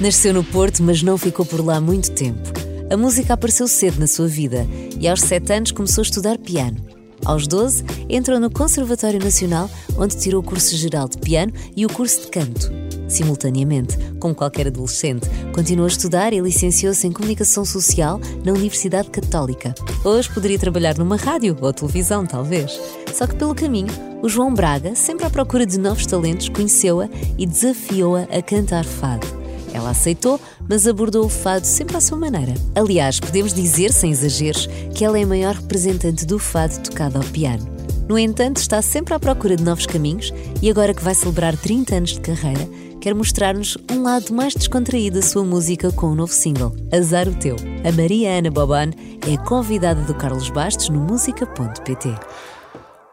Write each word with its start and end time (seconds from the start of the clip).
Nasceu 0.00 0.34
no 0.34 0.42
Porto, 0.42 0.82
mas 0.82 1.02
não 1.02 1.16
ficou 1.16 1.46
por 1.46 1.64
lá 1.64 1.80
muito 1.80 2.10
tempo. 2.12 2.50
A 2.90 2.96
música 2.96 3.34
apareceu 3.34 3.68
cedo 3.68 4.00
na 4.00 4.06
sua 4.06 4.26
vida 4.26 4.66
e 4.98 5.08
aos 5.08 5.20
7 5.20 5.52
anos 5.52 5.72
começou 5.72 6.02
a 6.02 6.04
estudar 6.04 6.38
piano. 6.38 6.76
Aos 7.24 7.46
12, 7.46 7.84
entrou 8.08 8.40
no 8.40 8.50
Conservatório 8.50 9.22
Nacional, 9.22 9.70
onde 9.96 10.16
tirou 10.16 10.42
o 10.42 10.44
curso 10.44 10.76
geral 10.76 11.08
de 11.08 11.18
piano 11.18 11.52
e 11.76 11.86
o 11.86 11.88
curso 11.88 12.22
de 12.22 12.26
canto. 12.26 12.72
Simultaneamente, 13.08 13.96
como 14.18 14.34
qualquer 14.34 14.66
adolescente, 14.66 15.28
continuou 15.54 15.84
a 15.84 15.88
estudar 15.88 16.32
e 16.32 16.40
licenciou-se 16.40 17.06
em 17.06 17.12
Comunicação 17.12 17.64
Social 17.64 18.20
na 18.44 18.52
Universidade 18.52 19.10
Católica. 19.10 19.72
Hoje 20.04 20.32
poderia 20.32 20.58
trabalhar 20.58 20.98
numa 20.98 21.16
rádio 21.16 21.56
ou 21.60 21.72
televisão, 21.72 22.26
talvez. 22.26 22.80
Só 23.14 23.26
que 23.26 23.36
pelo 23.36 23.54
caminho, 23.54 23.92
o 24.22 24.28
João 24.28 24.52
Braga, 24.52 24.94
sempre 24.94 25.26
à 25.26 25.30
procura 25.30 25.64
de 25.64 25.78
novos 25.78 26.06
talentos, 26.06 26.48
conheceu-a 26.48 27.08
e 27.38 27.46
desafiou-a 27.46 28.22
a 28.22 28.42
cantar 28.42 28.84
fado. 28.84 29.26
Ela 29.72 29.90
aceitou, 29.90 30.40
mas 30.68 30.86
abordou 30.86 31.24
o 31.24 31.28
fado 31.28 31.66
sempre 31.66 31.96
à 31.96 32.00
sua 32.00 32.18
maneira. 32.18 32.54
Aliás, 32.74 33.18
podemos 33.18 33.54
dizer, 33.54 33.92
sem 33.92 34.10
exageros, 34.10 34.68
que 34.94 35.04
ela 35.04 35.18
é 35.18 35.22
a 35.22 35.26
maior 35.26 35.54
representante 35.54 36.26
do 36.26 36.38
fado 36.38 36.78
tocado 36.82 37.18
ao 37.18 37.24
piano. 37.24 37.72
No 38.08 38.18
entanto, 38.18 38.58
está 38.58 38.82
sempre 38.82 39.14
à 39.14 39.18
procura 39.18 39.56
de 39.56 39.62
novos 39.62 39.86
caminhos 39.86 40.32
e 40.60 40.70
agora 40.70 40.92
que 40.92 41.02
vai 41.02 41.14
celebrar 41.14 41.56
30 41.56 41.94
anos 41.94 42.10
de 42.10 42.20
carreira, 42.20 42.68
quer 43.00 43.14
mostrar-nos 43.14 43.76
um 43.90 44.02
lado 44.02 44.32
mais 44.32 44.54
descontraído 44.54 45.18
da 45.18 45.26
sua 45.26 45.44
música 45.44 45.90
com 45.90 46.08
um 46.08 46.14
novo 46.14 46.32
single, 46.32 46.74
Azar 46.92 47.28
o 47.28 47.34
Teu. 47.34 47.56
A 47.84 47.90
Maria 47.92 48.38
Ana 48.38 48.50
Boban 48.50 48.90
é 49.26 49.36
convidada 49.44 50.02
do 50.02 50.14
Carlos 50.14 50.50
Bastos 50.50 50.88
no 50.88 51.00
música.pt. 51.00 52.14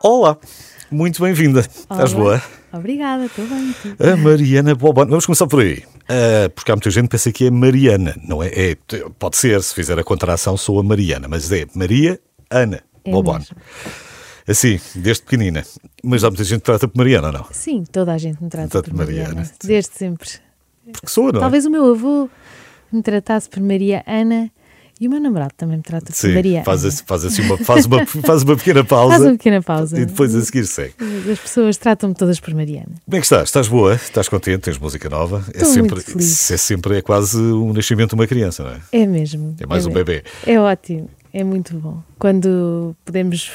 Olá, 0.03 0.37
muito 0.91 1.21
bem-vinda. 1.21 1.61
Estás 1.61 2.13
boa? 2.13 2.41
Obrigada, 2.71 3.25
estou 3.25 3.45
bem. 3.47 3.73
A 3.99 4.15
Mariana 4.15 4.75
Boban. 4.75 5.05
Vamos 5.05 5.25
começar 5.25 5.47
por 5.47 5.61
aí. 5.61 5.79
Uh, 5.79 6.49
porque 6.53 6.71
há 6.71 6.75
muita 6.75 6.89
gente 6.91 7.03
que 7.05 7.09
pensa 7.09 7.31
que 7.31 7.45
é 7.45 7.51
Mariana. 7.51 8.15
Não 8.23 8.43
é? 8.43 8.47
é? 8.47 8.75
Pode 9.17 9.37
ser, 9.37 9.61
se 9.63 9.73
fizer 9.73 9.97
a 9.97 10.03
contração, 10.03 10.55
sou 10.55 10.79
a 10.79 10.83
Mariana, 10.83 11.27
mas 11.27 11.51
é 11.51 11.65
Maria 11.73 12.19
Ana 12.49 12.83
É 13.03 13.11
Boban. 13.11 13.39
mesmo. 13.39 13.55
Assim, 14.47 14.79
desde 14.95 15.23
pequenina. 15.23 15.63
Mas 16.03 16.23
há 16.23 16.29
muita 16.29 16.43
gente 16.43 16.59
que 16.59 16.65
trata 16.65 16.87
por 16.87 16.97
Mariana, 16.97 17.31
não? 17.31 17.45
Sim, 17.51 17.83
toda 17.91 18.13
a 18.13 18.17
gente 18.17 18.43
me 18.43 18.49
trata 18.49 18.81
por 18.81 18.93
Mariana. 18.93 19.27
Mariana. 19.35 19.51
Desde 19.63 19.93
sempre. 19.93 20.29
Porque 20.91 21.07
sou, 21.07 21.31
não 21.31 21.39
é? 21.39 21.41
Talvez 21.41 21.65
o 21.65 21.69
meu 21.69 21.91
avô 21.91 22.29
me 22.91 23.01
tratasse 23.03 23.47
por 23.49 23.61
Maria 23.61 24.03
Ana 24.07 24.51
e 24.99 25.07
o 25.07 25.09
meu 25.11 25.19
namorado 25.19 25.53
também 25.55 25.77
me 25.77 25.83
trata 25.83 26.07
por 26.07 26.15
Sim, 26.15 26.33
faz, 26.63 26.83
assim, 26.83 27.03
faz, 27.05 27.23
assim 27.25 27.41
uma, 27.43 27.57
faz, 27.57 27.85
uma, 27.85 28.05
faz 28.25 28.43
uma 28.43 28.57
pequena 28.57 28.83
pausa 28.83 29.13
Faz 29.15 29.25
uma 29.25 29.31
pequena 29.31 29.61
pausa. 29.61 29.99
e 29.99 30.05
depois 30.05 30.35
a 30.35 30.41
seguir 30.41 30.65
segue. 30.65 30.93
As 31.31 31.39
pessoas 31.39 31.77
tratam-me 31.77 32.13
todas 32.15 32.39
por 32.39 32.53
Mariana. 32.53 32.91
Como 33.05 33.15
é 33.15 33.19
que 33.19 33.25
estás? 33.25 33.43
Estás 33.43 33.67
boa? 33.67 33.95
Estás 33.95 34.27
contente? 34.27 34.61
Tens 34.61 34.77
música 34.77 35.09
nova? 35.09 35.43
É 35.53 35.63
sempre, 35.63 35.95
muito 35.95 36.11
feliz. 36.11 36.51
é 36.51 36.57
sempre 36.57 36.97
é 36.97 37.01
quase 37.01 37.37
o 37.37 37.71
nascimento 37.71 38.09
de 38.09 38.15
uma 38.15 38.27
criança, 38.27 38.63
não 38.63 38.71
é? 38.71 38.79
É 38.91 39.05
mesmo. 39.05 39.55
É 39.59 39.65
mais 39.65 39.85
um 39.85 39.89
mesmo. 39.89 40.03
bebê. 40.03 40.23
É 40.45 40.59
ótimo. 40.59 41.09
É 41.31 41.43
muito 41.43 41.75
bom. 41.77 42.01
Quando 42.17 42.95
podemos 43.05 43.51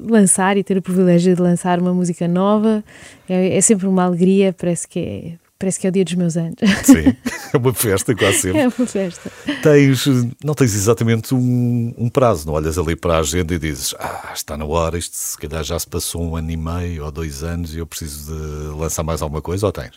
lançar 0.00 0.56
e 0.56 0.62
ter 0.62 0.76
o 0.76 0.82
privilégio 0.82 1.34
de 1.34 1.40
lançar 1.40 1.80
uma 1.80 1.92
música 1.92 2.28
nova, 2.28 2.84
é, 3.28 3.56
é 3.56 3.60
sempre 3.60 3.86
uma 3.86 4.04
alegria. 4.04 4.52
Parece 4.52 4.86
que 4.86 4.98
é, 4.98 5.32
parece 5.64 5.80
que 5.80 5.86
é 5.86 5.90
o 5.90 5.92
dia 5.92 6.04
dos 6.04 6.14
meus 6.14 6.36
anos. 6.36 6.56
Sim, 6.84 7.16
é 7.52 7.56
uma 7.56 7.72
festa 7.72 8.14
quase 8.14 8.38
sempre. 8.38 8.60
É 8.60 8.68
uma 8.68 8.86
festa. 8.86 9.32
Tens, 9.62 10.04
não 10.44 10.54
tens 10.54 10.74
exatamente 10.74 11.34
um, 11.34 11.94
um 11.96 12.10
prazo, 12.10 12.46
não 12.46 12.52
olhas 12.52 12.76
ali 12.76 12.94
para 12.94 13.14
a 13.14 13.18
agenda 13.20 13.54
e 13.54 13.58
dizes 13.58 13.94
ah, 13.98 14.32
está 14.34 14.58
na 14.58 14.66
hora, 14.66 14.98
isto 14.98 15.16
se 15.16 15.38
calhar 15.38 15.64
já 15.64 15.78
se 15.78 15.86
passou 15.86 16.22
um 16.22 16.36
ano 16.36 16.50
e 16.50 16.56
meio 16.56 17.04
ou 17.04 17.10
dois 17.10 17.42
anos 17.42 17.74
e 17.74 17.78
eu 17.78 17.86
preciso 17.86 18.34
de 18.34 18.78
lançar 18.78 19.02
mais 19.02 19.22
alguma 19.22 19.40
coisa, 19.40 19.64
ou 19.64 19.72
tens? 19.72 19.92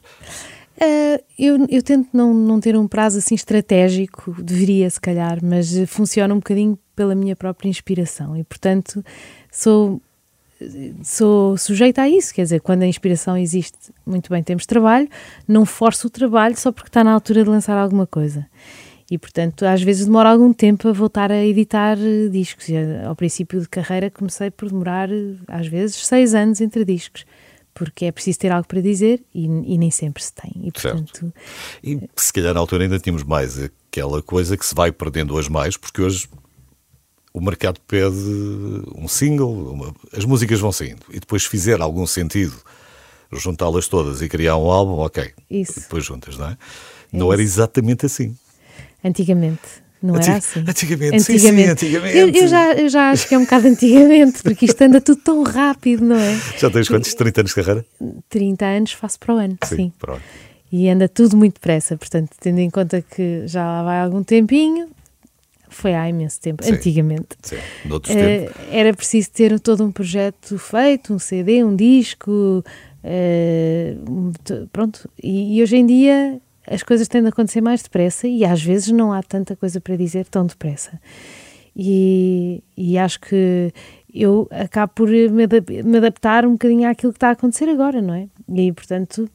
Ah, 0.79 1.21
eu, 1.37 1.65
eu 1.69 1.83
tento 1.83 2.07
não, 2.13 2.33
não 2.33 2.61
ter 2.61 2.77
um 2.77 2.87
prazo 2.87 3.17
assim 3.17 3.35
estratégico, 3.35 4.41
deveria 4.41 4.89
se 4.89 5.01
calhar, 5.01 5.39
mas 5.43 5.69
funciona 5.87 6.33
um 6.33 6.37
bocadinho 6.37 6.79
pela 6.95 7.13
minha 7.13 7.35
própria 7.35 7.67
inspiração 7.67 8.37
e, 8.37 8.43
portanto, 8.45 9.03
sou, 9.51 10.01
sou 11.03 11.57
sujeita 11.57 12.01
a 12.01 12.09
isso. 12.09 12.33
Quer 12.33 12.43
dizer, 12.43 12.61
quando 12.61 12.83
a 12.83 12.87
inspiração 12.87 13.37
existe, 13.37 13.77
muito 14.05 14.29
bem, 14.29 14.43
temos 14.43 14.65
trabalho, 14.65 15.07
não 15.47 15.65
forço 15.65 16.07
o 16.07 16.09
trabalho 16.09 16.57
só 16.57 16.71
porque 16.71 16.89
está 16.89 17.03
na 17.03 17.11
altura 17.11 17.43
de 17.43 17.49
lançar 17.49 17.77
alguma 17.77 18.07
coisa. 18.07 18.45
E, 19.09 19.17
portanto, 19.17 19.63
às 19.63 19.81
vezes 19.81 20.05
demora 20.05 20.29
algum 20.29 20.51
tempo 20.51 20.89
a 20.89 20.91
voltar 20.91 21.31
a 21.31 21.45
editar 21.45 21.97
eh, 21.97 22.27
discos. 22.27 22.69
Eh, 22.69 23.05
ao 23.05 23.15
princípio 23.15 23.61
de 23.61 23.69
carreira 23.69 24.09
comecei 24.11 24.51
por 24.51 24.69
demorar, 24.69 25.09
eh, 25.09 25.35
às 25.47 25.65
vezes, 25.67 26.05
seis 26.05 26.35
anos 26.35 26.59
entre 26.59 26.83
discos. 26.83 27.25
Porque 27.73 28.05
é 28.05 28.11
preciso 28.11 28.39
ter 28.39 28.51
algo 28.51 28.67
para 28.67 28.81
dizer 28.81 29.23
e, 29.33 29.45
e 29.45 29.77
nem 29.77 29.91
sempre 29.91 30.21
se 30.21 30.33
tem. 30.33 30.51
E, 30.61 30.71
portanto, 30.71 31.31
E 31.81 32.01
se 32.17 32.33
calhar 32.33 32.53
na 32.53 32.59
altura 32.59 32.83
ainda 32.83 32.99
tínhamos 32.99 33.23
mais 33.23 33.57
aquela 33.63 34.21
coisa 34.21 34.57
que 34.57 34.65
se 34.65 34.75
vai 34.75 34.91
perdendo 34.91 35.35
hoje 35.35 35.49
mais, 35.49 35.77
porque 35.77 36.01
hoje 36.01 36.27
o 37.33 37.41
mercado 37.41 37.79
pede 37.87 38.15
um 38.95 39.07
single, 39.07 39.71
uma- 39.73 39.93
as 40.15 40.25
músicas 40.25 40.59
vão 40.59 40.71
saindo, 40.71 41.01
e 41.11 41.19
depois 41.19 41.45
fizer 41.45 41.79
algum 41.81 42.05
sentido 42.07 42.55
juntá-las 43.31 43.87
todas 43.87 44.21
e 44.21 44.29
criar 44.29 44.57
um 44.57 44.71
álbum, 44.71 44.99
ok, 44.99 45.31
Isso. 45.51 45.81
depois 45.81 46.05
juntas, 46.05 46.37
não 46.37 46.47
é? 46.47 46.57
Não 47.11 47.31
era 47.33 47.41
exatamente 47.41 48.05
assim. 48.05 48.35
Antigamente, 49.03 49.61
não 50.01 50.15
Anti- 50.15 50.29
era 50.29 50.37
assim. 50.37 50.59
antigamente, 50.67 51.23
sim, 51.23 51.37
sim, 51.37 51.63
antigamente. 51.63 52.17
Eu, 52.17 52.29
eu 52.29 52.47
já, 52.47 52.73
eu 52.73 52.89
já 52.89 53.11
acho 53.11 53.27
que 53.27 53.35
é 53.35 53.37
um 53.37 53.43
bocado 53.43 53.67
antigamente, 53.67 54.41
porque 54.43 54.65
isto 54.65 54.81
anda 54.81 54.99
tudo 55.01 55.21
tão 55.21 55.43
rápido, 55.43 56.03
não 56.05 56.15
é? 56.17 56.39
Já 56.57 56.69
tens 56.69 56.87
quantos? 56.87 57.13
30 57.13 57.41
anos 57.41 57.51
de 57.51 57.55
carreira? 57.55 57.85
30 58.29 58.65
anos 58.65 58.91
faço 58.93 59.19
para 59.19 59.35
o 59.35 59.37
ano, 59.37 59.57
sim. 59.65 59.91
Pronto. 59.99 60.21
E 60.71 60.89
anda 60.89 61.07
tudo 61.07 61.37
muito 61.37 61.55
depressa, 61.55 61.95
portanto, 61.95 62.31
tendo 62.39 62.59
em 62.59 62.69
conta 62.69 63.01
que 63.01 63.43
já 63.47 63.63
lá 63.63 63.83
vai 63.83 63.99
algum 64.01 64.21
tempinho, 64.23 64.89
foi 65.69 65.93
há 65.93 66.07
imenso 66.09 66.39
tempo, 66.41 66.63
Sim. 66.63 66.73
antigamente. 66.73 67.29
Sim, 67.41 67.57
noutros 67.85 68.15
Eh, 68.15 68.45
tempos. 68.45 68.55
era 68.71 68.93
preciso 68.93 69.31
ter 69.31 69.59
todo 69.59 69.83
um 69.83 69.91
projeto 69.91 70.57
feito, 70.57 71.13
um 71.13 71.19
CD, 71.19 71.63
um 71.63 71.75
disco, 71.75 72.63
t- 74.43 74.67
pronto. 74.71 75.09
E, 75.21 75.57
e 75.57 75.63
hoje 75.63 75.77
em 75.77 75.85
dia 75.85 76.41
as 76.65 76.83
coisas 76.83 77.07
tendem 77.07 77.27
a 77.27 77.29
acontecer 77.29 77.61
mais 77.61 77.81
depressa 77.81 78.27
e 78.27 78.43
às 78.43 78.61
vezes 78.61 78.89
não 78.91 79.13
há 79.13 79.23
tanta 79.23 79.55
coisa 79.55 79.79
para 79.79 79.95
dizer 79.95 80.25
tão 80.25 80.45
depressa. 80.45 80.99
E, 81.75 82.63
e 82.75 82.97
acho 82.97 83.19
que 83.21 83.71
eu 84.13 84.47
acabo 84.51 84.93
por 84.95 85.09
me, 85.09 85.43
adap- 85.43 85.69
me 85.83 85.97
adaptar 85.97 86.45
um 86.45 86.53
bocadinho 86.53 86.89
àquilo 86.89 87.11
que 87.13 87.17
está 87.17 87.29
a 87.29 87.31
acontecer 87.31 87.69
agora, 87.69 88.01
não 88.01 88.13
é? 88.15 88.27
E 88.49 88.71
portanto, 88.71 89.29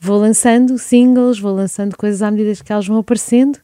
vou 0.00 0.18
lançando 0.18 0.78
singles, 0.78 1.38
vou 1.38 1.54
lançando 1.54 1.96
coisas 1.96 2.22
à 2.22 2.30
medida 2.30 2.52
que 2.64 2.72
elas 2.72 2.86
vão 2.86 2.96
aparecendo 2.98 3.58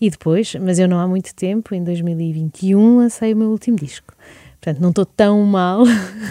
e 0.00 0.10
depois, 0.10 0.54
mas 0.60 0.78
eu 0.78 0.86
não 0.88 0.98
há 0.98 1.06
muito 1.06 1.34
tempo, 1.34 1.74
em 1.74 1.82
2021, 1.82 2.98
lancei 2.98 3.32
o 3.32 3.36
meu 3.36 3.48
último 3.48 3.76
disco. 3.76 4.14
Portanto, 4.60 4.80
não 4.82 4.88
estou 4.90 5.06
tão 5.06 5.42
mal. 5.44 5.84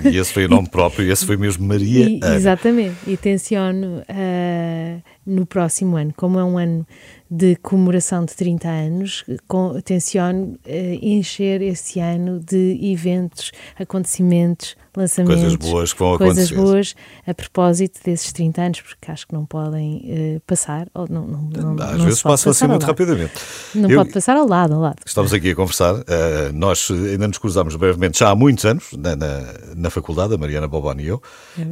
E 0.03 0.17
esse 0.17 0.33
foi 0.33 0.45
o 0.45 0.49
nome 0.49 0.67
próprio, 0.69 1.09
esse 1.09 1.25
foi 1.25 1.37
mesmo 1.37 1.65
Maria 1.65 2.09
E- 2.09 2.19
exatamente. 2.35 2.95
E 3.07 3.15
tenciono 3.15 4.03
ah, 4.09 4.97
no 5.25 5.45
próximo 5.45 5.95
ano, 5.95 6.13
como 6.17 6.37
é 6.37 6.43
um 6.43 6.57
ano 6.57 6.85
de 7.31 7.55
comemoração 7.55 8.25
de 8.25 8.35
30 8.35 8.67
anos, 8.67 9.23
com, 9.47 9.79
tenciono 9.81 10.59
ah, 10.65 10.69
encher 11.01 11.61
esse 11.61 11.99
ano 11.99 12.39
de 12.39 12.77
eventos, 12.83 13.51
acontecimentos, 13.79 14.75
lançamentos. 14.99 15.41
Coisas 15.41 15.55
boas 15.55 15.93
que 15.93 15.99
vão 15.99 16.17
coisas 16.17 16.51
acontecer. 16.51 16.55
boas 16.55 16.95
a 17.27 17.33
propósito 17.33 17.99
desses 18.03 18.31
30 18.33 18.61
anos, 18.61 18.81
porque 18.81 19.11
acho 19.11 19.27
que 19.27 19.33
não 19.33 19.45
podem 19.45 20.03
eh, 20.07 20.41
passar. 20.47 20.87
Ou 20.93 21.07
não, 21.09 21.27
não, 21.27 21.41
não, 21.75 21.83
Às 21.85 21.97
não 21.97 22.05
vezes 22.05 22.21
passam 22.21 22.51
assim 22.51 22.67
muito 22.67 22.81
lado. 22.81 22.89
rapidamente. 22.89 23.33
Não 23.73 23.89
Eu- 23.89 23.99
pode 23.99 24.11
passar 24.13 24.35
ao 24.37 24.47
lado, 24.47 24.73
ao 24.73 24.79
lado. 24.81 24.97
Estamos 25.05 25.33
aqui 25.33 25.51
a 25.51 25.55
conversar. 25.55 25.95
eh, 26.07 26.51
nós 26.53 26.89
ainda 26.91 27.27
nos 27.27 27.37
cruzámos 27.37 27.75
brevemente 27.75 28.19
já 28.19 28.29
há 28.29 28.35
muitos 28.35 28.63
anos 28.65 28.85
na, 28.97 29.15
na, 29.15 29.41
na 29.75 29.89
faculdade, 29.89 30.33
a 30.33 30.37
Mariana 30.37 30.67
Bobani 30.67 31.03
e 31.03 31.07
eu. 31.07 31.21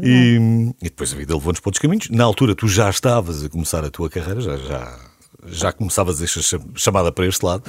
e, 0.01 0.72
e 0.81 0.84
depois 0.85 1.13
a 1.13 1.16
vida 1.17 1.34
levou-nos 1.34 1.59
para 1.59 1.69
outros 1.69 1.81
caminhos. 1.81 2.09
Na 2.09 2.23
altura, 2.23 2.55
tu 2.55 2.67
já 2.67 2.90
estavas 2.90 3.44
a 3.44 3.50
começar 3.50 3.84
a 3.84 3.90
tua 3.90 4.09
carreira, 4.09 4.41
já, 4.41 4.57
já, 4.57 5.00
já 5.47 5.72
começavas 5.72 6.22
esta 6.22 6.41
cha- 6.41 6.59
chamada 6.76 7.11
para 7.11 7.26
este 7.28 7.46
lado. 7.46 7.64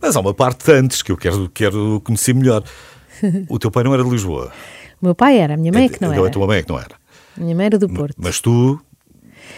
Mas 0.00 0.14
há 0.16 0.20
uma 0.20 0.34
parte 0.34 0.70
antes 0.72 1.02
que 1.02 1.10
eu 1.12 1.16
quero, 1.16 1.48
quero 1.50 2.00
conhecer 2.04 2.34
melhor. 2.34 2.62
O 3.48 3.58
teu 3.60 3.70
pai 3.70 3.84
não 3.84 3.94
era 3.94 4.02
de 4.02 4.10
Lisboa. 4.10 4.50
O 5.00 5.06
meu 5.06 5.14
pai 5.14 5.38
era, 5.38 5.54
a 5.54 5.56
minha 5.56 5.72
mãe 5.72 5.84
é 5.86 5.88
que 5.88 6.00
não 6.00 6.08
Então, 6.12 6.22
era. 6.24 6.28
A 6.28 6.32
tua 6.32 6.46
mãe 6.46 6.58
é 6.58 6.62
que 6.62 6.68
não 6.68 6.78
era. 6.78 6.94
A 7.36 7.40
minha 7.40 7.54
mãe 7.54 7.66
era 7.66 7.78
do 7.78 7.88
Porto. 7.88 8.14
Mas 8.18 8.40
tu 8.40 8.80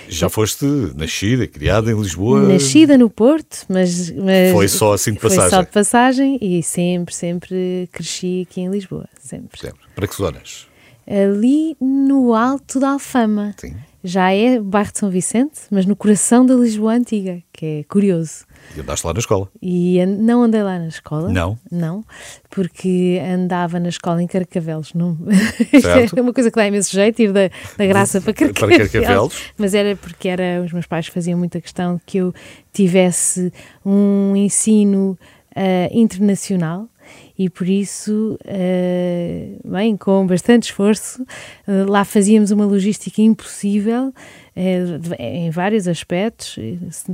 já 0.08 0.28
foste 0.28 0.64
nascida, 0.96 1.46
criada 1.46 1.90
em 1.90 2.00
Lisboa. 2.00 2.40
Nascida 2.48 2.96
no 2.98 3.08
Porto, 3.10 3.64
mas, 3.68 4.10
mas 4.10 4.52
Foi 4.52 4.68
só 4.68 4.92
assim 4.94 5.12
de 5.12 5.20
Foi 5.20 5.30
passagem. 5.30 5.50
só 5.50 5.62
de 5.62 5.70
passagem 5.70 6.38
e 6.40 6.62
sempre, 6.62 7.14
sempre 7.14 7.88
cresci 7.92 8.46
aqui 8.48 8.60
em 8.62 8.70
Lisboa. 8.70 9.08
Sempre. 9.20 9.60
Sempre. 9.60 9.80
Para 9.94 10.06
que 10.08 10.16
zonas? 10.16 10.66
Ali 11.06 11.76
no 11.80 12.34
alto 12.34 12.80
da 12.80 12.90
Alfama. 12.90 13.54
Sim. 13.58 13.76
já 14.02 14.32
é 14.32 14.58
bairro 14.60 14.90
de 14.92 14.98
São 14.98 15.10
Vicente, 15.10 15.60
mas 15.70 15.86
no 15.86 15.94
coração 15.94 16.44
da 16.44 16.54
Lisboa 16.54 16.94
Antiga, 16.94 17.40
que 17.52 17.66
é 17.66 17.84
curioso. 17.84 18.44
E 18.74 18.80
andaste 18.80 19.06
lá 19.06 19.12
na 19.12 19.18
escola? 19.18 19.48
E 19.60 20.04
não 20.06 20.42
andei 20.42 20.62
lá 20.62 20.78
na 20.78 20.88
escola. 20.88 21.28
Não? 21.30 21.58
Não, 21.70 22.04
porque 22.50 23.20
andava 23.22 23.78
na 23.78 23.88
escola 23.88 24.22
em 24.22 24.26
Carcavelos. 24.26 24.94
Não... 24.94 25.16
É 26.16 26.20
uma 26.20 26.32
coisa 26.32 26.50
que 26.50 26.56
dá 26.56 26.66
imenso 26.66 26.92
jeito, 26.92 27.20
ir 27.20 27.32
da, 27.32 27.50
da 27.76 27.86
graça 27.86 28.20
para 28.20 28.32
Para 28.34 28.52
Carcavelos. 28.52 28.92
Carcavelos. 28.92 29.42
Mas 29.56 29.74
era 29.74 29.96
porque 29.96 30.28
era, 30.28 30.62
os 30.64 30.72
meus 30.72 30.86
pais 30.86 31.06
faziam 31.06 31.38
muita 31.38 31.60
questão 31.60 32.00
que 32.04 32.18
eu 32.18 32.34
tivesse 32.72 33.52
um 33.84 34.34
ensino 34.36 35.18
ah, 35.54 35.88
internacional 35.92 36.88
e 37.38 37.50
por 37.50 37.68
isso, 37.68 38.38
ah, 38.46 39.58
bem, 39.64 39.96
com 39.96 40.26
bastante 40.26 40.64
esforço, 40.64 41.24
ah, 41.66 41.84
lá 41.88 42.04
fazíamos 42.04 42.50
uma 42.50 42.64
logística 42.64 43.20
impossível 43.20 44.12
em 44.56 45.50
vários 45.50 45.86
aspectos. 45.86 46.56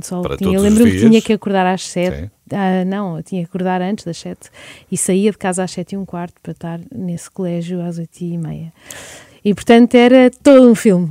Só 0.01 0.21
Para 0.21 0.37
tinha, 0.37 0.59
lembro-me 0.59 0.91
que 0.91 0.99
tinha 0.99 1.21
que 1.21 1.33
acordar 1.33 1.65
às 1.65 1.85
sete. 1.85 2.31
Ah, 2.51 2.85
não, 2.85 3.17
eu 3.17 3.23
tinha 3.23 3.41
que 3.41 3.49
acordar 3.49 3.81
antes 3.81 4.05
das 4.05 4.17
sete 4.17 4.49
e 4.91 4.97
saía 4.97 5.31
de 5.31 5.37
casa 5.37 5.63
às 5.63 5.71
sete 5.71 5.93
e 5.93 5.97
um 5.97 6.05
quarto 6.05 6.35
para 6.41 6.51
estar 6.53 6.79
nesse 6.93 7.29
colégio 7.29 7.81
às 7.81 7.97
oito 7.97 8.21
e 8.21 8.37
meia. 8.37 8.71
E 9.45 9.53
portanto 9.53 9.93
era 9.95 10.31
todo 10.41 10.69
um 10.69 10.73
filme. 10.75 11.09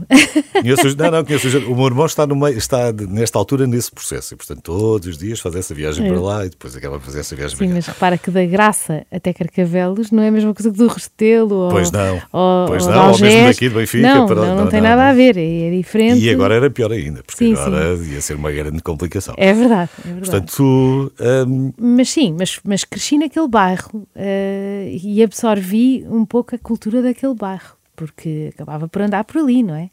Conheço, 0.52 0.96
não, 0.96 1.10
não, 1.10 1.24
conheço. 1.24 1.48
O 1.70 1.76
meu 1.76 1.86
irmão 1.86 2.06
está, 2.06 2.26
no 2.26 2.34
meio, 2.34 2.56
está 2.56 2.90
nesta 2.92 3.38
altura 3.38 3.66
nesse 3.66 3.90
processo 3.90 4.32
e, 4.32 4.36
portanto, 4.36 4.62
todos 4.62 5.06
os 5.08 5.18
dias 5.18 5.38
faz 5.38 5.54
essa 5.54 5.74
viagem 5.74 6.06
É. 6.06 6.10
para 6.10 6.20
lá 6.20 6.46
e 6.46 6.48
depois 6.48 6.74
acaba 6.74 6.98
de 6.98 7.04
fazer 7.04 7.20
essa 7.20 7.36
viagem 7.36 7.56
Sim, 7.56 7.64
para 7.64 7.68
cá. 7.68 7.74
mas 7.74 7.86
repara 7.86 8.16
que 8.18 8.30
da 8.30 8.44
Graça 8.46 9.04
até 9.12 9.32
Carcavelos 9.34 10.10
não 10.10 10.22
é 10.22 10.28
a 10.28 10.30
mesma 10.30 10.54
coisa 10.54 10.70
que 10.70 10.78
do 10.78 10.86
Restelo 10.86 11.54
ou, 11.54 11.70
Pois 11.70 11.90
não. 11.90 12.22
ou, 12.32 12.66
Pois 12.68 12.86
ou 12.86 12.92
não, 12.92 13.12
ou 13.12 13.18
mesmo 13.20 13.44
daqui 13.48 13.68
de 13.68 13.74
Benfica 13.74 14.14
Não, 14.14 14.26
para- 14.26 14.36
não, 14.36 14.46
não, 14.46 14.56
não, 14.64 14.66
tem 14.68 14.80
não, 14.80 14.88
nada 14.88 15.10
a 15.10 15.12
ver, 15.12 15.36
é, 15.36 15.70
diferente. 15.70 16.20
E 16.24 16.30
agora 16.30 16.54
era 16.54 16.70
pior 16.70 16.90
ainda, 16.90 17.22
porque 17.22 17.44
Sim, 17.44 17.52
agora 17.54 17.94
ia 17.96 18.20
ser 18.22 18.34
uma 18.36 18.50
grande 18.50 18.80
complicação. 18.82 19.34
É 19.36 19.52
verdade, 19.52 19.90
é 20.04 20.08
verdade. 20.08 20.30
Portanto, 20.30 20.52
tu, 20.56 21.12
hum, 21.46 21.72
Mas 21.78 22.08
sim, 22.08 22.34
mas, 22.38 22.58
mas 22.64 22.84
cresci 22.84 23.18
naquele 23.18 23.48
bairro 23.48 24.06
eh, 24.16 24.90
e 25.02 25.22
absorvi 25.22 26.04
um 26.08 26.24
pouco 26.24 26.54
a 26.54 26.58
cultura 26.58 27.02
daquele 27.02 27.34
bairro, 27.34 27.76
porque 27.96 28.50
acabava 28.54 28.88
por 28.88 29.02
andar 29.02 29.24
por 29.24 29.38
ali, 29.38 29.62
não 29.62 29.74
é? 29.74 29.90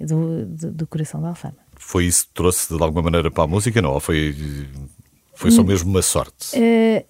Do, 0.00 0.44
do, 0.46 0.70
do 0.72 0.86
coração 0.86 1.22
da 1.22 1.28
Alfama. 1.28 1.54
foi 1.78 2.04
isso 2.04 2.26
que 2.26 2.34
trouxe 2.34 2.76
de 2.76 2.82
alguma 2.82 3.02
maneira 3.02 3.30
para 3.30 3.44
a 3.44 3.46
música, 3.46 3.80
não? 3.80 3.92
Ou 3.92 4.00
foi, 4.00 4.34
foi 5.34 5.50
só 5.50 5.62
mesmo 5.62 5.88
uma 5.90 6.02
sorte? 6.02 6.50
Eh, 6.54 7.04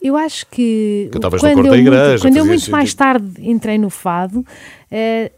eu 0.00 0.16
acho 0.16 0.44
que 0.48 1.08
Cantavas 1.12 1.40
no 1.40 1.48
quando, 1.48 1.54
coro 1.54 1.66
eu, 1.68 1.70
da 1.70 1.76
muito- 1.76 1.88
igreja, 1.94 2.22
quando 2.24 2.36
eu 2.36 2.44
muito 2.44 2.70
mais 2.72 2.92
tarde 2.94 3.48
entrei 3.48 3.78
no 3.78 3.88
fado, 3.90 4.44
eh, 4.90 5.30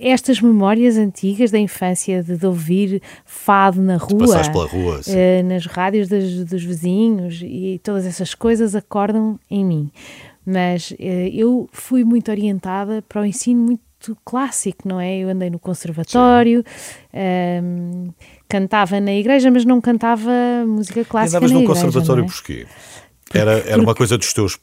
estas 0.00 0.40
memórias 0.42 0.98
antigas 0.98 1.50
da 1.50 1.58
infância 1.58 2.22
de, 2.22 2.36
de 2.36 2.46
ouvir 2.46 3.00
fado 3.24 3.80
na 3.80 3.96
rua, 3.96 4.42
rua, 4.66 5.00
eh, 5.06 5.42
nas 5.44 5.64
rádios 5.64 6.08
das- 6.08 6.44
dos 6.44 6.62
vizinhos 6.62 7.40
e 7.42 7.80
todas 7.82 8.04
essas 8.04 8.34
coisas 8.34 8.74
acordam 8.74 9.38
em 9.50 9.64
mim. 9.64 9.90
Mas 10.44 10.92
eh, 10.98 11.30
eu 11.32 11.66
fui 11.72 12.04
muito 12.04 12.30
orientada 12.30 13.00
para 13.08 13.22
o 13.22 13.24
ensino 13.24 13.62
muito 13.62 13.80
clássico, 14.24 14.86
não 14.88 15.00
é? 15.00 15.18
Eu 15.18 15.28
andei 15.28 15.48
no 15.50 15.58
conservatório, 15.58 16.64
ehm, 17.12 18.08
cantava 18.48 19.00
na 19.00 19.12
igreja, 19.12 19.50
mas 19.50 19.64
não 19.64 19.80
cantava 19.80 20.30
música 20.66 21.00
E 21.00 21.04
clássica 21.04 21.38
andavas 21.38 21.50
na 21.50 21.58
num 21.58 21.64
igreja. 21.64 21.84
conservatório 21.86 22.24
é? 22.24 22.26
porquê? 22.26 22.66
Era, 23.34 23.52
era 23.60 23.80
uma 23.80 23.94
coisa 23.94 24.18
dos 24.18 24.30
teus. 24.34 24.58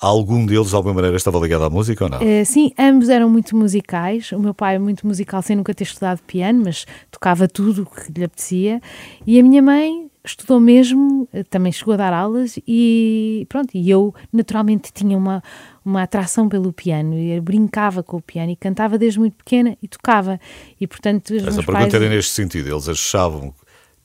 Algum 0.00 0.44
deles, 0.44 0.70
de 0.70 0.74
alguma 0.74 0.94
maneira, 0.94 1.16
estava 1.16 1.38
ligado 1.38 1.64
à 1.64 1.70
música 1.70 2.04
ou 2.04 2.10
não? 2.10 2.20
Eh, 2.20 2.44
sim, 2.44 2.72
ambos 2.76 3.08
eram 3.08 3.30
muito 3.30 3.56
musicais. 3.56 4.32
O 4.32 4.40
meu 4.40 4.52
pai 4.52 4.74
é 4.74 4.78
muito 4.78 5.06
musical, 5.06 5.40
sem 5.40 5.54
nunca 5.54 5.72
ter 5.72 5.84
estudado 5.84 6.20
piano, 6.26 6.62
mas 6.64 6.84
tocava 7.12 7.46
tudo 7.46 7.82
o 7.82 7.86
que 7.86 8.10
lhe 8.18 8.24
apetecia. 8.24 8.80
E 9.24 9.38
a 9.38 9.42
minha 9.42 9.62
mãe 9.62 10.10
estudou 10.24 10.58
mesmo, 10.58 11.28
eh, 11.32 11.44
também 11.44 11.70
chegou 11.70 11.94
a 11.94 11.96
dar 11.96 12.12
aulas 12.12 12.58
e 12.66 13.46
pronto. 13.48 13.70
E 13.72 13.88
eu, 13.88 14.12
naturalmente, 14.32 14.90
tinha 14.92 15.16
uma, 15.16 15.40
uma 15.84 16.02
atração 16.02 16.48
pelo 16.48 16.72
piano. 16.72 17.18
E 17.18 17.40
brincava 17.40 18.02
com 18.02 18.16
o 18.16 18.22
piano 18.22 18.52
e 18.52 18.56
cantava 18.56 18.98
desde 18.98 19.18
muito 19.18 19.36
pequena 19.36 19.76
e 19.82 19.88
tocava. 19.88 20.40
E 20.80 20.86
portanto, 20.86 21.30
os 21.30 21.42
Essa 21.42 21.62
pergunta 21.62 21.72
pais... 21.72 21.94
era 21.94 22.08
neste 22.08 22.32
sentido. 22.32 22.70
Eles 22.70 22.88
achavam 22.88 23.52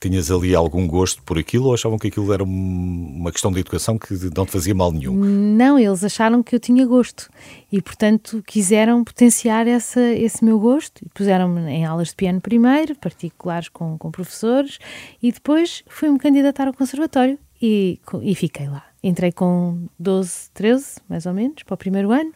que 0.00 0.08
tinhas 0.08 0.30
ali 0.30 0.54
algum 0.54 0.86
gosto 0.86 1.20
por 1.24 1.36
aquilo 1.38 1.66
ou 1.66 1.74
achavam 1.74 1.98
que 1.98 2.06
aquilo 2.06 2.32
era 2.32 2.44
um- 2.44 3.14
uma 3.18 3.32
questão 3.32 3.50
de 3.50 3.58
educação 3.58 3.98
que 3.98 4.14
não 4.36 4.46
te 4.46 4.52
fazia 4.52 4.72
mal 4.72 4.92
nenhum? 4.92 5.12
Não, 5.14 5.76
eles 5.76 6.04
acharam 6.04 6.40
que 6.40 6.54
eu 6.54 6.60
tinha 6.60 6.86
gosto 6.86 7.28
e, 7.72 7.82
portanto, 7.82 8.40
quiseram 8.46 9.02
potenciar 9.02 9.66
essa, 9.66 10.00
esse 10.00 10.44
meu 10.44 10.56
gosto 10.60 11.04
e 11.04 11.08
puseram-me 11.08 11.62
em 11.68 11.84
aulas 11.84 12.10
de 12.10 12.14
piano 12.14 12.40
primeiro, 12.40 12.94
particulares 12.94 13.68
com, 13.68 13.98
com 13.98 14.08
professores, 14.12 14.78
e 15.20 15.32
depois 15.32 15.82
fui-me 15.88 16.16
candidatar 16.16 16.68
ao 16.68 16.72
conservatório 16.74 17.36
e, 17.60 18.00
e 18.22 18.34
fiquei 18.34 18.68
lá. 18.68 18.84
Entrei 19.02 19.32
com 19.32 19.86
12, 19.98 20.50
13, 20.52 21.00
mais 21.08 21.26
ou 21.26 21.32
menos, 21.32 21.62
para 21.62 21.74
o 21.74 21.78
primeiro 21.78 22.10
ano, 22.10 22.32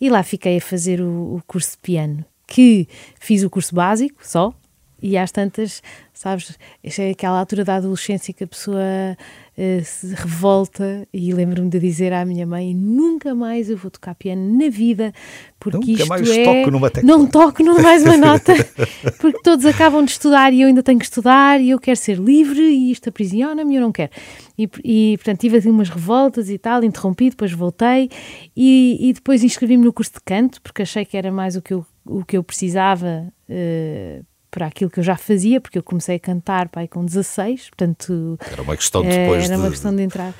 e 0.00 0.08
lá 0.08 0.22
fiquei 0.22 0.56
a 0.56 0.60
fazer 0.60 1.00
o, 1.00 1.36
o 1.36 1.42
curso 1.46 1.72
de 1.72 1.78
piano, 1.78 2.24
que 2.46 2.88
fiz 3.20 3.42
o 3.42 3.50
curso 3.50 3.74
básico 3.74 4.26
só, 4.26 4.54
e 5.02 5.18
às 5.18 5.32
tantas, 5.32 5.82
sabes, 6.14 6.56
é 6.82 7.10
aquela 7.10 7.40
altura 7.40 7.64
da 7.64 7.76
adolescência 7.76 8.32
que 8.32 8.44
a 8.44 8.46
pessoa 8.46 9.16
eh, 9.54 9.82
se 9.82 10.14
revolta 10.14 11.06
e 11.12 11.34
lembro-me 11.34 11.68
de 11.68 11.78
dizer 11.78 12.12
à 12.12 12.24
minha 12.24 12.46
mãe 12.46 12.72
nunca 12.72 13.34
mais 13.34 13.68
eu 13.68 13.76
vou 13.76 13.90
tocar 13.90 14.14
piano 14.14 14.56
na 14.56 14.70
vida 14.70 15.12
porque 15.60 15.78
Nunca 15.78 15.90
isto 15.90 16.08
mais 16.08 16.30
é... 16.30 16.44
toco 16.44 16.70
numa 16.70 16.90
tecla." 16.90 17.06
Não 17.06 17.26
toco 17.26 17.62
numa 17.62 17.82
mais 17.82 18.02
uma 18.02 18.16
nota 18.18 18.54
porque 19.20 19.42
todos 19.42 19.66
acabam 19.66 20.04
de 20.04 20.12
estudar 20.12 20.52
e 20.52 20.62
eu 20.62 20.68
ainda 20.68 20.82
tenho 20.82 20.98
que 20.98 21.04
estudar 21.04 21.60
e 21.60 21.70
eu 21.70 21.78
quero 21.78 21.98
ser 21.98 22.16
livre 22.16 22.62
e 22.62 22.92
isto 22.92 23.08
aprisiona-me 23.08 23.74
e 23.74 23.76
eu 23.76 23.82
não 23.82 23.92
quero. 23.92 24.12
E, 24.56 24.70
e 24.84 25.16
portanto 25.18 25.40
tive 25.40 25.58
assim 25.58 25.70
umas 25.70 25.90
revoltas 25.90 26.48
e 26.48 26.56
tal, 26.56 26.84
interrompi, 26.84 27.28
depois 27.28 27.52
voltei 27.52 28.08
e, 28.56 28.96
e 29.00 29.12
depois 29.12 29.42
inscrevi-me 29.42 29.84
no 29.84 29.92
curso 29.92 30.12
de 30.14 30.20
canto 30.24 30.62
porque 30.62 30.82
achei 30.82 31.04
que 31.04 31.16
era 31.16 31.32
mais 31.32 31.56
o 31.56 31.62
que 31.62 31.74
eu, 31.74 31.84
o 32.06 32.24
que 32.24 32.36
eu 32.36 32.44
precisava 32.44 33.30
eh, 33.48 34.22
para 34.52 34.66
aquilo 34.66 34.90
que 34.90 35.00
eu 35.00 35.04
já 35.04 35.16
fazia, 35.16 35.60
porque 35.60 35.78
eu 35.78 35.82
comecei 35.82 36.16
a 36.16 36.20
cantar 36.20 36.68
pai 36.68 36.86
com 36.86 37.04
16, 37.04 37.70
portanto 37.70 38.38
Era 38.52 38.62
uma 38.62 38.76
questão 38.76 39.02
depois 39.02 39.44
era 39.46 39.56
uma 39.56 39.64
de. 39.64 39.70
questão 39.70 39.96
de 39.96 40.02
entrar. 40.02 40.32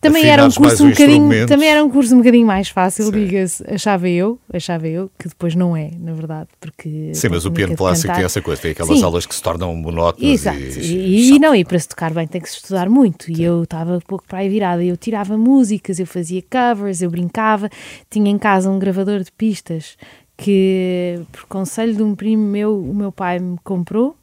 Também 0.00 0.26
era 0.26 0.44
um 0.44 0.50
curso 0.50 0.84
um 0.84 0.90
bocadinho, 0.90 1.46
também 1.46 1.68
era 1.68 1.84
um 1.84 1.90
curso 1.90 2.14
um 2.14 2.18
bocadinho 2.18 2.46
mais 2.46 2.68
fácil, 2.68 3.06
Sim. 3.06 3.10
diga-se, 3.10 3.64
achava 3.68 4.08
eu, 4.08 4.38
achava 4.52 4.86
eu, 4.86 5.10
que 5.18 5.28
depois 5.28 5.56
não 5.56 5.76
é, 5.76 5.90
na 5.98 6.12
verdade, 6.12 6.48
porque 6.60 7.10
Sim, 7.12 7.28
mas 7.30 7.44
o 7.44 7.50
piano 7.50 7.76
clássico 7.76 8.14
tem 8.14 8.24
essa 8.24 8.40
coisa, 8.40 8.62
tem 8.62 8.70
aquelas 8.70 8.96
Sim. 8.96 9.04
aulas 9.04 9.26
que 9.26 9.34
se 9.34 9.42
tornam 9.42 9.74
monótonas 9.74 10.30
Exato, 10.30 10.56
e, 10.56 11.30
e, 11.30 11.30
e 11.32 11.38
não, 11.40 11.52
e 11.52 11.64
para 11.64 11.80
se 11.80 11.88
tocar 11.88 12.14
bem 12.14 12.28
tem 12.28 12.40
que 12.40 12.48
se 12.48 12.56
estudar 12.56 12.88
muito. 12.88 13.28
E 13.28 13.42
eu 13.42 13.64
estava 13.64 14.00
pouco 14.06 14.24
para 14.24 14.38
aí 14.38 14.48
virada. 14.48 14.84
Eu 14.84 14.96
tirava 14.96 15.36
músicas, 15.36 15.98
eu 15.98 16.06
fazia 16.06 16.42
covers, 16.42 17.02
eu 17.02 17.10
brincava. 17.10 17.68
Tinha 18.08 18.30
em 18.30 18.38
casa 18.38 18.70
um 18.70 18.78
gravador 18.78 19.20
de 19.24 19.32
pistas 19.32 19.96
que, 20.38 21.20
por 21.32 21.44
conselho 21.46 21.94
de 21.96 22.02
um 22.02 22.14
primo 22.14 22.44
meu, 22.44 22.78
o 22.80 22.94
meu 22.94 23.10
pai 23.12 23.40
me 23.40 23.58
comprou 23.64 24.16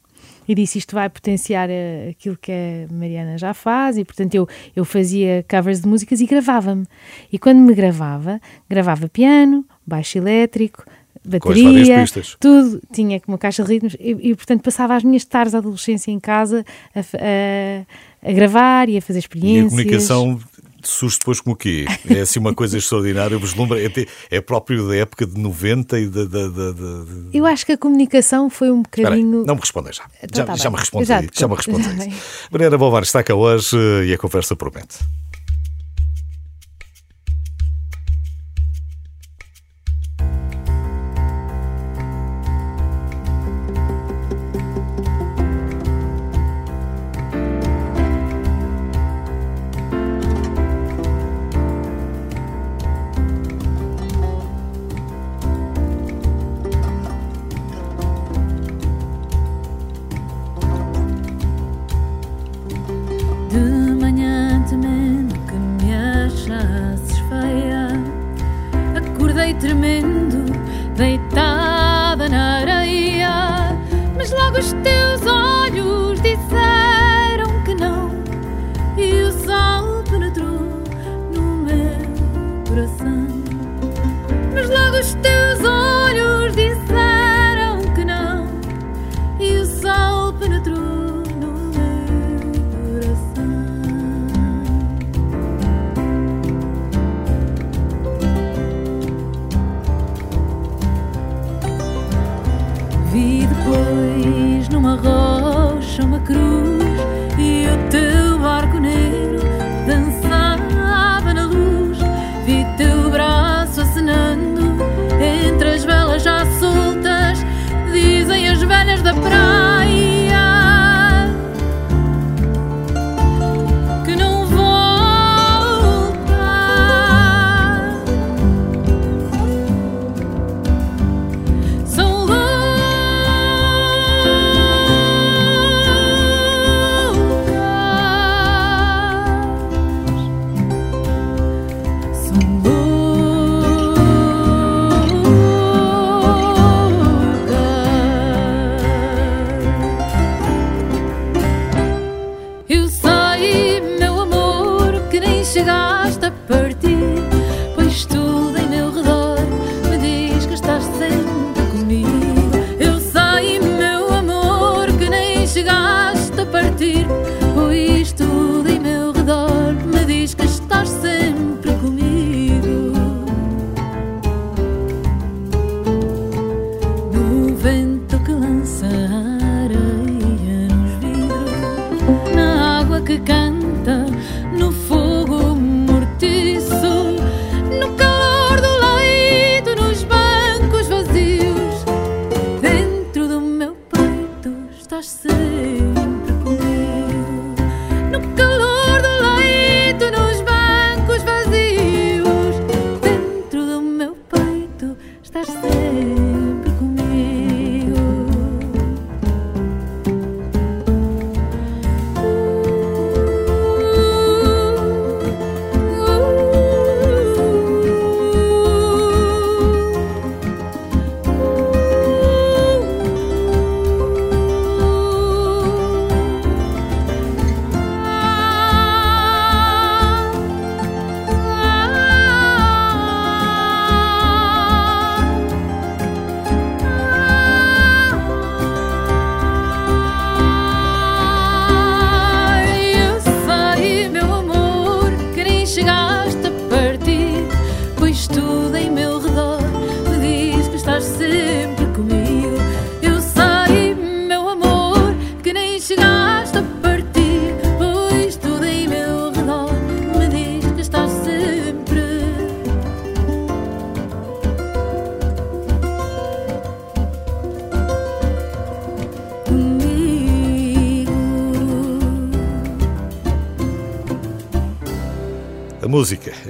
e 0.48 0.54
disse 0.54 0.78
isto 0.78 0.94
vai 0.94 1.10
potenciar 1.10 1.68
eh, 1.70 2.08
aquilo 2.10 2.38
que 2.40 2.50
a 2.52 2.92
Mariana 2.92 3.36
já 3.36 3.52
faz. 3.52 3.98
E 3.98 4.04
portanto 4.04 4.34
eu, 4.34 4.48
eu 4.74 4.84
fazia 4.84 5.44
covers 5.48 5.82
de 5.82 5.88
músicas 5.88 6.20
e 6.20 6.26
gravava-me. 6.26 6.86
E 7.30 7.38
quando 7.38 7.58
me 7.58 7.74
gravava, 7.74 8.40
gravava 8.68 9.08
piano, 9.08 9.64
baixo 9.86 10.16
elétrico. 10.18 10.84
Bateria, 11.24 11.96
tudo, 12.38 12.80
tinha 12.92 13.20
uma 13.26 13.36
caixa 13.36 13.64
de 13.64 13.72
ritmos 13.72 13.96
e, 13.98 14.30
e, 14.30 14.34
portanto 14.36 14.62
passava 14.62 14.94
as 14.94 15.02
minhas 15.02 15.24
tardes 15.24 15.50
de 15.50 15.56
adolescência 15.58 16.12
em 16.12 16.20
casa 16.20 16.64
a, 16.94 17.00
a- 17.00 18.28
a 18.30 18.32
gravar 18.32 18.88
e 18.88 18.96
a 18.96 19.02
fazer 19.02 19.18
E 19.18 19.20
experiências. 19.20 19.66
a 19.66 19.70
comunicação 19.70 20.40
surge 20.88 21.18
depois 21.18 21.40
como 21.40 21.54
o 21.54 21.56
quê? 21.56 21.84
É 22.08 22.20
assim 22.20 22.38
uma 22.38 22.54
coisa 22.54 22.78
extraordinária, 22.78 23.34
eu 23.34 23.40
vislumbro, 23.40 23.78
é, 23.78 23.90
é 24.30 24.40
próprio 24.40 24.88
da 24.88 24.96
época 24.96 25.26
de 25.26 25.38
90 25.40 25.98
e 26.00 26.06
da. 26.08 26.24
da, 26.24 26.48
da, 26.48 26.72
da- 26.72 26.72
de- 26.72 27.36
Eu 27.38 27.44
acho 27.46 27.64
que 27.66 27.72
a 27.72 27.78
comunicação 27.78 28.48
foi 28.50 28.70
um 28.70 28.80
Espera 28.82 29.08
aí, 29.14 29.22
bocadinho. 29.22 29.44
não 29.46 29.54
me 29.54 29.60
responda 29.60 29.92
já. 29.92 30.04
Então 30.22 30.40
já, 30.42 30.44
tá 30.46 30.56
já 30.56 30.70
me 30.70 30.76
responde 30.76 31.04
Já 31.06 31.20
já 31.32 31.48
me 31.48 31.54
bem. 31.98 32.14
Mariana 32.50 32.78
Bovar 32.78 33.02
está 33.02 33.22
cá 33.22 33.34
hoje 33.34 33.76
eh, 33.76 34.06
e 34.06 34.14
a 34.14 34.18
conversa 34.18 34.54
promete. 34.56 34.98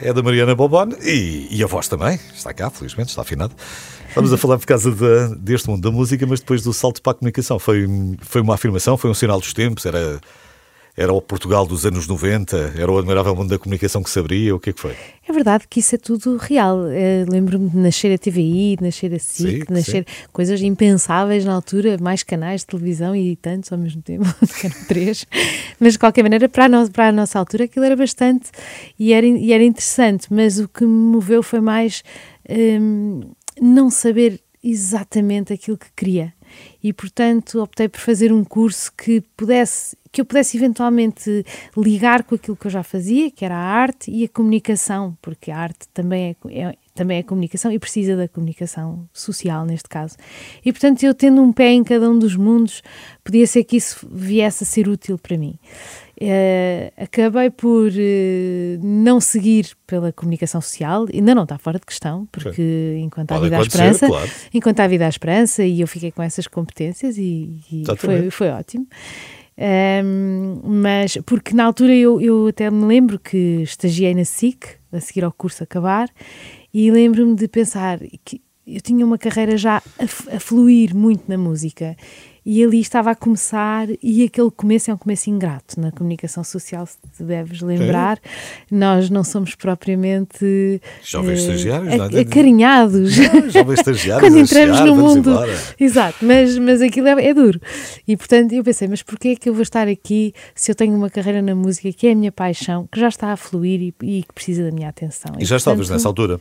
É 0.07 0.13
da 0.13 0.23
Mariana 0.23 0.55
Bobon 0.55 0.91
e, 1.03 1.49
e 1.51 1.65
a 1.65 1.67
voz 1.67 1.89
também. 1.89 2.21
Está 2.33 2.55
cá, 2.55 2.71
felizmente, 2.71 3.09
está 3.09 3.23
afinado. 3.23 3.53
Vamos 4.15 4.33
a 4.33 4.39
falar 4.39 4.57
por 4.57 4.67
causa 4.67 4.91
deste 5.37 5.69
mundo 5.69 5.83
da 5.83 5.91
música, 5.91 6.25
mas 6.27 6.39
depois 6.39 6.63
do 6.63 6.73
salto 6.73 7.03
para 7.03 7.11
a 7.11 7.15
comunicação. 7.15 7.59
Foi, 7.59 7.87
foi 8.21 8.41
uma 8.41 8.55
afirmação, 8.55 8.97
foi 8.97 9.11
um 9.11 9.15
sinal 9.15 9.41
dos 9.41 9.53
tempos, 9.53 9.85
era, 9.85 10.21
era 10.97 11.13
o 11.13 11.21
Portugal 11.21 11.67
dos 11.67 11.85
anos 11.85 12.07
90, 12.07 12.75
era 12.79 12.91
o 12.91 12.97
admirável 12.99 13.37
mundo 13.37 13.51
da 13.51 13.59
comunicação 13.59 14.03
que 14.03 14.09
se 14.09 14.19
abria, 14.19 14.55
o 14.55 14.59
que 14.59 14.71
é 14.71 14.73
que 14.73 14.81
foi? 14.81 14.95
É 15.29 15.33
verdade 15.33 15.67
que 15.69 15.81
isso 15.81 15.95
é 15.95 15.99
tudo 15.99 16.37
real. 16.37 16.87
Eh, 16.89 17.25
Lembro-me 17.29 17.69
de 17.69 17.77
nascer 17.77 18.15
a 18.15 18.17
TVI, 18.19 18.77
de 18.77 18.83
nascer 18.85 19.13
a 19.13 19.19
SIC, 19.19 19.51
Sim, 19.51 19.59
de 19.67 19.73
nascer 19.73 20.07
coisas 20.33 20.63
impensáveis 20.63 21.45
na 21.45 21.53
altura, 21.53 21.99
mais 22.01 22.23
canais 22.23 22.61
de 22.63 22.69
televisão 22.69 23.15
e 23.15 23.37
tantos 23.37 23.71
ao 23.73 23.79
mesmo 23.79 24.01
tempo, 24.03 24.25
eram 24.65 24.77
três. 24.89 25.27
Mas 25.79 25.95
de 25.95 25.99
qualquer 25.99 26.23
maneira, 26.23 26.49
para 26.49 26.65
a, 26.65 26.69
no- 26.69 26.91
para 26.91 27.09
a 27.09 27.13
nossa 27.13 27.39
altura, 27.39 27.65
aquilo 27.65 27.85
era 27.85 27.97
bastante 27.97 28.51
e 28.99 29.13
era, 29.13 29.27
e 29.27 29.53
era 29.53 29.63
interessante. 29.65 30.29
Mas 30.31 30.59
o 30.59 30.67
que 30.69 30.85
me 30.85 30.89
moveu 31.13 31.43
foi 31.43 31.61
mais 31.61 32.03
hum, 32.49 33.21
não 33.61 33.91
saber 33.91 34.41
exatamente 34.65 35.53
aquilo 35.53 35.77
que 35.77 35.87
queria. 35.97 36.33
E 36.87 36.93
portanto 36.93 37.61
optei 37.61 37.89
por 37.89 37.99
fazer 37.99 38.33
um 38.33 38.45
curso 38.45 38.93
que 38.97 39.21
pudesse 39.37 39.97
que 40.13 40.21
eu 40.21 40.25
pudesse 40.25 40.57
eventualmente 40.57 41.45
ligar 41.77 42.23
com 42.23 42.37
aquilo 42.37 42.57
que 42.57 42.67
eu 42.67 42.71
já 42.71 42.83
fazia, 42.83 43.31
que 43.31 43.45
era 43.45 43.55
a 43.55 43.59
arte 43.61 44.11
e 44.11 44.25
a 44.25 44.29
comunicação, 44.29 45.15
porque 45.21 45.51
a 45.51 45.59
arte 45.59 45.87
também 45.93 46.37
é, 46.49 46.59
é- 46.69 46.77
também 46.95 47.19
é 47.19 47.23
comunicação 47.23 47.71
e 47.71 47.79
precisa 47.79 48.17
da 48.17 48.27
comunicação 48.27 49.07
social 49.13 49.67
neste 49.67 49.89
caso. 49.89 50.17
E 50.65 50.73
portanto, 50.73 51.03
eu 51.03 51.13
tendo 51.13 51.43
um 51.43 51.53
pé 51.53 51.71
em 51.73 51.85
cada 51.85 52.09
um 52.09 52.19
dos 52.19 52.35
mundos, 52.35 52.83
podia 53.23 53.47
ser 53.47 53.65
que 53.65 53.77
isso 53.77 54.09
viesse 54.11 54.63
a 54.65 54.67
ser 54.67 54.89
útil 54.89 55.19
para 55.19 55.37
mim. 55.37 55.59
Eh, 56.19 56.93
acabei 56.97 57.51
por 57.51 57.91
eh, 57.95 58.79
não 58.81 59.21
seguir 59.21 59.77
pela 59.87 60.11
comunicação 60.13 60.63
social, 60.63 61.07
ainda 61.13 61.35
não 61.35 61.43
está 61.43 61.59
fora 61.59 61.79
de 61.79 61.85
questão, 61.85 62.27
porque 62.33 62.97
enquanto 63.01 63.33
há 63.33 63.39
vida 63.39 63.57
há 63.57 63.61
acontecer, 63.61 63.85
esperança, 63.85 64.07
claro. 64.07 64.31
enquanto 64.55 64.81
há 64.81 64.87
vida 64.87 65.05
há 65.05 65.09
esperança, 65.11 65.63
e 65.63 65.83
eu 65.83 65.87
fiquei 65.87 66.11
com 66.11 66.23
essas 66.23 66.47
competências 66.47 67.19
e, 67.19 67.61
e 67.71 67.85
foi, 67.99 68.31
foi 68.31 68.49
ótimo. 68.49 68.87
Ahm, 69.59 70.61
mas 70.65 71.19
porque 71.27 71.55
na 71.55 71.65
altura 71.65 71.95
eu, 71.95 72.19
eu 72.19 72.47
até 72.47 72.71
me 72.71 72.87
lembro 72.87 73.19
que 73.19 73.63
estagiei 73.63 74.15
na 74.15 74.25
SIC, 74.25 74.67
a 74.93 75.01
seguir 75.01 75.23
ao 75.23 75.33
curso 75.33 75.63
acabar, 75.65 76.09
e 76.73 76.91
lembro-me 76.91 77.35
de 77.35 77.47
pensar 77.47 77.99
que 78.25 78.41
eu 78.67 78.81
tinha 78.81 79.05
uma 79.05 79.19
carreira 79.19 79.57
já 79.59 79.83
a, 79.99 80.37
a 80.37 80.41
fluir 80.41 80.95
muito 80.97 81.25
na 81.29 81.37
música 81.37 81.95
e 82.49 82.63
ali 82.63 82.79
estava 82.81 83.11
a 83.11 83.15
começar 83.17 83.89
e 84.01 84.23
aquele 84.23 84.53
começo 84.53 84.89
é 84.89 84.95
um 84.95 84.97
começo 84.97 85.29
ingrato 85.29 85.81
na 85.81 85.91
comunicação 85.91 86.45
social, 86.45 86.87
se 86.87 86.97
te 87.17 87.25
deves 87.25 87.61
lembrar. 87.61 88.21
Nós 88.71 89.11
não 89.11 89.25
somos 89.25 89.57
propriamente 89.57 90.81
Jovens 91.03 91.41
eh, 91.41 91.43
estagiários, 91.43 91.93
a- 91.93 91.97
nada 91.97 92.11
de- 92.11 92.19
acarinhados. 92.31 93.17
Não, 93.19 93.51
jovens 93.51 93.79
estagiários 93.81 94.29
Quando 94.29 94.39
entramos 94.39 94.81
no 94.81 94.95
mundo. 94.97 95.31
embora. 95.31 95.59
Exato, 95.79 96.19
mas, 96.25 96.57
mas 96.59 96.81
aquilo 96.81 97.09
é, 97.09 97.25
é 97.27 97.35
duro. 97.35 97.61
E 98.07 98.17
portanto 98.17 98.53
eu 98.53 98.63
pensei, 98.63 98.87
mas 98.87 99.03
porquê 99.03 99.31
é 99.31 99.37
que 99.37 99.49
eu 99.49 99.53
vou 99.55 99.63
estar 99.63 99.89
aqui 99.89 100.33
se 100.55 100.71
eu 100.71 100.75
tenho 100.77 100.95
uma 100.95 101.11
carreira 101.11 101.43
na 101.43 101.55
música 101.55 101.93
que 101.93 102.07
é 102.07 102.13
a 102.13 102.15
minha 102.15 102.31
paixão, 102.31 102.89
que 102.93 103.01
já 103.01 103.09
está 103.09 103.33
a 103.33 103.37
fluir 103.37 103.81
e, 103.83 103.95
e 104.03 104.23
que 104.23 104.33
precisa 104.33 104.63
da 104.63 104.71
minha 104.71 104.89
atenção? 104.89 105.33
E 105.39 105.45
já 105.45 105.57
estavas 105.57 105.81
portanto, 105.81 105.97
nessa 105.97 106.09
altura? 106.09 106.41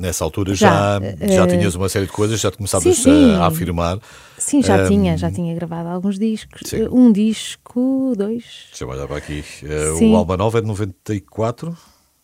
Nessa 0.00 0.24
altura 0.24 0.54
já, 0.54 0.98
Já, 0.98 1.26
já, 1.28 1.44
eh, 1.44 1.46
tinhas 1.46 1.74
uma 1.74 1.88
série 1.88 2.06
de 2.06 2.12
coisas, 2.12 2.40
já 2.40 2.50
te 2.50 2.56
começavas 2.56 2.96
sim, 2.96 3.02
sim. 3.02 3.30
A, 3.34 3.40
a 3.44 3.46
afirmar. 3.48 3.98
Sim, 4.38 4.62
já 4.62 4.82
Ahm, 4.82 4.88
tinha, 4.88 5.16
já 5.18 5.30
tinha 5.30 5.54
gravado 5.54 5.88
alguns 5.90 6.18
discos. 6.18 6.62
sim. 6.64 6.88
Um 6.90 7.12
disco, 7.12 8.14
dois. 8.16 8.44
Deixa 8.70 8.84
eu 8.84 8.88
olhar 8.88 9.06
para 9.06 9.18
aqui. 9.18 9.44
Eh, 9.62 9.94
Sim. 9.98 10.14
o 10.14 10.16
Alma 10.16 10.36
Nova 10.38 10.56
é 10.58 10.60
de 10.62 10.66
94. 10.66 11.76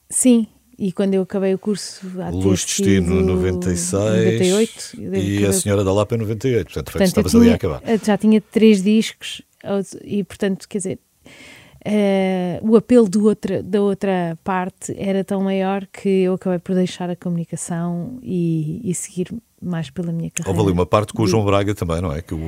Sim, 0.09 0.47
E 0.79 0.91
quando 0.93 1.15
eu 1.15 1.23
acabei 1.23 1.53
o 1.55 1.59
curso, 1.59 2.07
há 2.21 2.29
Luz 2.31 2.65
Destino 2.65 3.17
sido 3.17 3.23
96 3.35 3.93
98, 3.93 4.91
eu 4.99 5.11
devo 5.11 5.25
e 5.25 5.47
a 5.47 5.53
Senhora 5.53 5.83
da 5.85 5.93
Lapa 5.93 6.15
em 6.15 6.19
98. 6.19 6.65
Portanto, 6.67 6.85
Portanto, 6.85 7.01
eu 7.03 7.07
estavas 7.07 7.35
ali 7.35 7.51
a 7.51 7.55
acabar. 7.55 7.83
já 8.05 8.17
tinha 8.19 8.41
três 8.41 8.83
discos 8.83 9.43
e, 10.05 10.23
portanto, 10.25 10.67
quer 10.69 10.79
dizer, 10.79 10.99
eh, 11.89 12.61
o 12.63 12.75
apelo 12.75 13.09
outra, 13.23 13.63
da 13.63 13.81
outra 13.81 14.37
parte 14.43 14.93
era 14.99 15.23
tão 15.23 15.41
maior 15.41 15.87
que 15.87 16.09
eu 16.09 16.35
acabei 16.35 16.59
por 16.59 16.75
deixar 16.75 17.09
a 17.09 17.15
comunicação 17.15 18.19
e, 18.23 18.81
e 18.83 18.93
seguir 18.93 19.33
mais 19.63 19.89
pela 19.89 20.11
minha 20.11 20.31
carreira. 20.31 20.51
Houve 20.51 20.69
ali 20.69 20.73
uma 20.73 20.87
parte 20.87 21.13
com 21.13 21.23
o 21.23 21.27
João 21.29 21.45
Braga 21.45 21.75
também, 21.75 22.01
não 22.01 22.13
é? 22.13 22.23
Que 22.23 22.35
o, 22.35 22.39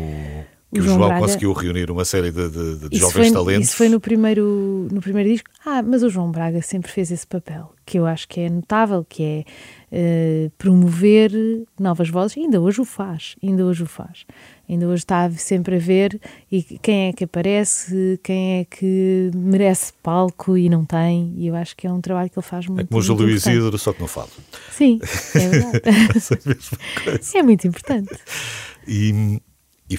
que 0.72 0.80
O 0.80 0.82
João 0.82 0.96
João 0.96 1.08
Braga- 1.08 1.26
conseguiu 1.26 1.52
reunir 1.52 1.90
uma 1.90 2.04
série 2.04 2.30
de, 2.30 2.48
de- 2.50 2.88
de 2.90 2.98
jovens 2.98 3.28
foi, 3.28 3.32
talentos. 3.32 3.68
Isso 3.68 3.76
foi 3.76 3.88
no 3.88 3.98
primeiro, 4.00 4.86
no 4.92 5.00
primeiro 5.00 5.30
disco. 5.30 5.48
Ah, 5.64 5.82
mas 5.82 6.02
o 6.02 6.10
João 6.10 6.30
Braga 6.30 6.60
sempre 6.60 6.90
fez 6.92 7.10
esse 7.10 7.26
papel, 7.26 7.72
que 7.86 7.98
eu 7.98 8.04
acho 8.06 8.28
que 8.28 8.40
é 8.40 8.50
notável, 8.50 9.04
que 9.08 9.22
é 9.22 9.44
eh, 9.90 10.50
promover 10.58 11.32
novas 11.80 12.10
vozes. 12.10 12.36
Ainda 12.36 12.60
hoje 12.60 12.80
o 12.82 12.84
faz, 12.84 13.34
ainda 13.42 13.64
hoje 13.64 13.82
o 13.82 13.86
faz. 13.86 14.26
Ainda 14.68 14.86
hoje 14.86 15.00
está 15.00 15.30
sempre 15.30 15.76
a 15.76 15.78
ver 15.78 16.20
e 16.52 16.62
quem 16.62 17.08
é 17.08 17.12
que 17.14 17.24
aparece, 17.24 18.20
quem 18.22 18.58
é 18.60 18.64
que 18.66 19.30
merece 19.34 19.94
palco 20.02 20.58
e 20.58 20.68
não 20.68 20.84
tem. 20.84 21.32
E 21.38 21.46
eu 21.46 21.54
acho 21.54 21.74
que 21.74 21.86
é 21.86 21.90
um 21.90 22.02
trabalho 22.02 22.28
que 22.28 22.38
ele 22.38 22.46
faz 22.46 22.66
muito, 22.66 22.82
É 22.82 22.84
como 22.84 22.98
o 23.00 23.02
Júlio. 23.02 23.30
Isidro, 23.30 23.78
só 23.78 23.94
que 23.94 24.00
não 24.02 24.06
falo. 24.08 24.28
Sim, 24.70 25.00
é 25.34 25.48
verdade. 25.48 25.80
É 27.34 27.42
muito 27.42 27.66
importante. 27.66 28.14
E, 28.86 29.40
e 29.88 29.98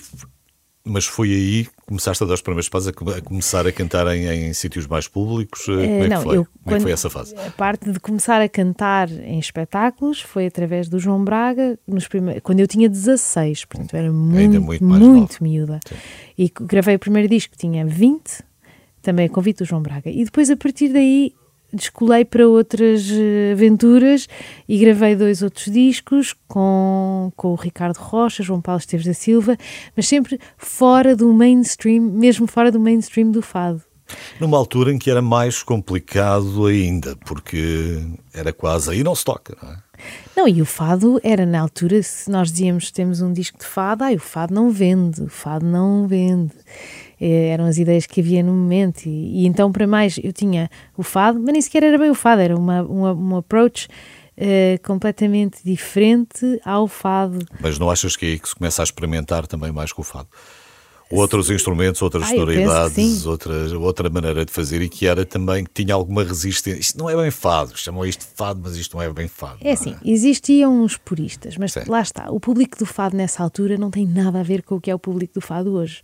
mas 0.85 1.05
foi 1.05 1.29
aí 1.31 1.65
que 1.65 1.71
começaste 1.85 2.23
a 2.23 2.27
dar 2.27 2.33
os 2.33 2.41
primeiros 2.41 2.69
passos, 2.69 2.87
a, 2.87 2.93
come- 2.93 3.13
a 3.13 3.21
começar 3.21 3.67
a 3.67 3.71
cantar 3.71 4.07
em, 4.15 4.25
em 4.49 4.53
sítios 4.53 4.87
mais 4.87 5.07
públicos? 5.07 5.61
Eh, 5.67 5.73
Como 5.73 5.81
é, 5.81 6.03
que 6.03 6.09
não, 6.09 6.21
foi? 6.21 6.37
eu 6.37 6.47
Como 6.63 6.75
é 6.75 6.77
que 6.77 6.83
foi 6.83 6.91
essa 6.91 7.09
fase? 7.09 7.35
A 7.37 7.51
parte 7.51 7.91
de 7.91 7.99
começar 7.99 8.41
a 8.41 8.49
cantar 8.49 9.09
em 9.11 9.37
espetáculos 9.39 10.21
foi 10.21 10.47
através 10.47 10.87
do 10.87 10.97
João 10.99 11.23
Braga, 11.23 11.77
nos 11.87 12.07
prime... 12.07 12.39
quando 12.41 12.59
eu 12.61 12.67
tinha 12.67 12.87
16, 12.89 13.65
portanto 13.65 13.95
era 13.95 14.11
muito, 14.11 14.61
muito 14.61 14.83
muito, 14.83 15.43
miúda. 15.43 15.79
E 16.37 16.45
c- 16.47 16.53
gravei 16.61 16.95
o 16.95 16.99
primeiro 16.99 17.27
disco, 17.27 17.55
tinha 17.57 17.85
20, 17.85 18.41
também 19.01 19.25
a 19.25 19.29
convite 19.29 19.57
do 19.59 19.65
João 19.65 19.81
Braga. 19.81 20.09
E 20.09 20.23
depois, 20.23 20.49
a 20.49 20.55
partir 20.57 20.89
daí, 20.89 21.33
descolei 21.73 22.25
para 22.25 22.47
outras 22.47 23.09
eh, 23.11 23.51
aventuras 23.53 24.27
e 24.67 24.77
gravei 24.77 25.15
dois 25.15 25.41
outros 25.41 25.65
discos 25.65 26.35
com, 26.47 27.31
com 27.35 27.49
o 27.49 27.55
Ricardo 27.55 27.97
Rocha, 27.97 28.43
João 28.43 28.61
Paulo 28.61 28.79
Esteves 28.79 29.05
da 29.05 29.13
Silva, 29.13 29.57
mas 29.95 30.07
sempre 30.07 30.39
fora 30.57 31.15
do 31.15 31.33
mainstream, 31.33 32.01
mesmo 32.01 32.47
fora 32.47 32.71
do 32.71 32.79
mainstream 32.79 33.31
do 33.31 33.41
fado. 33.41 33.81
Numa 34.39 34.57
altura 34.57 34.91
em 34.91 34.97
que 34.97 35.11
era 35.11 35.21
mais 35.21 35.61
complicado 35.61 36.65
ainda, 36.65 37.15
porque 37.25 38.01
era 38.33 38.51
quase 38.51 38.91
aí 38.91 39.03
não 39.03 39.13
se 39.13 39.23
toca, 39.23 39.55
não 39.61 39.71
é? 39.71 39.88
Não, 40.39 40.47
e 40.47 40.61
o 40.61 40.65
fado 40.65 41.19
era 41.21 41.45
na 41.45 41.59
altura, 41.59 42.01
se 42.01 42.31
nós 42.31 42.49
dizíamos 42.49 42.91
temos 42.91 43.19
um 43.19 43.33
disco 43.33 43.59
de 43.59 43.65
fado, 43.65 44.05
ai, 44.05 44.15
o 44.15 44.19
fado 44.21 44.53
não 44.53 44.71
vende, 44.71 45.21
o 45.21 45.27
fado 45.27 45.65
não 45.65 46.07
vende. 46.07 46.53
Eh, 47.19 47.49
eram 47.49 47.65
as 47.65 47.77
ideias 47.77 48.05
que 48.05 48.21
havia 48.21 48.41
no 48.41 48.53
momento. 48.53 49.05
E, 49.05 49.43
e 49.43 49.45
então, 49.45 49.69
para 49.69 49.85
mais, 49.85 50.17
eu 50.23 50.31
tinha 50.31 50.69
o 50.95 51.03
fado, 51.03 51.41
mas 51.41 51.51
nem 51.51 51.61
sequer 51.61 51.83
era 51.83 51.97
bem 51.97 52.09
o 52.09 52.15
fado, 52.15 52.41
era 52.41 52.55
uma, 52.55 52.81
uma, 52.83 53.13
um 53.13 53.35
approach 53.35 53.89
eh, 54.37 54.79
completamente 54.81 55.57
diferente 55.61 56.57
ao 56.63 56.87
fado. 56.87 57.39
Mas 57.59 57.77
não 57.77 57.89
achas 57.89 58.15
que 58.15 58.25
é 58.25 58.29
aí 58.29 58.39
que 58.39 58.47
se 58.47 58.55
começa 58.55 58.81
a 58.81 58.85
experimentar 58.85 59.45
também 59.45 59.73
mais 59.73 59.91
com 59.91 60.03
o 60.03 60.05
fado? 60.05 60.29
Outros 61.11 61.49
instrumentos, 61.49 62.01
outras 62.03 62.23
Ah, 62.23 62.27
sonoridades, 62.27 63.25
outra, 63.25 63.79
outra 63.79 64.09
maneira 64.09 64.45
de 64.45 64.51
fazer 64.51 64.81
e 64.81 64.87
que 64.87 65.07
era 65.07 65.25
também 65.25 65.63
que 65.63 65.71
tinha 65.83 65.93
alguma 65.95 66.23
resistência. 66.23 66.79
Isto 66.79 66.99
não 66.99 67.09
é 67.09 67.15
bem 67.15 67.31
fado, 67.31 67.75
chamam 67.75 68.05
isto 68.05 68.21
de 68.21 68.31
fado, 68.35 68.59
mas 68.63 68.75
isto 68.77 68.95
não 68.95 69.01
é 69.03 69.11
bem 69.11 69.27
fado. 69.27 69.57
É 69.61 69.65
não 69.65 69.73
assim, 69.73 69.95
existiam 70.05 70.83
uns 70.83 70.97
puristas, 70.97 71.57
mas 71.57 71.73
Sim. 71.73 71.81
lá 71.87 72.01
está. 72.01 72.29
O 72.29 72.39
público 72.39 72.77
do 72.77 72.85
fado 72.85 73.17
nessa 73.17 73.41
altura 73.41 73.75
não 73.77 73.89
tem 73.89 74.05
nada 74.05 74.39
a 74.39 74.43
ver 74.43 74.61
com 74.61 74.75
o 74.75 74.81
que 74.81 74.91
é 74.91 74.93
o 74.95 74.99
público 74.99 75.33
do 75.33 75.41
fado 75.41 75.73
hoje. 75.73 76.01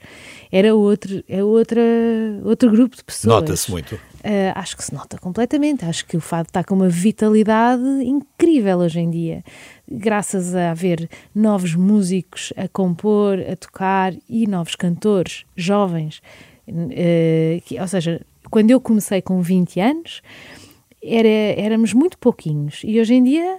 Era 0.52 0.74
outro, 0.74 1.24
é 1.30 1.44
outra, 1.44 1.82
outro 2.44 2.72
grupo 2.72 2.96
de 2.96 3.04
pessoas. 3.04 3.42
Nota-se 3.42 3.70
muito. 3.70 4.00
Ah, 4.24 4.60
acho 4.60 4.76
que 4.76 4.84
se 4.84 4.92
nota 4.92 5.20
completamente. 5.20 5.86
Acho 5.86 6.04
que 6.06 6.18
o 6.18 6.20
fado 6.20 6.48
está 6.48 6.64
com 6.64 6.74
uma 6.74 6.90
vitalidade 6.90 7.84
incrível 8.04 8.80
hoje 8.80 9.00
em 9.00 9.10
dia. 9.12 9.44
Graças 9.88 10.56
a 10.56 10.72
haver 10.72 11.08
novos 11.34 11.76
músicos 11.76 12.52
a 12.58 12.68
compor, 12.68 13.40
a 13.40 13.56
tocar 13.56 14.14
e 14.28 14.48
novos 14.48 14.76
cantores 14.76 15.46
jovens. 15.56 16.22
Eh, 16.68 17.62
que- 17.66 17.80
ou 17.80 17.88
seja, 17.88 18.22
quando 18.50 18.72
eu 18.72 18.82
comecei 18.82 19.22
com 19.22 19.42
20 19.42 19.80
anos, 19.80 20.22
era, 21.04 21.28
éramos 21.28 21.94
muito 21.94 22.18
pouquinhos. 22.18 22.82
E 22.84 23.00
hoje 23.00 23.14
em 23.14 23.24
dia 23.24 23.58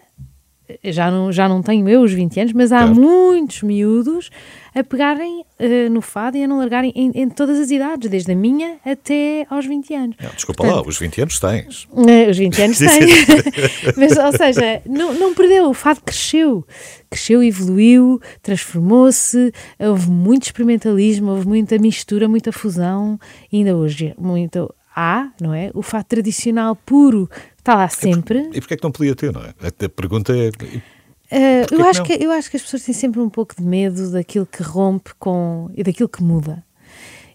já 0.84 1.10
não, 1.10 1.30
já 1.32 1.48
não 1.48 1.62
tenho 1.62 1.88
eu 1.88 2.02
os 2.02 2.12
20 2.12 2.40
anos, 2.40 2.52
mas 2.52 2.72
há 2.72 2.86
muitos 2.86 3.62
miúdos 3.62 4.30
a 4.74 4.84
pegarem 4.84 5.42
eh, 5.58 5.88
no 5.88 6.02
fado 6.02 6.36
e 6.36 6.44
a 6.44 6.46
não 6.48 6.58
largarem 6.58 6.92
em, 6.94 7.10
em 7.14 7.28
todas 7.30 7.58
as 7.58 7.70
idades, 7.70 8.10
desde 8.10 8.32
a 8.32 8.36
minha 8.36 8.76
até 8.84 9.46
aos 9.48 9.64
20 9.64 9.94
anos. 9.94 10.16
Não, 10.20 10.30
desculpa 10.30 10.66
lá, 10.66 10.82
os 10.82 10.98
20 10.98 11.22
anos 11.22 11.40
tens. 11.40 11.88
Eh, 12.08 12.30
Os 12.30 12.36
20 12.36 12.62
anos 12.62 12.78
têm. 12.78 13.06
Mas, 13.96 14.16
ou 14.18 14.32
seja, 14.36 14.82
não, 14.84 15.14
não 15.14 15.34
perdeu, 15.34 15.70
o 15.70 15.74
fado 15.74 16.00
cresceu. 16.02 16.64
Cresceu, 17.08 17.42
evoluiu, 17.42 18.20
transformou-se, 18.42 19.52
houve 19.78 20.10
muito 20.10 20.44
experimentalismo, 20.44 21.30
houve 21.30 21.46
muita 21.46 21.78
mistura, 21.78 22.28
muita 22.28 22.52
fusão, 22.52 23.18
ainda 23.52 23.74
hoje 23.76 24.12
muito 24.18 24.72
há, 24.94 25.30
não 25.40 25.54
é? 25.54 25.70
O 25.72 25.82
fado 25.82 26.04
tradicional 26.08 26.74
puro 26.74 27.30
está 27.66 27.74
lá 27.74 27.88
sempre. 27.88 28.48
E 28.52 28.60
porquê 28.60 28.74
é 28.74 28.76
que 28.76 28.84
não 28.84 28.92
podia 28.92 29.14
ter, 29.14 29.32
não 29.32 29.42
é? 29.42 29.54
A 29.84 29.88
pergunta 29.88 30.32
é. 30.32 30.48
Uh, 30.48 31.66
eu, 31.72 31.78
que 31.78 31.82
acho 31.82 31.98
não? 32.00 32.06
que, 32.06 32.12
eu 32.12 32.30
acho 32.30 32.50
que 32.50 32.56
as 32.56 32.62
pessoas 32.62 32.84
têm 32.84 32.94
sempre 32.94 33.20
um 33.20 33.28
pouco 33.28 33.56
de 33.56 33.62
medo 33.62 34.12
daquilo 34.12 34.46
que 34.46 34.62
rompe 34.62 35.10
com, 35.18 35.68
e 35.74 35.82
daquilo 35.82 36.08
que 36.08 36.22
muda. 36.22 36.64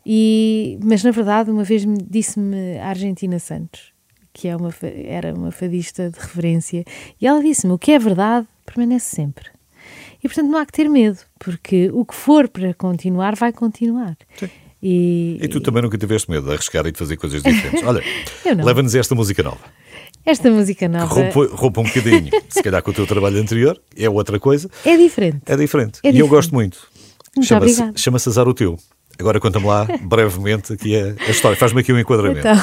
E, 0.05 0.79
mas, 0.81 1.03
na 1.03 1.11
verdade, 1.11 1.51
uma 1.51 1.63
vez 1.63 1.83
me- 1.83 2.01
disse-me 2.09 2.79
a 2.79 2.87
Argentina 2.87 3.37
Santos, 3.37 3.91
que 4.33 4.47
é 4.47 4.55
uma, 4.55 4.73
era 5.05 5.33
uma 5.33 5.51
fadista 5.51 6.09
de 6.09 6.17
referência, 6.17 6.85
e 7.19 7.27
ela 7.27 7.41
disse-me: 7.41 7.73
o 7.73 7.77
que 7.77 7.91
é 7.91 7.99
verdade 7.99 8.47
permanece 8.65 9.13
sempre. 9.15 9.45
E, 10.23 10.27
portanto, 10.27 10.49
não 10.49 10.59
há 10.59 10.65
que 10.65 10.71
ter 10.71 10.87
medo, 10.87 11.17
porque 11.37 11.89
o 11.91 12.05
que 12.05 12.15
for 12.15 12.47
para 12.47 12.73
continuar, 12.73 13.35
vai 13.35 13.51
continuar. 13.51 14.15
E, 14.81 15.37
E 15.41 15.47
tu 15.47 15.59
também 15.59 15.81
nunca 15.81 15.97
tiveste 15.97 16.29
medo 16.31 16.47
de 16.47 16.53
arriscar 16.53 16.85
e 16.87 16.91
de 16.91 16.97
fazer 16.97 17.17
coisas 17.17 17.43
diferentes. 17.43 17.83
Olha, 17.85 18.01
leva-nos 18.63 18.95
esta 18.95 19.13
música 19.13 19.43
nova. 19.43 19.59
Esta 20.25 20.49
música 20.51 20.87
nova 20.87 21.29
rompe 21.53 21.79
um 21.79 21.83
bocadinho, 21.83 22.29
se 22.49 22.61
calhar 22.61 22.81
com 22.83 22.91
o 22.91 22.93
teu 22.93 23.07
trabalho 23.07 23.39
anterior, 23.39 23.79
é 23.97 24.09
outra 24.09 24.39
coisa, 24.39 24.69
é 24.85 24.95
diferente. 24.97 25.41
é 25.45 25.55
diferente. 25.55 25.99
É 26.03 26.07
e 26.07 26.09
eu 26.09 26.11
diferente. 26.13 26.29
gosto 26.29 26.53
muito. 26.53 26.77
Chama-se 27.41 27.53
obrigada. 27.73 27.97
chama-se 27.97 28.29
Azar 28.29 28.47
o 28.47 28.53
Teu. 28.53 28.77
Agora 29.19 29.39
conta-me 29.39 29.65
lá 29.65 29.87
brevemente 30.03 30.73
aqui 30.73 30.95
a, 30.99 31.15
a 31.27 31.31
história. 31.31 31.57
Faz-me 31.57 31.81
aqui 31.81 31.93
um 31.93 31.99
enquadramento. 31.99 32.39
Então, 32.39 32.55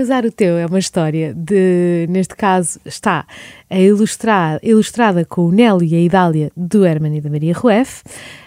Azar 0.00 0.24
o 0.26 0.30
Teu 0.30 0.56
é 0.56 0.66
uma 0.66 0.78
história 0.78 1.32
de, 1.34 2.06
neste 2.08 2.34
caso, 2.36 2.78
está 2.84 3.26
a 3.70 3.78
ilustrar, 3.78 4.60
ilustrada 4.62 5.24
com 5.24 5.46
o 5.46 5.52
Nélio 5.52 5.84
e 5.84 5.94
a 5.94 6.00
Idália 6.00 6.50
do 6.56 6.84
Herman 6.84 7.16
e 7.16 7.20
da 7.20 7.30
Maria 7.30 7.54
Rueff. 7.54 8.02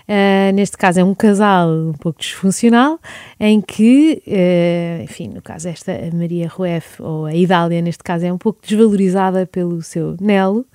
Ah, 0.07 0.51
neste 0.53 0.77
caso 0.77 0.99
é 0.99 1.03
um 1.03 1.13
casal 1.13 1.69
um 1.69 1.93
pouco 1.93 2.19
disfuncional, 2.19 2.99
em 3.39 3.62
que, 3.62 4.21
eh, 4.25 5.01
enfim, 5.03 5.27
no 5.27 5.41
caso 5.41 5.67
esta 5.67 5.91
a 5.91 6.15
Maria 6.15 6.47
Rueff, 6.47 7.01
ou 7.01 7.25
a 7.25 7.35
Idália, 7.35 7.81
neste 7.81 8.03
caso, 8.03 8.25
é 8.25 8.33
um 8.33 8.38
pouco 8.38 8.59
desvalorizada 8.65 9.45
pelo 9.45 9.81
seu 9.81 10.17
Nelo, 10.19 10.65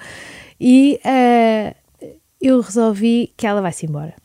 e 0.61 1.01
ah, 1.05 1.75
eu 2.41 2.61
resolvi 2.61 3.33
que 3.37 3.47
ela 3.47 3.61
vai-se 3.61 3.87
embora. 3.87 4.24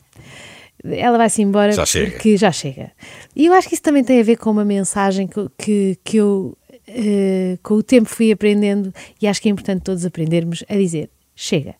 Ela 0.84 1.18
vai-se 1.18 1.42
embora 1.42 1.72
Já 1.72 1.84
porque 1.84 2.36
já 2.36 2.50
chega. 2.50 2.92
E 3.36 3.46
eu 3.46 3.52
acho 3.52 3.68
que 3.68 3.74
isso 3.74 3.82
também 3.82 4.02
tem 4.02 4.20
a 4.20 4.24
ver 4.24 4.36
com 4.36 4.50
uma 4.50 4.64
mensagem 4.64 5.26
que, 5.26 5.48
que, 5.58 5.98
que 6.02 6.16
eu, 6.16 6.56
eh, 6.88 7.58
com 7.62 7.74
o 7.74 7.82
tempo, 7.82 8.08
fui 8.08 8.32
aprendendo 8.32 8.92
e 9.20 9.26
acho 9.26 9.42
que 9.42 9.48
é 9.48 9.52
importante 9.52 9.82
todos 9.82 10.06
aprendermos 10.06 10.64
a 10.68 10.74
dizer: 10.74 11.10
chega. 11.34 11.74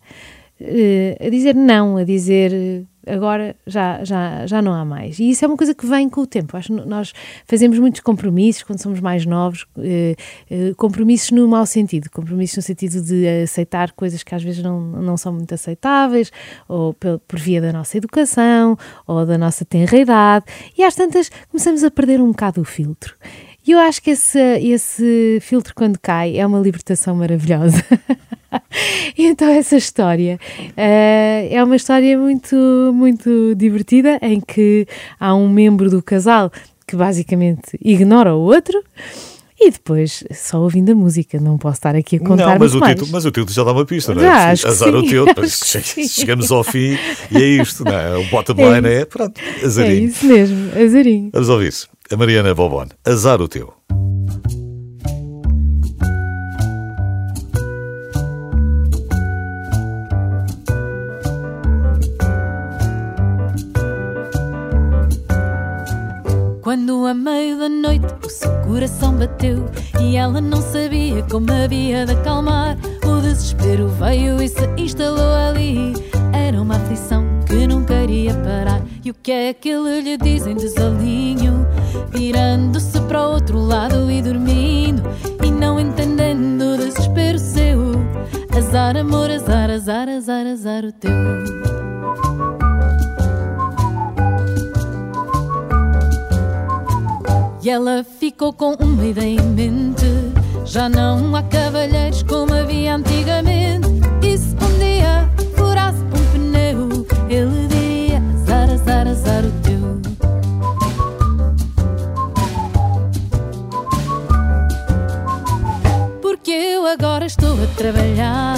Eh, 0.60 1.16
a 1.18 1.30
dizer 1.30 1.54
não, 1.54 1.96
a 1.96 2.04
dizer 2.04 2.52
agora 3.12 3.56
já, 3.66 4.02
já, 4.04 4.46
já 4.46 4.62
não 4.62 4.72
há 4.72 4.84
mais. 4.84 5.18
E 5.18 5.30
isso 5.30 5.44
é 5.44 5.48
uma 5.48 5.56
coisa 5.56 5.74
que 5.74 5.86
vem 5.86 6.08
com 6.08 6.20
o 6.22 6.26
tempo. 6.26 6.56
Acho 6.56 6.72
nós 6.72 7.12
fazemos 7.46 7.78
muitos 7.78 8.00
compromissos 8.00 8.62
quando 8.62 8.80
somos 8.80 9.00
mais 9.00 9.26
novos, 9.26 9.66
eh, 9.78 10.14
eh, 10.50 10.72
compromissos 10.76 11.30
no 11.32 11.46
mau 11.48 11.66
sentido, 11.66 12.08
compromissos 12.10 12.56
no 12.58 12.62
sentido 12.62 13.00
de 13.02 13.42
aceitar 13.42 13.92
coisas 13.92 14.22
que 14.22 14.34
às 14.34 14.42
vezes 14.42 14.62
não, 14.62 14.80
não 14.80 15.16
são 15.16 15.32
muito 15.32 15.54
aceitáveis, 15.54 16.30
ou 16.68 16.94
pel- 16.94 17.18
por 17.26 17.38
via 17.38 17.60
da 17.60 17.72
nossa 17.72 17.96
educação, 17.98 18.76
ou 19.06 19.24
da 19.26 19.36
nossa 19.38 19.64
tenra 19.64 19.96
idade, 19.98 20.46
e 20.76 20.84
às 20.84 20.94
tantas 20.94 21.30
começamos 21.50 21.82
a 21.84 21.90
perder 21.90 22.20
um 22.20 22.28
bocado 22.30 22.60
o 22.60 22.64
filtro. 22.64 23.14
E 23.66 23.72
eu 23.72 23.78
acho 23.78 24.02
que 24.02 24.10
esse, 24.10 24.38
esse 24.58 25.38
filtro, 25.42 25.74
quando 25.74 25.98
cai, 26.00 26.36
é 26.38 26.46
uma 26.46 26.58
libertação 26.58 27.14
maravilhosa. 27.14 27.76
Então 29.18 29.48
essa 29.50 29.76
história 29.76 30.38
eh, 30.76 31.48
é 31.50 31.62
uma 31.62 31.76
história 31.76 32.16
muito, 32.18 32.56
muito 32.94 33.54
divertida 33.54 34.18
em 34.22 34.40
que 34.40 34.86
há 35.18 35.34
um 35.34 35.48
membro 35.48 35.90
do 35.90 36.02
casal 36.02 36.50
que 36.86 36.96
basicamente 36.96 37.78
ignora 37.82 38.34
o 38.34 38.40
outro 38.40 38.82
E 39.62 39.70
depois, 39.70 40.24
só 40.32 40.58
ouvindo 40.60 40.90
a 40.92 40.94
música, 40.94 41.38
não 41.38 41.58
posso 41.58 41.74
estar 41.76 41.94
aqui 41.94 42.16
a 42.16 42.20
contar 42.20 42.46
Não, 42.54 42.58
mas 42.58 42.74
o, 42.74 42.78
mais. 42.80 42.94
título, 42.94 43.10
mas 43.12 43.24
o 43.26 43.30
título 43.30 43.52
já 43.52 43.62
dá 43.62 43.72
uma 43.72 43.84
pista, 43.84 44.14
não 44.14 44.22
é? 44.22 44.24
Já, 44.26 44.50
acho 44.52 44.66
Azar 44.68 44.94
o 44.94 45.02
sim, 45.02 45.08
teu, 45.08 45.26
che- 45.46 45.80
sim. 45.82 46.08
chegamos 46.08 46.50
ao 46.50 46.64
fim 46.64 46.96
e 47.30 47.36
é 47.36 47.46
isto, 47.62 47.84
não 47.84 47.92
é? 47.92 48.16
O 48.16 48.24
bottom 48.30 48.54
É 48.56 48.74
line 48.80 48.88
é, 48.88 49.04
pronto, 49.04 49.38
É 49.60 49.66
azarinho. 49.66 50.08
isso 50.08 50.24
mesmo, 50.26 50.70
azarinho. 50.82 51.30
Vamos 51.32 51.48
ouvir 51.50 51.68
isso. 51.68 51.88
A 52.10 52.16
Mariana 52.16 52.54
Bobon, 52.54 52.86
azar 53.04 53.40
o 53.42 53.46
teu. 53.48 53.74
Quando 66.80 67.06
a 67.06 67.12
meio 67.12 67.58
da 67.58 67.68
noite 67.68 68.06
o 68.24 68.30
seu 68.30 68.50
coração 68.62 69.12
bateu 69.12 69.68
e 70.00 70.16
ela 70.16 70.40
não 70.40 70.62
sabia 70.62 71.22
como 71.30 71.52
havia 71.52 72.06
de 72.06 72.12
acalmar, 72.12 72.78
o 73.04 73.20
desespero 73.20 73.86
veio 73.86 74.42
e 74.42 74.48
se 74.48 74.66
instalou 74.78 75.34
ali. 75.34 75.92
Era 76.32 76.58
uma 76.58 76.76
aflição 76.76 77.22
que 77.46 77.66
não 77.66 77.84
queria 77.84 78.32
parar. 78.32 78.80
E 79.04 79.10
o 79.10 79.14
que 79.14 79.30
é 79.30 79.52
que 79.52 79.68
ele 79.68 80.00
lhe 80.00 80.16
diz 80.16 80.46
em 80.46 80.56
desalinho? 80.56 81.66
Virando-se 82.12 82.98
para 83.02 83.28
o 83.28 83.32
outro 83.34 83.58
lado 83.58 84.10
e 84.10 84.22
dormindo, 84.22 85.02
e 85.44 85.50
não 85.50 85.78
entendendo 85.78 86.62
o 86.62 86.76
desespero 86.78 87.38
seu. 87.38 87.92
Azar, 88.56 88.96
amor, 88.96 89.30
azar, 89.30 89.68
azar, 89.68 90.08
azar, 90.08 90.46
azar 90.46 90.84
o 90.86 90.92
teu. 90.92 92.49
E 97.62 97.68
ela 97.68 98.02
ficou 98.02 98.54
com 98.54 98.72
uma 98.72 99.04
ideia 99.04 99.38
em 99.38 99.42
mente. 99.42 100.06
Já 100.64 100.88
não 100.88 101.36
há 101.36 101.42
cavalheiros 101.42 102.22
como 102.22 102.54
havia 102.54 102.94
antigamente. 102.94 103.86
E 104.22 104.38
se 104.38 104.54
um 104.54 104.78
dia 104.78 105.28
furasse 105.54 105.98
um 105.98 106.32
pneu, 106.32 107.06
ele 107.28 107.68
diria: 107.68 108.22
azar, 108.34 108.70
azar, 108.70 109.06
azar 109.06 109.44
o 109.44 109.52
teu. 109.60 110.00
Porque 116.22 116.50
eu 116.50 116.86
agora 116.86 117.26
estou 117.26 117.62
a 117.62 117.66
trabalhar. 117.76 118.56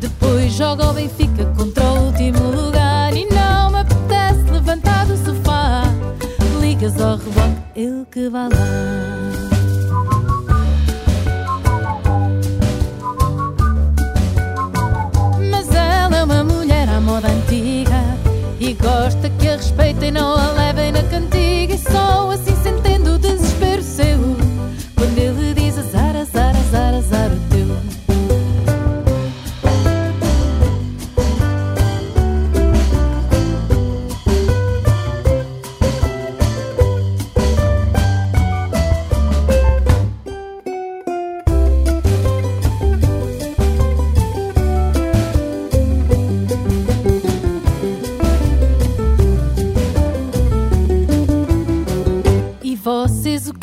Depois 0.00 0.52
jogo 0.54 0.82
ao 0.82 0.94
Benfica 0.94 1.44
contra 1.54 1.81
Ligas 6.82 7.00
ao 7.00 7.16
reboque, 7.16 7.62
ele 7.76 8.04
que 8.10 8.28
vai 8.28 8.48
lá. 8.48 8.56
Mas 15.48 15.72
ela 15.72 16.16
é 16.16 16.24
uma 16.24 16.42
mulher 16.42 16.88
à 16.88 17.00
moda 17.00 17.28
antiga 17.28 18.02
E 18.58 18.74
gosta 18.74 19.30
que 19.30 19.48
a 19.48 19.56
respeitem, 19.58 20.10
não 20.10 20.34
a 20.34 20.50
levem 20.50 20.90
na 20.90 21.04
cantiga 21.04 21.71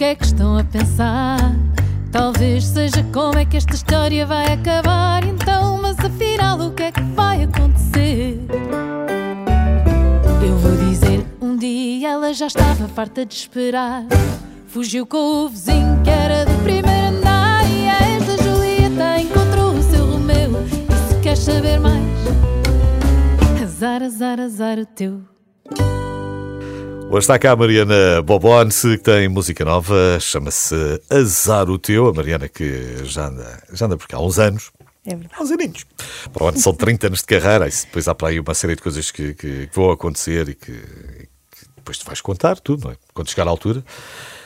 é 0.09 0.15
que 0.15 0.25
estão 0.25 0.57
a 0.57 0.63
pensar? 0.63 1.37
Talvez 2.11 2.65
seja 2.65 3.03
como 3.13 3.37
é 3.37 3.45
que 3.45 3.57
esta 3.57 3.75
história 3.75 4.25
vai 4.25 4.51
acabar. 4.53 5.23
Então, 5.23 5.79
mas 5.79 5.99
afinal, 5.99 6.59
o 6.59 6.71
que 6.71 6.83
é 6.83 6.91
que 6.91 7.01
vai 7.13 7.43
acontecer? 7.43 8.39
Eu 10.41 10.57
vou 10.57 10.75
dizer: 10.77 11.23
um 11.39 11.55
dia 11.55 12.09
ela 12.09 12.33
já 12.33 12.47
estava 12.47 12.87
farta 12.87 13.23
de 13.23 13.35
esperar. 13.35 14.07
Fugiu 14.67 15.05
com 15.05 15.45
o 15.45 15.49
vizinho 15.49 16.01
que 16.03 16.09
era 16.09 16.43
do 16.43 16.63
primeiro 16.63 17.17
andar. 17.17 17.63
E 17.69 17.85
esta 17.85 18.43
Julieta 18.43 19.21
encontrou 19.21 19.73
o 19.73 19.83
seu 19.83 20.11
Romeu. 20.11 20.63
E 20.65 21.13
se 21.13 21.19
queres 21.21 21.39
saber 21.39 21.79
mais, 21.79 22.03
azar, 23.61 24.01
azar, 24.01 24.39
azar 24.39 24.79
o 24.79 24.85
teu. 24.87 25.21
Hoje 27.09 27.19
está 27.23 27.39
cá 27.39 27.53
a 27.53 27.55
Mariana 27.55 28.21
Bobon, 28.21 28.67
que 28.69 28.97
tem 28.99 29.27
música 29.27 29.65
nova, 29.65 30.19
chama-se 30.19 30.75
Azar 31.09 31.67
o 31.69 31.79
Teu. 31.79 32.07
A 32.07 32.13
Mariana 32.13 32.47
que 32.47 33.03
já 33.05 33.27
anda, 33.27 33.63
já 33.73 33.85
anda 33.87 33.97
por 33.97 34.07
cá 34.07 34.17
há 34.17 34.21
uns 34.21 34.37
anos. 34.37 34.71
É 35.05 35.15
verdade. 35.15 35.33
Há 35.35 35.41
uns 35.43 35.51
aninhos. 35.51 35.85
Para 36.31 36.43
o 36.43 36.47
ano 36.49 36.59
são 36.59 36.73
30 36.73 37.07
anos 37.07 37.19
de 37.19 37.25
carreira, 37.25 37.67
e 37.67 37.71
depois 37.71 38.07
há 38.07 38.13
para 38.13 38.27
aí 38.29 38.39
uma 38.39 38.53
série 38.53 38.75
de 38.75 38.81
coisas 38.83 39.09
que, 39.09 39.33
que- 39.33 39.67
que 39.67 39.75
vão 39.75 39.89
acontecer 39.89 40.49
e 40.49 40.55
que, 40.55 40.71
que 40.71 41.65
depois 41.77 41.97
te 41.97 42.05
vais 42.05 42.21
contar 42.21 42.59
tudo, 42.59 42.85
não 42.85 42.91
é? 42.91 42.97
Quando 43.13 43.29
chegar 43.29 43.47
à 43.47 43.49
altura. 43.49 43.83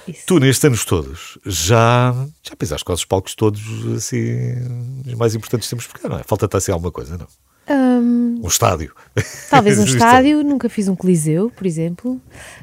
Isso. 0.08 0.22
Tu, 0.26 0.40
nestes 0.40 0.64
anos 0.64 0.86
todos, 0.86 1.38
já, 1.46 2.14
já 2.42 2.56
pisaste 2.56 2.86
quase 2.86 3.00
os 3.00 3.06
palcos 3.06 3.36
todos, 3.36 3.62
assim, 3.96 4.22
os 5.06 5.14
mais 5.16 5.36
importantes 5.36 5.70
temos 5.70 5.86
por 5.86 6.00
cá, 6.00 6.08
não 6.08 6.18
é? 6.18 6.24
Falta-te 6.24 6.56
assim 6.56 6.72
alguma 6.72 6.92
coisa, 6.92 7.18
não? 7.18 7.28
Hum, 7.70 8.42
Um 8.44 8.48
estádio. 8.48 8.94
talvez 9.50 9.78
um 9.80 9.84
é- 9.84 9.86
estádio, 9.86 10.44
nunca 10.44 10.68
fiz 10.70 10.88
um 10.88 10.96
coliseu, 10.96 11.50
por 11.56 11.66
exemplo, 11.66 12.20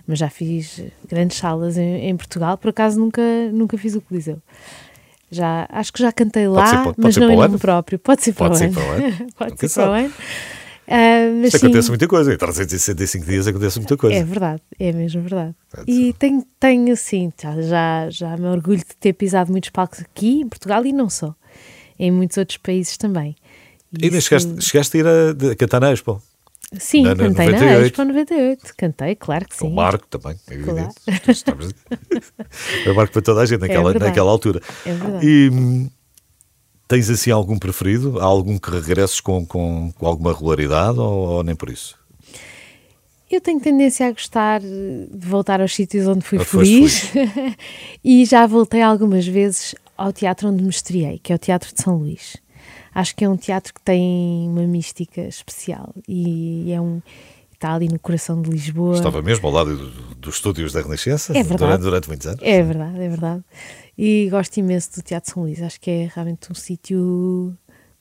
mas 0.07 0.19
já 0.19 0.29
fiz 0.29 0.83
grandes 1.09 1.39
salas 1.39 1.77
em, 1.79 2.09
em 2.09 2.17
Portugal. 2.17 2.59
Por 2.59 2.69
acaso 2.71 2.99
nunca, 3.01 3.23
nunca 3.53 3.79
fiz 3.79 3.95
o 3.95 4.01
coliseu. 4.01 4.39
Já, 5.31 5.67
acho 5.71 5.93
que 5.93 6.03
já 6.03 6.11
cantei 6.13 6.49
lá, 6.49 6.67
ser 6.67 6.73
para- 6.77 6.85
pode 6.85 6.97
mas 6.99 7.15
ser 7.15 7.21
não 7.21 7.31
em 7.31 7.37
nome 7.37 7.59
próprio. 7.59 7.99
Pode 7.99 8.23
ser 8.23 8.33
para 8.33 8.49
Pode 8.49 8.55
o 8.57 8.59
ser 8.59 8.65
ano. 8.67 8.75
para 8.75 8.85
o 8.85 8.91
ano. 8.93 9.17
Pode 9.39 9.51
Nunca 9.53 9.69
ser 9.69 9.81
para 9.81 9.91
o 9.91 9.93
ano. 9.95 10.13
Isto 11.45 11.59
sim, 11.61 11.67
acontece 11.67 11.89
muita 11.89 12.09
coisa. 12.09 12.35
Em 12.35 12.37
365 12.37 13.25
dias 13.25 13.47
acontece 13.47 13.79
muita 13.79 13.97
coisa. 13.97 14.17
É 14.17 14.25
verdade, 14.25 14.61
é 14.79 14.93
mesmo 14.93 15.23
verdade. 15.23 15.55
Pode 15.71 15.91
E 15.91 16.13
tenho, 16.15 16.45
tenho 16.59 16.93
assim, 16.93 17.33
já, 17.69 18.11
já 18.11 18.37
me 18.37 18.47
orgulho 18.47 18.79
de 18.79 18.97
ter 18.99 19.13
pisado 19.13 19.53
muitos 19.53 19.71
palcos 19.71 20.01
aqui 20.01 20.41
em 20.41 20.49
Portugal 20.49 20.85
e 20.85 20.93
não 20.93 21.09
só, 21.09 21.33
em 21.97 22.11
muitos 22.11 22.37
outros 22.39 22.59
países 22.59 22.97
também. 22.97 23.37
E 23.99 24.05
ainda 24.07 24.21
chegaste, 24.21 24.61
chegaste 24.63 24.97
a 24.97 25.01
ir 25.01 25.07
a, 25.07 25.51
a 25.53 25.57
cantar 25.57 25.81
na 25.81 25.93
Expo. 25.93 26.23
Sim, 26.79 27.03
na- 27.03 27.17
cantei 27.17 27.47
98. 27.47 27.61
na 27.81 27.87
Expo 27.87 28.05
98. 28.05 28.75
Cantei, 28.77 29.17
claro 29.17 29.45
que 29.49 29.59
Com 29.59 29.67
sim. 29.67 29.73
o 29.73 29.75
Marco 29.75 30.07
também, 30.07 30.39
é 30.49 30.57
Claro. 30.57 30.71
evidente. 31.07 31.31
Estamos- 31.31 31.71
É 32.87 32.91
o 32.91 32.95
Marco 32.95 33.13
para 33.13 33.23
toda 33.23 33.41
a 33.41 33.47
gente 33.47 33.61
naquela, 33.61 33.91
verdade. 33.91 34.11
naquela 34.11 34.31
altura. 34.31 34.61
É 34.87 34.93
verdade. 34.93 35.27
E 35.27 35.51
hum, 35.51 35.91
tens 36.87 37.11
assim 37.11 37.31
algum 37.33 37.59
preferido? 37.59 38.21
Há 38.21 38.25
algum 38.25 38.57
que 38.59 38.71
regresses 38.71 39.21
com, 39.21 39.45
com, 39.45 39.93
com 39.99 40.07
alguma 40.07 40.33
regularidade 40.33 40.99
ou, 41.01 41.29
ou 41.29 41.43
nem 41.43 41.57
por 41.57 41.69
isso? 41.71 41.99
Eu 43.29 43.41
tenho 43.41 43.61
tendência 43.61 44.07
a 44.09 44.11
gostar 44.13 44.61
de 44.61 45.09
voltar 45.27 45.61
aos 45.61 45.73
sítios 45.75 46.07
onde 46.07 46.25
fui 46.25 46.39
foste 46.41 46.49
feliz 47.09 47.11
e 48.05 48.25
já 48.25 48.45
voltei 48.47 48.83
algumas 48.83 49.25
vezes 49.27 49.75
ao 49.97 50.13
teatro 50.13 50.49
onde 50.49 50.63
me 50.65 50.71
estreiei, 50.71 51.19
que 51.23 51.33
é 51.33 51.37
o 51.37 51.39
Teatro 51.39 51.73
de 51.75 51.81
São 51.81 51.97
Luís. 51.97 52.37
Acho 52.95 53.15
que 53.15 53.25
é 53.25 53.29
um 53.29 53.37
teatro 53.37 53.73
que 53.75 53.81
tem 53.81 54.49
uma 54.49 54.63
mística 54.67 55.21
especial 55.23 55.95
e 56.09 56.73
é 56.73 56.81
um 56.81 57.01
está 57.53 57.75
ali 57.75 57.89
no 57.89 57.99
coração 57.99 58.41
de 58.41 58.49
Lisboa. 58.51 58.95
Estava 58.97 59.21
mesmo 59.21 59.47
ao 59.47 59.53
lado 59.53 59.77
do- 59.77 60.15
dos 60.15 60.37
estúdios 60.37 60.73
da 60.73 60.81
Renascença 60.81 61.37
É 61.37 61.43
durante, 61.45 61.83
durante 61.83 62.09
muitos 62.09 62.27
anos. 62.27 62.41
É 62.43 62.63
verdade, 62.63 62.97
é 63.03 63.09
verdade. 63.09 63.45
E 63.99 64.29
gosto 64.31 64.57
imenso 64.57 64.95
do 64.95 65.03
Teatro 65.03 65.31
São 65.31 65.43
Luís. 65.43 65.61
Acho 65.63 65.79
que 65.79 65.91
é 65.91 66.11
realmente 66.15 66.51
um 66.51 66.55
sítio 66.55 67.55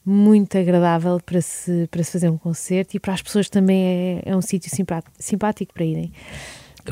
muito 0.06 0.58
agradável 0.58 1.19
para 1.19 1.41
se, 1.41 1.88
para 1.91 2.02
se 2.04 2.12
fazer 2.13 2.30
um 2.30 2.38
concerto 2.38 2.95
e 2.95 2.99
para 3.02 3.13
as 3.13 3.21
pessoas 3.21 3.49
também 3.49 4.21
é, 4.25 4.30
é 4.32 4.36
um 4.36 4.41
sítio 4.41 4.73
simpático, 4.73 5.12
simpático 5.19 5.73
para 5.73 5.84
irem. 5.84 6.13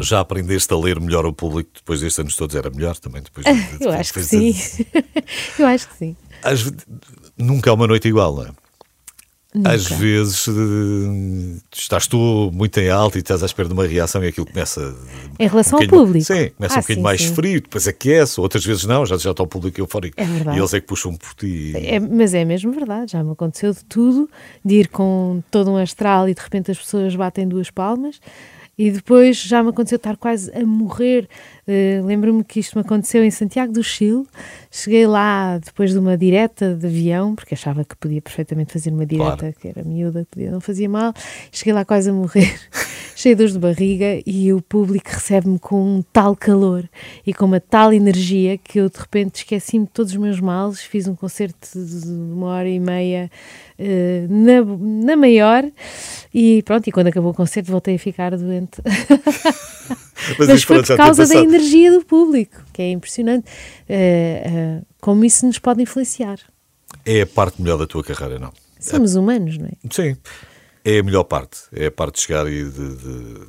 Já 0.02 0.20
aprendeste 0.20 0.72
a 0.74 0.78
ler 0.78 1.00
melhor 1.00 1.26
o 1.26 1.32
público 1.34 1.72
depois 1.74 2.02
destes 2.02 2.20
anos 2.20 2.36
todos? 2.36 2.54
Era 2.54 2.70
melhor 2.70 2.98
também? 2.98 3.22
Depois, 3.24 3.46
de- 3.46 3.52
Eu 3.80 3.80
depois- 3.80 3.96
acho 3.96 4.14
que 4.14 4.20
depois 4.20 4.56
sim. 4.66 4.84
de- 4.84 5.24
Eu 5.58 5.66
acho 5.68 5.88
que 5.88 5.96
sim. 5.96 6.18
Nunca 7.38 7.70
há 7.70 7.74
uma 7.74 7.88
noite 7.88 8.08
igual, 8.08 8.36
não 8.36 8.44
é? 8.44 8.50
Nunca. 9.56 9.72
Às 9.72 9.88
vezes 9.88 10.46
eh, 10.50 11.60
estás 11.74 12.06
tu 12.06 12.52
muito 12.54 12.78
em 12.80 12.90
alto 12.90 13.18
e 13.18 13.22
estás 13.22 13.42
à 13.42 13.46
espera 13.46 13.68
de 13.68 13.74
uma 13.74 13.88
reação 13.88 14.24
e 14.24 14.28
aquilo 14.28 14.46
começa. 14.46 14.94
Em 15.40 15.48
relação 15.48 15.80
um 15.80 15.82
ao 15.84 15.88
público? 15.88 16.26
Sim, 16.26 16.50
começa 16.50 16.76
Ah, 16.76 16.78
um 16.80 16.82
bocadinho 16.82 16.98
sim, 16.98 17.02
mais 17.02 17.22
sim. 17.22 17.34
frio, 17.34 17.62
depois 17.62 17.88
aquece, 17.88 18.40
outras 18.42 18.64
vezes 18.64 18.84
não, 18.84 19.06
já, 19.06 19.18
já 19.18 19.32
está 19.32 19.42
o 19.42 19.48
público 19.48 19.80
eufórico. 19.80 20.20
É 20.20 20.26
verdade. 20.26 20.58
E 20.58 20.60
eles 20.60 20.74
é 20.74 20.82
que 20.82 20.86
puxam 20.86 21.16
por 21.16 21.34
ti. 21.34 21.74
É, 21.76 22.00
mas 22.00 22.34
é 22.34 22.44
mesmo 22.46 22.72
verdade, 22.72 23.14
já 23.14 23.24
me 23.24 23.32
aconteceu 23.32 23.74
de 23.74 23.84
tudo, 23.86 24.30
de 24.64 24.76
ir 24.76 24.90
com 24.90 25.42
todo 25.50 25.72
um 25.72 25.78
astral 25.78 26.28
e 26.30 26.36
de 26.36 26.42
repente 26.42 26.70
as 26.70 26.78
pessoas 26.78 27.16
batem 27.16 27.48
duas 27.48 27.72
palmas 27.72 28.20
E 28.78 28.92
depois 28.92 29.38
já 29.38 29.64
me 29.64 29.70
aconteceu 29.70 29.96
estar 29.96 30.16
quase 30.18 30.52
a 30.56 30.64
morrer. 30.66 31.28
Uh, 31.68 32.06
Lembro-me 32.06 32.44
que 32.44 32.60
isto 32.60 32.76
me 32.78 32.82
aconteceu 32.82 33.24
em 33.24 33.32
Santiago 33.32 33.74
do 33.74 33.82
Chile. 33.84 34.24
Cheguei 34.70 35.08
lá 35.08 35.58
depois 35.58 35.92
de 35.92 35.98
uma 35.98 36.16
direta 36.16 36.76
de 36.76 36.86
avião, 36.86 37.34
porque 37.34 37.56
achava 37.56 37.84
que 37.84 37.96
podia 37.96 38.22
perfeitamente 38.22 38.72
fazer 38.74 38.92
uma 38.92 39.06
direta, 39.06 39.38
Claro. 39.38 39.56
que 39.60 39.68
era 39.68 39.84
miúda, 39.84 40.28
podia, 40.30 40.52
não 40.52 40.62
fazia 40.62 40.88
mal. 40.88 41.12
Cheguei 41.52 41.74
lá 41.74 41.84
quase 41.84 42.12
a 42.12 42.14
morrer, 42.14 42.54
cheio 43.18 43.36
de 43.36 43.40
dores 43.40 43.54
de 43.54 43.60
barriga, 43.60 44.22
e 44.28 44.54
o 44.54 44.62
público 44.62 45.10
recebe-me 45.10 45.58
com 45.58 45.98
um 45.98 46.04
tal 46.14 46.36
calor 46.36 46.88
e 47.26 47.34
com 47.34 47.46
uma 47.46 47.60
tal 47.60 47.92
energia 47.92 48.60
que 48.60 48.80
eu 48.80 48.88
de 48.88 48.98
repente 49.00 49.38
esqueci-me 49.38 49.86
de 49.86 49.92
todos 49.92 50.12
os 50.12 50.18
meus 50.20 50.40
males. 50.40 50.82
Fiz 50.82 51.08
um 51.08 51.16
concerto 51.16 51.68
de 51.74 52.08
uma 52.08 52.50
hora 52.50 52.70
e 52.70 52.80
meia 52.80 53.32
eh, 53.80 54.28
na, 54.30 54.64
na 55.06 55.16
maior, 55.16 55.64
e 56.32 56.62
pronto. 56.62 56.86
E 56.88 56.92
quando 56.92 57.08
acabou 57.08 57.32
o 57.32 57.34
concerto, 57.34 57.72
voltei 57.72 57.96
a 57.96 58.00
ficar 58.00 58.38
doente. 58.38 58.80
Mas, 60.38 60.50
isso, 60.50 60.68
foi 60.68 60.84
por 60.84 60.96
causa 60.96 61.26
da 61.26 61.36
energia 61.38 61.92
do 61.92 62.06
público, 62.06 62.62
que 62.72 62.84
é 62.84 62.92
impressionante. 62.92 63.48
eh, 63.90 64.44
eh, 64.46 64.82
como 65.02 65.26
isso 65.26 65.44
nos 65.48 65.58
pode 65.58 65.82
influenciar. 65.82 66.38
É 67.04 67.22
a 67.22 67.26
parte 67.26 67.60
melhor 67.60 67.78
da 67.78 67.88
tua 67.88 68.04
carreira, 68.04 68.38
não? 68.38 68.54
Somos 68.80 69.16
humanos, 69.16 69.58
não 69.58 69.66
é? 69.66 69.72
Sim. 69.90 70.16
É 70.90 71.00
a 71.00 71.04
melhor 71.04 71.26
parte. 71.26 71.58
É 71.74 71.88
a 71.88 71.92
parte 71.92 72.16
de 72.16 72.22
chegar 72.22 72.48
e 72.48 72.64
de, 72.64 72.96
de- 72.96 73.48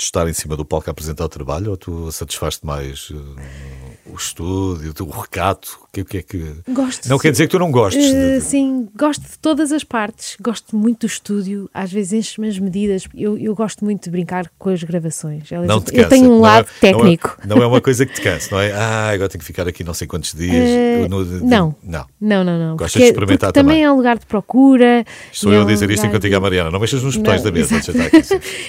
de 0.00 0.04
estar 0.06 0.26
em 0.26 0.32
cima 0.32 0.56
do 0.56 0.64
palco 0.64 0.88
a 0.88 0.92
apresentar 0.92 1.26
o 1.26 1.28
trabalho 1.28 1.70
ou 1.72 1.76
tu 1.76 2.10
satisfazes 2.10 2.60
mais 2.62 3.08
eh, 3.12 3.96
o 4.12 4.16
estúdio, 4.16 4.92
o 5.00 5.10
recato? 5.10 5.78
O 5.84 5.92
que, 5.92 6.00
o 6.02 6.04
que 6.04 6.18
é 6.18 6.22
que. 6.22 6.54
Gosto. 6.68 7.08
Não 7.08 7.18
quer 7.18 7.32
dizer 7.32 7.46
que 7.46 7.50
tu 7.50 7.58
não 7.58 7.70
gostes. 7.72 8.04
de- 8.04 8.14
Eh, 8.16 8.34
de- 8.38 8.44
sim, 8.44 8.88
gosto 8.96 9.22
de 9.22 9.36
todas 9.40 9.72
as 9.72 9.82
partes. 9.82 10.36
Gosto 10.40 10.76
muito 10.76 11.00
do 11.00 11.06
estúdio. 11.06 11.68
Às 11.74 11.90
vezes 11.92 12.12
enche-me 12.12 12.46
as 12.48 12.58
medidas. 12.60 13.04
Eu, 13.14 13.36
eu 13.36 13.54
gosto 13.56 13.84
muito 13.84 14.04
de 14.04 14.10
brincar 14.10 14.48
com 14.58 14.70
as 14.70 14.82
gravações. 14.84 15.50
Aliás, 15.52 15.66
Não 15.66 15.80
te 15.80 15.90
eu 15.90 15.96
cansa. 16.04 16.08
tenho 16.10 16.26
um 16.26 16.38
Não 16.38 16.46
é- 16.46 16.48
lado 16.48 16.66
não 16.66 16.88
é- 16.88 16.92
técnico. 16.92 17.36
Não 17.44 17.56
é, 17.62 17.66
uma 17.66 17.80
coisa 17.80 18.06
que 18.06 18.12
te 18.14 18.20
cansa, 18.20 18.48
não 18.52 18.60
é? 18.60 18.70
Ah, 18.80 19.10
agora 19.10 19.28
tenho 19.28 19.40
que 19.40 19.44
ficar 19.46 19.66
aqui 19.66 19.82
não 19.82 19.92
sei 19.94 20.06
quantos 20.06 20.32
dias. 20.32 20.54
Eh, 20.54 21.08
No- 21.08 21.24
de- 21.24 21.44
não. 21.44 21.74
Não. 21.82 22.06
Não, 22.20 22.44
não, 22.44 22.58
não. 22.58 22.76
Gostas 22.76 22.92
Porque- 22.92 22.98
de 23.06 23.10
experimentar 23.10 23.48
porque 23.48 23.60
também 23.60 23.76
também. 23.78 23.84
é 23.84 23.92
um 23.92 23.96
lugar 23.96 24.16
de 24.18 24.26
procura. 24.26 25.04
Estou 25.32 25.50
e 25.52 25.56
eu 25.56 25.62
é 25.62 25.64
a 25.64 25.66
dizer 25.66 25.90
isto 25.90 26.06
enquanto 26.06 26.22
digo 26.22 26.36
à 26.36 26.40
Mariana. 26.40 26.70
Não 26.70 26.78
mexas 26.78 27.02
nos 27.02 27.16
botões 27.16 27.42
da 27.42 27.50
mesa. 27.50 27.80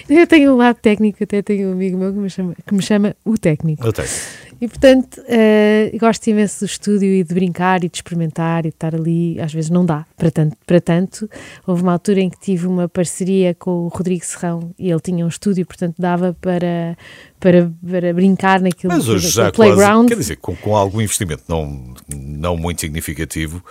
Eu 0.10 0.25
tenho 0.27 0.54
um 0.54 0.58
lado 0.58 0.77
técnico, 0.82 1.23
até 1.23 1.41
tenho 1.43 1.69
um 1.69 1.73
amigo 1.73 1.97
meu 1.97 2.12
que 2.12 2.19
me 2.19 2.30
chama, 2.32 2.56
que 2.65 2.73
me 2.73 2.82
chama 2.82 3.15
o 3.23 3.38
técnico. 3.38 3.86
Eu 3.86 3.93
tenho. 3.93 4.08
E 4.62 4.67
portanto, 4.67 5.19
eh, 5.28 5.91
gosto 6.00 6.28
imenso 6.28 6.60
do 6.60 6.65
estúdio 6.67 7.10
e 7.10 7.24
de 7.24 7.34
brincar 7.34 7.84
e 7.84 7.89
de 7.89 7.97
experimentar 7.97 8.60
e 8.60 8.69
de 8.69 8.76
estar 8.76 8.93
ali. 8.93 9.39
Às 9.41 9.52
vezes 9.52 9.71
não 9.71 9.84
dá 9.84 10.06
para 10.15 10.30
tanto, 10.30 10.56
para 10.67 10.80
tanto. 10.80 11.28
Houve 11.65 11.82
uma 11.82 11.93
altura 11.93 12.19
em 12.21 12.30
que 12.30 12.39
tive 12.39 12.67
uma 12.67 12.88
parceria 12.88 13.56
com 13.56 13.71
o 13.71 13.88
Rodrigo 13.88 14.24
Serrão 14.24 14.71
e 14.78 14.91
ele 14.91 15.00
tinha 15.00 15.26
um 15.26 15.30
estúdio, 15.30 15.65
portanto 15.65 15.95
dava 15.97 16.38
para, 16.39 16.95
para, 17.39 17.71
para 17.89 18.13
brincar 18.13 18.62
naquilo 18.62 18.93
Mas 18.93 19.10
hoje 19.10 19.30
já 19.30 19.45
naquele 19.45 19.69
quase, 19.69 19.76
playground. 19.82 20.08
quer 20.10 20.17
dizer, 20.17 20.36
com, 20.36 20.56
com 20.56 20.76
algum 20.76 21.02
investimento 21.02 21.41
não, 21.47 21.95
não 22.15 22.56
muito 22.56 22.82
significativo, 22.82 23.63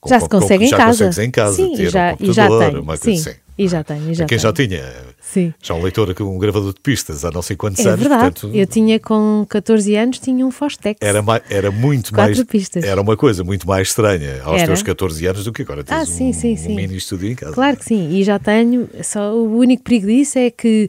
com- 0.00 0.08
já 0.08 0.18
com- 0.18 0.24
se 0.24 0.28
consegue 0.28 0.58
com- 0.58 0.64
em 0.64 0.68
já 0.70 0.76
casa. 0.76 1.04
consegues 1.06 1.18
em 1.18 1.30
casa 1.30 1.54
Sim, 1.56 1.76
ter 1.76 1.88
já, 1.90 2.16
um 2.20 2.24
e 2.24 2.32
já 2.32 2.48
computador, 2.48 2.64
tenho. 2.72 2.82
uma 2.82 2.96
Sim, 2.96 3.02
coisa 3.04 3.30
assim. 3.30 3.38
E 3.58 3.68
já 3.68 3.84
tenho. 3.84 4.10
E 4.10 4.14
já 4.14 4.24
Quem 4.26 4.38
já 4.38 4.52
tenho. 4.52 4.68
tinha 4.70 4.92
Sim. 5.20 5.52
já 5.62 5.74
um 5.74 5.82
leitor, 5.82 6.14
um 6.22 6.38
gravador 6.38 6.72
de 6.72 6.80
pistas 6.80 7.24
há 7.24 7.30
não 7.30 7.42
sei 7.42 7.54
quantos 7.56 7.84
É 7.84 7.88
anos, 7.90 8.00
verdade. 8.00 8.22
portanto, 8.40 8.50
Eu 8.56 8.66
tinha 8.66 8.98
com 8.98 9.46
14 9.48 9.94
anos, 9.96 10.18
tinha 10.18 10.46
um 10.46 10.50
Fostex. 10.50 10.98
era, 11.00 11.22
era 11.50 11.70
muito 11.70 12.12
Quatro 12.12 12.34
mais 12.36 12.42
pistas. 12.44 12.82
era 12.84 13.00
uma 13.00 13.16
coisa 13.16 13.44
muito 13.44 13.66
mais 13.66 13.88
estranha 13.88 14.42
aos 14.42 14.56
Era. 14.58 14.66
teus 14.66 14.82
14 14.82 15.26
anos 15.26 15.44
do 15.44 15.52
que 15.52 15.62
agora 15.62 15.84
tens 15.84 15.96
Ah, 15.96 16.04
sim, 16.06 16.30
um, 16.30 16.32
sim, 16.32 16.54
um 16.54 16.56
sim. 16.56 16.74
mini 16.76 16.96
estúdio 16.96 17.30
em 17.30 17.34
casa. 17.34 17.52
Claro 17.52 17.76
que 17.76 17.84
sim, 17.84 18.10
e 18.10 18.24
já 18.24 18.38
tenho. 18.38 18.88
Só 19.02 19.34
o 19.34 19.56
único 19.58 19.82
perigo 19.82 20.06
disso 20.06 20.38
é 20.38 20.50
que 20.50 20.88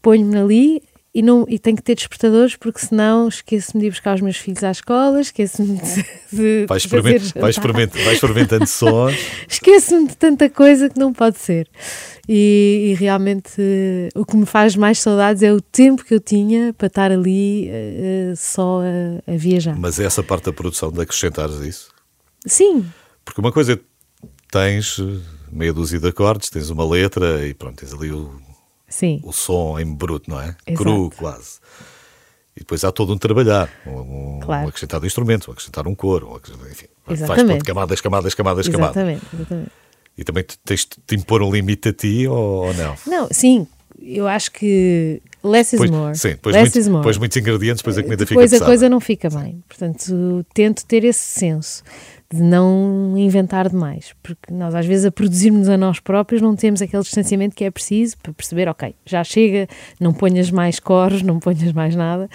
ponho-me 0.00 0.36
ali 0.38 0.82
e, 1.14 1.22
não, 1.22 1.46
e 1.48 1.60
tenho 1.60 1.76
que 1.76 1.82
ter 1.82 1.94
despertadores, 1.94 2.56
porque 2.56 2.80
senão 2.80 3.28
esqueço-me 3.28 3.82
de 3.82 3.86
ir 3.86 3.90
buscar 3.90 4.16
os 4.16 4.20
meus 4.20 4.36
filhos 4.36 4.64
à 4.64 4.72
escola, 4.72 5.20
esqueço-me 5.20 5.78
de, 5.78 6.04
de 6.32 6.66
Vais, 6.66 6.84
fazer 6.84 7.16
experiment, 7.16 7.32
vais, 7.40 7.56
experiment, 7.56 7.90
vais 7.92 8.14
experimentando 8.14 8.66
sons. 8.66 9.14
Esqueço-me 9.48 10.08
de 10.08 10.16
tanta 10.16 10.50
coisa 10.50 10.90
que 10.90 10.98
não 10.98 11.12
pode 11.12 11.38
ser. 11.38 11.68
E, 12.28 12.88
e 12.90 12.94
realmente 12.94 13.52
o 14.14 14.24
que 14.24 14.36
me 14.36 14.46
faz 14.46 14.74
mais 14.74 14.98
saudades 14.98 15.42
é 15.42 15.52
o 15.52 15.60
tempo 15.60 16.04
que 16.04 16.12
eu 16.12 16.20
tinha 16.20 16.72
para 16.72 16.88
estar 16.88 17.12
ali 17.12 17.68
eh, 17.68 18.32
só 18.36 18.80
a, 18.80 19.32
a 19.32 19.36
viajar. 19.36 19.78
Mas 19.78 20.00
essa 20.00 20.22
parte 20.22 20.46
da 20.46 20.52
produção 20.52 20.90
de 20.90 21.00
acrescentares 21.00 21.60
isso? 21.60 21.90
Sim, 22.44 22.84
Porque 23.24 23.40
uma 23.40 23.52
coisa 23.52 23.74
é 23.74 23.78
tens 24.50 25.00
meia 25.52 25.72
dúzia 25.72 26.00
de 26.00 26.08
acordes, 26.08 26.50
tens 26.50 26.70
uma 26.70 26.88
letra 26.88 27.46
e 27.46 27.54
pronto, 27.54 27.76
tens 27.76 27.92
ali 27.94 28.10
o, 28.10 28.40
sim. 28.94 29.20
o 29.24 29.32
som 29.32 29.78
em 29.78 29.84
bruto, 29.94 30.30
não 30.30 30.40
é? 30.40 30.54
Exato. 30.66 30.74
Cru, 30.84 31.10
quase. 31.16 31.58
E 32.56 32.60
depois 32.60 32.84
há 32.84 32.92
todo 32.92 33.12
um 33.12 33.18
trabalhar, 33.18 33.68
um, 33.86 34.36
um, 34.36 34.40
Claro. 34.40 34.66
um 34.66 34.68
acrescentar 34.68 35.00
de 35.00 35.06
instrumento, 35.06 35.48
um 35.48 35.52
acrescentar 35.52 35.86
um 35.88 35.94
coro, 35.94 36.30
um 36.30 36.36
acrescentar, 36.36 36.70
enfim, 36.70 36.86
Exatamente. 37.10 37.48
pondo 37.58 37.64
camadas, 37.64 38.00
camadas, 38.00 38.34
camadas, 38.34 38.68
camadas. 38.68 38.96
Exatamente, 38.96 39.26
exatamente. 39.34 39.70
E 40.16 40.22
também 40.22 40.44
te- 40.44 40.56
tens 40.64 40.86
de 41.06 41.16
impor 41.16 41.42
um 41.42 41.50
limite 41.50 41.88
a 41.88 41.92
ti 41.92 42.28
ou, 42.28 42.66
ou 42.66 42.74
não? 42.74 42.94
Não, 43.06 43.28
sim, 43.32 43.66
eu 44.00 44.28
acho 44.28 44.52
que 44.52 45.20
less 45.42 45.74
is 45.74 45.78
Pois- 45.80 45.90
more. 45.90 46.16
sim, 46.16 46.28
depois, 46.30 46.54
less 46.54 46.78
muito, 46.78 46.98
depois 46.98 47.18
muitos 47.18 47.36
ingredientes, 47.36 47.78
depois 47.82 47.98
a 47.98 48.02
comida 48.04 48.24
fica 48.24 48.34
Depois 48.34 48.52
a 48.52 48.54
pesada. 48.54 48.70
coisa 48.70 48.88
não 48.88 49.00
fica 49.00 49.28
bem. 49.28 49.64
Portanto, 49.68 50.46
tento 50.54 50.84
ter 50.86 51.02
esse 51.02 51.18
senso 51.40 51.82
de 52.34 52.42
não 52.42 53.14
inventar 53.16 53.68
demais, 53.68 54.12
porque 54.22 54.52
nós 54.52 54.74
às 54.74 54.84
vezes 54.84 55.06
a 55.06 55.12
produzirmos 55.12 55.68
a 55.68 55.76
nós 55.76 56.00
próprios 56.00 56.42
não 56.42 56.56
temos 56.56 56.82
aquele 56.82 57.02
distanciamento 57.02 57.54
que 57.54 57.64
é 57.64 57.70
preciso 57.70 58.18
para 58.18 58.32
perceber, 58.32 58.68
ok, 58.68 58.94
já 59.06 59.22
chega, 59.22 59.68
não 60.00 60.12
ponhas 60.12 60.50
mais 60.50 60.80
coros, 60.80 61.22
não 61.22 61.38
ponhas 61.38 61.72
mais 61.72 61.94
nada, 61.94 62.28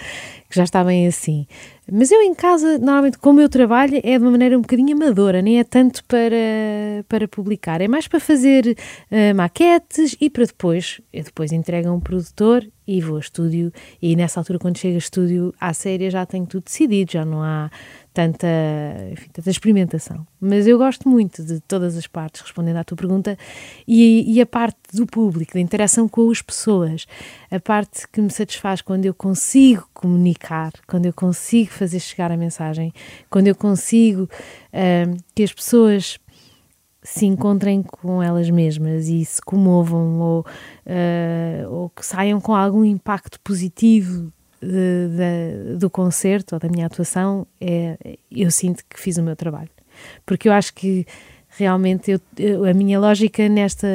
que 0.48 0.56
já 0.56 0.64
está 0.64 0.82
bem 0.82 1.06
assim. 1.06 1.46
Mas 1.92 2.10
eu 2.10 2.22
em 2.22 2.34
casa, 2.34 2.78
normalmente, 2.78 3.18
como 3.18 3.40
eu 3.40 3.48
trabalho, 3.48 4.00
é 4.02 4.16
de 4.16 4.24
uma 4.24 4.30
maneira 4.30 4.56
um 4.56 4.62
bocadinho 4.62 4.96
amadora, 4.96 5.42
nem 5.42 5.58
é 5.58 5.64
tanto 5.64 6.04
para, 6.04 7.04
para 7.08 7.28
publicar, 7.28 7.80
é 7.80 7.88
mais 7.88 8.06
para 8.06 8.20
fazer 8.20 8.76
eh, 9.10 9.34
maquetes 9.34 10.16
e 10.20 10.30
para 10.30 10.44
depois, 10.44 11.00
eu 11.12 11.24
depois 11.24 11.52
entrego 11.52 11.88
a 11.88 11.92
um 11.92 12.00
produtor 12.00 12.64
e 12.86 13.00
vou 13.00 13.14
ao 13.14 13.20
estúdio 13.20 13.72
e 14.00 14.16
nessa 14.16 14.40
altura 14.40 14.58
quando 14.58 14.78
chego 14.78 14.96
a 14.96 14.98
estúdio 14.98 15.54
à 15.60 15.72
séria 15.72 16.10
já 16.10 16.24
tenho 16.26 16.46
tudo 16.46 16.64
decidido, 16.64 17.12
já 17.12 17.24
não 17.24 17.42
há 17.42 17.70
tanta, 18.12 18.46
enfim, 19.12 19.28
tanta 19.32 19.50
experimentação. 19.50 20.26
Mas 20.40 20.66
eu 20.66 20.78
gosto 20.78 21.08
muito 21.08 21.44
de 21.44 21.60
todas 21.60 21.96
as 21.96 22.06
partes, 22.06 22.40
respondendo 22.42 22.76
à 22.76 22.84
tua 22.84 22.96
pergunta, 22.96 23.38
e, 23.86 24.24
e 24.34 24.40
a 24.40 24.46
parte 24.46 24.78
do 24.92 25.06
público, 25.06 25.54
da 25.54 25.60
interação 25.60 26.08
com 26.08 26.30
as 26.30 26.42
pessoas, 26.42 27.06
a 27.50 27.60
parte 27.60 28.06
que 28.08 28.20
me 28.20 28.30
satisfaz 28.30 28.82
quando 28.82 29.06
eu 29.06 29.14
consigo 29.14 29.88
comunicar, 29.94 30.72
quando 30.86 31.06
eu 31.06 31.12
consigo 31.12 31.70
fazer 31.70 32.00
chegar 32.00 32.32
a 32.32 32.36
mensagem, 32.36 32.92
quando 33.28 33.46
eu 33.46 33.54
consigo 33.54 34.28
ah, 34.72 35.16
que 35.34 35.42
as 35.42 35.52
pessoas 35.52 36.18
se 37.02 37.26
encontrem 37.26 37.82
com 37.82 38.22
elas 38.22 38.50
mesmas 38.50 39.08
e 39.08 39.24
se 39.24 39.40
comovam 39.40 40.20
ou, 40.20 40.46
eh, 40.84 41.64
ou 41.66 41.88
que 41.88 42.04
saiam 42.04 42.38
com 42.40 42.54
algum 42.54 42.84
impacto 42.84 43.40
positivo 43.40 44.30
de- 44.62 45.08
da- 45.16 45.78
do 45.78 45.88
concerto 45.90 46.54
ou 46.54 46.58
da 46.60 46.68
minha 46.68 46.86
atuação, 46.86 47.46
é, 47.60 47.96
eu 48.30 48.50
sinto 48.50 48.84
que 48.88 48.98
fiz 49.00 49.16
o 49.16 49.22
meu 49.22 49.34
trabalho. 49.36 49.70
Porque 50.24 50.48
eu 50.48 50.52
acho 50.52 50.72
que 50.74 51.06
realmente 51.58 52.10
eu- 52.12 52.20
eu- 52.38 52.64
a 52.64 52.72
minha 52.72 52.98
lógica 53.00 53.48
nesta, 53.48 53.88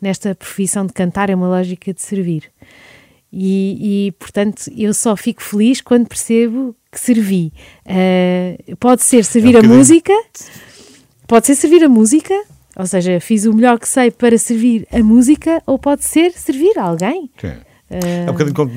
nesta 0.00 0.34
profissão 0.34 0.86
de 0.86 0.92
cantar 0.92 1.30
é 1.30 1.34
uma 1.34 1.48
lógica 1.48 1.92
de 1.92 2.00
servir. 2.00 2.44
E, 3.32 4.06
e, 4.08 4.12
portanto, 4.12 4.64
eu 4.76 4.92
só 4.92 5.16
fico 5.16 5.42
feliz 5.42 5.80
quando 5.80 6.06
percebo 6.06 6.74
que 6.90 7.00
servi. 7.00 7.52
Eh, 7.86 8.58
pode 8.78 9.02
ser 9.02 9.24
servir 9.24 9.50
a 9.50 9.52
bocadinho- 9.60 9.74
música, 9.78 10.12
pode 11.26 11.46
ser 11.46 11.54
servir 11.54 11.82
a 11.84 11.88
música, 11.88 12.34
ou 12.76 12.86
seja, 12.86 13.18
fiz 13.20 13.46
o 13.46 13.54
melhor 13.54 13.78
que 13.78 13.88
sei 13.88 14.10
para 14.10 14.36
servir 14.36 14.86
a 14.92 14.98
música, 15.02 15.62
ou 15.66 15.78
pode 15.78 16.04
ser 16.04 16.32
servir 16.32 16.78
a 16.78 16.82
alguém. 16.84 17.30
Sim. 17.40 17.52
É 17.88 18.22
um 18.22 18.32
bocadinho 18.32 18.54
quando, 18.54 18.72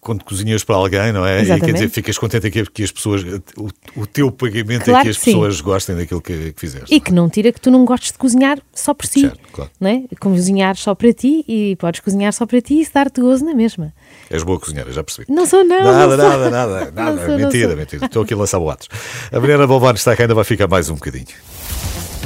quando 0.00 0.24
cozinhas 0.24 0.62
para 0.64 0.76
alguém, 0.76 1.12
não 1.12 1.26
é? 1.26 1.34
E 1.34 1.36
quer 1.36 1.42
Exatamente. 1.42 1.72
dizer, 1.74 1.88
ficas 1.90 2.18
contente 2.18 2.50
que, 2.50 2.64
que 2.66 2.82
as 2.82 2.92
pessoas, 2.92 3.22
o, 3.56 3.68
o 3.96 4.06
teu 4.06 4.30
pagamento 4.30 4.84
Claro 4.84 5.00
é 5.00 5.02
que 5.02 5.08
as 5.10 5.16
que 5.18 5.24
sim. 5.24 5.32
pessoas 5.32 5.60
gostem 5.60 5.96
daquilo 5.96 6.20
que, 6.20 6.52
que 6.52 6.60
fizeste. 6.60 6.94
E 6.94 7.00
que 7.00 7.12
não 7.12 7.28
tira 7.28 7.52
que 7.52 7.60
tu 7.60 7.70
não 7.70 7.84
gostes 7.84 8.12
de 8.12 8.18
cozinhar 8.18 8.58
só 8.72 8.94
por 8.94 9.06
si. 9.06 9.22
Certo, 9.22 9.38
claro. 9.52 9.70
Não 9.80 9.90
é? 9.90 10.02
Cozinhar 10.20 10.76
só 10.76 10.94
para 10.94 11.12
ti 11.12 11.44
e 11.48 11.76
podes 11.76 12.00
cozinhar 12.00 12.32
só 12.32 12.46
para 12.46 12.60
ti 12.60 12.80
e 12.80 12.88
dar-te 12.92 13.20
gozo 13.20 13.44
na 13.44 13.54
mesma. 13.54 13.92
És 14.30 14.42
boa 14.42 14.58
cozinheira, 14.58 14.92
já 14.92 15.02
percebi. 15.02 15.30
Não 15.30 15.46
sou, 15.46 15.64
não. 15.64 15.84
Nada, 15.84 16.16
não 16.16 16.16
sou. 16.16 16.28
nada, 16.28 16.50
nada, 16.50 16.92
nada. 16.94 17.12
Não 17.12 17.18
sou, 17.18 17.28
não 17.28 17.38
mentira, 17.38 17.76
mentira. 17.76 18.06
Estou 18.06 18.22
aqui 18.22 18.34
a 18.34 18.36
lançar 18.36 18.58
boatos. 18.58 18.88
A 19.32 19.40
Mariana 19.40 19.66
Balbano 19.66 19.96
está 19.96 20.14
cá, 20.16 20.24
ainda 20.24 20.34
vai 20.34 20.44
ficar 20.44 20.68
mais 20.68 20.88
um 20.88 20.94
bocadinho. 20.94 21.26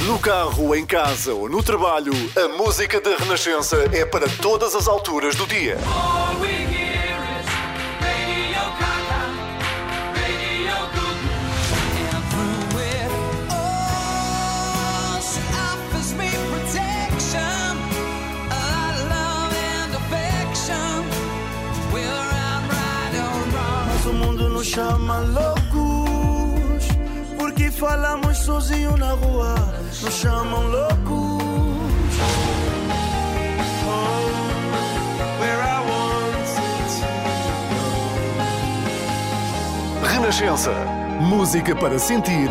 No 0.05 0.19
carro, 0.19 0.75
em 0.75 0.85
casa 0.85 1.33
ou 1.33 1.47
no 1.47 1.63
trabalho, 1.63 2.13
a 2.35 2.47
música 2.57 2.99
da 2.99 3.15
Renascença 3.15 3.77
é 3.93 4.05
para 4.05 4.27
todas 4.41 4.75
as 4.75 4.87
alturas 4.87 5.35
do 5.35 5.47
dia. 5.47 5.77
All 5.85 6.82
chama 24.63 25.19
loucos, 25.19 26.87
porque 27.37 27.69
falamos 27.69 28.37
sozinho 28.37 28.95
na 28.97 29.11
rua, 29.11 29.55
nos 30.01 30.13
chamam 30.13 30.67
loucos. 30.67 31.43
Oh, 33.85 34.23
Renascença. 40.05 40.71
Música 41.19 41.75
para 41.75 41.99
sentir. 41.99 42.49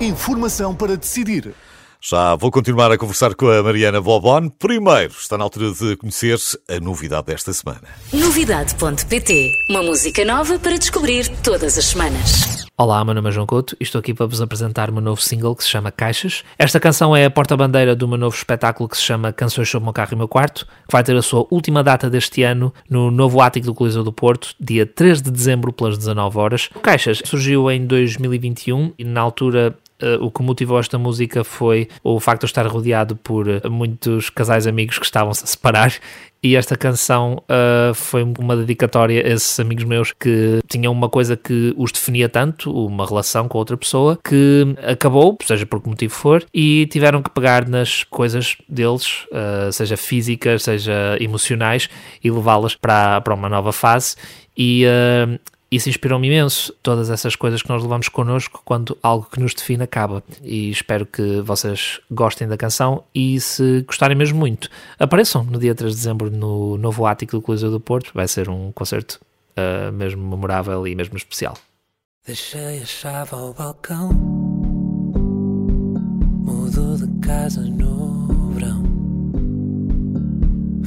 Informação 0.00 0.74
para 0.74 0.96
decidir. 0.96 1.54
Já 2.00 2.36
vou 2.36 2.50
continuar 2.50 2.92
a 2.92 2.96
conversar 2.96 3.34
com 3.34 3.50
a 3.50 3.60
Mariana 3.60 4.00
Bobon. 4.00 4.48
Primeiro, 4.48 5.12
está 5.12 5.36
na 5.36 5.42
altura 5.42 5.72
de 5.72 5.96
conhecer 5.96 6.38
a 6.68 6.78
novidade 6.78 7.26
desta 7.26 7.52
semana. 7.52 7.82
Novidade.pt 8.12 9.52
Uma 9.68 9.82
música 9.82 10.24
nova 10.24 10.60
para 10.60 10.78
descobrir 10.78 11.28
todas 11.42 11.76
as 11.76 11.86
semanas. 11.86 12.68
Olá, 12.76 13.04
meu 13.04 13.12
nome 13.12 13.28
é 13.28 13.32
João 13.32 13.44
Couto 13.44 13.76
e 13.80 13.82
estou 13.82 13.98
aqui 13.98 14.14
para 14.14 14.26
vos 14.26 14.40
apresentar 14.40 14.88
o 14.88 14.92
meu 14.92 15.02
novo 15.02 15.20
single 15.20 15.56
que 15.56 15.64
se 15.64 15.70
chama 15.70 15.90
Caixas. 15.90 16.44
Esta 16.56 16.78
canção 16.78 17.16
é 17.16 17.24
a 17.24 17.30
porta-bandeira 17.30 17.96
do 17.96 18.06
meu 18.06 18.16
novo 18.16 18.36
espetáculo 18.36 18.88
que 18.88 18.96
se 18.96 19.02
chama 19.02 19.32
Canções 19.32 19.68
sobre 19.68 19.82
o 19.82 19.86
meu 19.86 19.92
carro 19.92 20.10
e 20.12 20.14
o 20.14 20.18
meu 20.18 20.28
quarto, 20.28 20.64
que 20.64 20.92
vai 20.92 21.02
ter 21.02 21.16
a 21.16 21.22
sua 21.22 21.44
última 21.50 21.82
data 21.82 22.08
deste 22.08 22.44
ano 22.44 22.72
no 22.88 23.10
novo 23.10 23.40
ático 23.40 23.66
do 23.66 23.74
Coliseu 23.74 24.04
do 24.04 24.12
Porto, 24.12 24.54
dia 24.60 24.86
3 24.86 25.20
de 25.20 25.32
dezembro, 25.32 25.72
pelas 25.72 25.98
19 25.98 26.38
horas. 26.38 26.70
O 26.76 26.78
Caixas 26.78 27.20
surgiu 27.24 27.68
em 27.68 27.84
2021 27.84 28.92
e 28.96 29.02
na 29.02 29.22
altura 29.22 29.76
Uh, 30.00 30.24
o 30.24 30.30
que 30.30 30.44
motivou 30.44 30.78
esta 30.78 30.96
música 30.96 31.42
foi 31.42 31.88
o 32.04 32.20
facto 32.20 32.42
de 32.42 32.44
eu 32.44 32.48
estar 32.48 32.66
rodeado 32.68 33.16
por 33.16 33.48
uh, 33.48 33.68
muitos 33.68 34.30
casais 34.30 34.64
amigos 34.64 34.96
que 34.96 35.04
estavam-se 35.04 35.42
a 35.42 35.46
separar 35.48 35.92
e 36.40 36.54
esta 36.54 36.76
canção 36.76 37.42
uh, 37.48 37.92
foi 37.94 38.22
uma 38.38 38.56
dedicatória 38.56 39.26
a 39.26 39.30
esses 39.30 39.58
amigos 39.58 39.82
meus 39.82 40.12
que 40.12 40.60
tinham 40.68 40.92
uma 40.92 41.08
coisa 41.08 41.36
que 41.36 41.74
os 41.76 41.90
definia 41.90 42.28
tanto, 42.28 42.70
uma 42.70 43.04
relação 43.04 43.48
com 43.48 43.58
outra 43.58 43.76
pessoa, 43.76 44.16
que 44.22 44.76
acabou, 44.86 45.36
seja 45.42 45.66
por 45.66 45.82
que 45.82 45.88
motivo 45.88 46.14
for, 46.14 46.46
e 46.54 46.86
tiveram 46.92 47.20
que 47.20 47.30
pegar 47.30 47.68
nas 47.68 48.04
coisas 48.04 48.56
deles, 48.68 49.26
seja 49.72 49.96
físicas, 49.96 50.62
seja 50.62 51.16
emocionais, 51.18 51.90
e 52.22 52.30
levá-las 52.30 52.76
para, 52.76 53.20
para 53.20 53.34
uma 53.34 53.48
nova 53.48 53.72
fase. 53.72 54.14
E 54.56 54.84
isso 55.70 55.88
inspirou-me 55.88 56.26
imenso, 56.26 56.72
todas 56.82 57.10
essas 57.10 57.36
coisas 57.36 57.60
que 57.62 57.68
nós 57.68 57.82
levamos 57.82 58.08
connosco 58.08 58.62
quando 58.64 58.96
algo 59.02 59.28
que 59.30 59.38
nos 59.38 59.52
define 59.52 59.82
acaba. 59.82 60.22
E 60.42 60.70
espero 60.70 61.04
que 61.04 61.40
vocês 61.42 62.00
gostem 62.10 62.48
da 62.48 62.56
canção 62.56 63.04
e 63.14 63.38
se 63.38 63.82
gostarem 63.82 64.16
mesmo 64.16 64.38
muito, 64.38 64.70
apareçam 64.98 65.44
no 65.44 65.58
dia 65.58 65.74
3 65.74 65.92
de 65.92 65.98
dezembro 65.98 66.30
no 66.30 66.78
novo 66.78 67.04
ático 67.04 67.32
do 67.32 67.42
Coliseu 67.42 67.70
do 67.70 67.80
Porto. 67.80 68.12
Vai 68.14 68.26
ser 68.26 68.48
um 68.48 68.72
concerto 68.72 69.20
uh, 69.58 69.92
mesmo 69.92 70.26
memorável 70.26 70.86
e 70.86 70.94
mesmo 70.94 71.18
especial. 71.18 71.54
Deixei 72.26 72.82
a 72.82 72.86
chave 72.86 73.34
ao 73.34 73.52
balcão. 73.52 74.08
Mudou 76.44 76.96
de 76.96 77.06
casa 77.20 77.60
no 77.60 78.52
verão. 78.52 78.84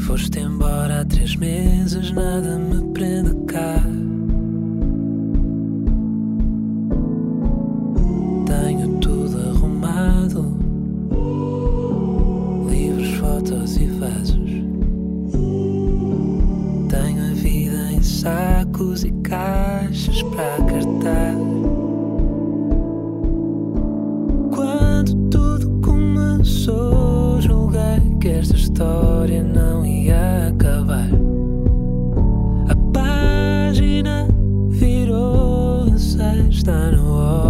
Foste 0.07 0.39
embora 0.39 1.01
há 1.01 1.05
três 1.05 1.35
meses, 1.35 2.11
nada 2.11 2.57
me 2.57 2.91
prende 2.93 3.45
cá. 3.45 3.81
E 13.63 13.85
vasos. 13.85 14.51
Tenho 16.89 17.29
a 17.29 17.33
vida 17.35 17.91
em 17.91 18.01
sacos 18.01 19.03
e 19.03 19.11
caixas 19.21 20.23
para 20.23 20.57
cartar. 20.65 21.35
Quando 24.49 25.29
tudo 25.29 25.79
começou, 25.81 27.39
julguei 27.39 28.01
que 28.19 28.29
esta 28.29 28.55
história 28.55 29.43
não 29.43 29.85
ia 29.85 30.47
acabar. 30.47 31.09
A 32.67 32.75
página 32.91 34.27
virou, 34.69 35.95
sei, 35.99 36.47
está 36.49 36.91
na 36.91 37.03
hora 37.03 37.40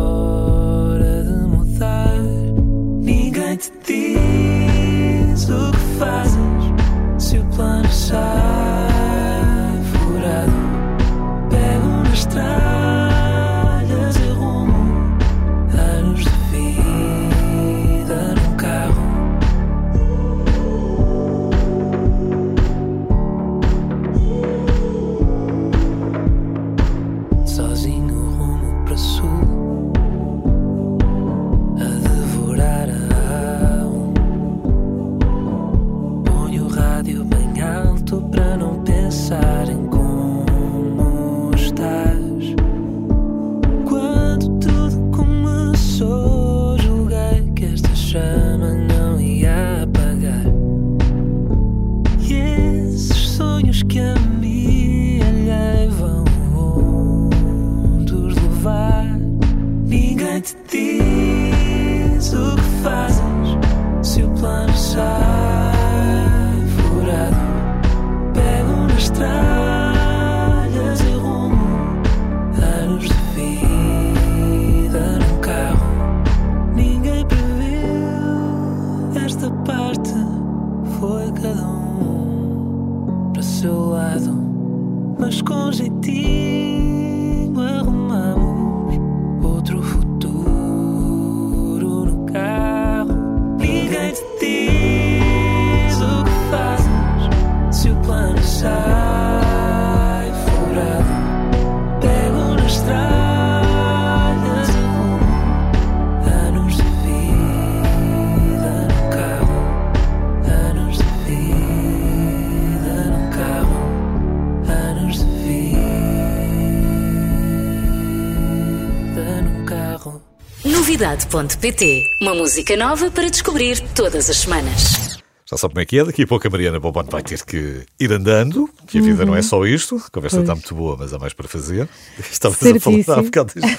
Novidade.pt 121.36 122.04
Uma 122.22 122.36
música 122.36 122.76
nova 122.76 123.10
para 123.10 123.30
descobrir 123.30 123.80
todas 123.96 124.30
as 124.30 124.36
semanas. 124.38 125.18
Já 125.50 125.56
sabe 125.56 125.74
como 125.74 125.82
é 125.82 125.86
que 125.86 125.98
é, 125.98 126.04
daqui 126.04 126.24
a 126.24 126.28
pouco 126.28 126.46
a 126.46 126.50
Mariana 126.50 126.78
Bobon 126.78 127.04
vai 127.10 127.24
ter 127.24 127.42
que 127.46 127.86
ir 128.00 128.12
andando, 128.12 128.70
que 128.86 128.98
a 129.00 129.02
vida 129.02 129.26
não 129.26 129.34
é 129.36 129.42
só 129.42 129.66
isto, 129.66 129.96
a 129.96 130.10
conversa 130.10 130.38
Pois. 130.38 130.44
está 130.44 130.56
muito 130.56 130.76
boa, 130.76 130.98
mas 131.00 131.14
há 131.14 131.20
mais 131.20 131.34
para 131.34 131.48
fazer. 131.48 131.88
Estavas 132.20 132.62
a 132.62 132.80
falar 132.82 133.20
há 133.20 133.22
bocado 133.24 133.54
das, 133.56 133.78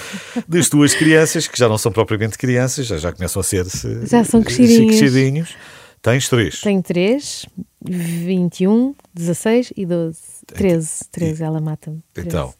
das 0.48 0.68
tuas 0.70 0.94
crianças, 0.94 1.46
que 1.46 1.58
já 1.58 1.68
não 1.68 1.76
são 1.76 1.92
propriamente 1.92 2.38
crianças, 2.38 2.86
já, 2.86 2.96
já 2.96 3.12
começam 3.12 3.40
a 3.40 3.42
ser 3.42 3.66
eh, 3.66 4.06
Já 4.06 4.24
são 4.24 4.42
crescidinhos. 4.42 4.96
crescidinhos. 4.98 5.54
Tens 6.00 6.28
três. 6.30 6.60
Tenho 6.62 6.82
3, 6.82 7.46
21, 7.82 8.94
16 9.14 9.72
e 9.76 9.84
12. 9.84 10.18
13. 10.46 11.04
13, 11.12 11.42
ela 11.44 11.60
mata-me. 11.60 12.02
13. 12.14 12.28
Então, 12.28 12.54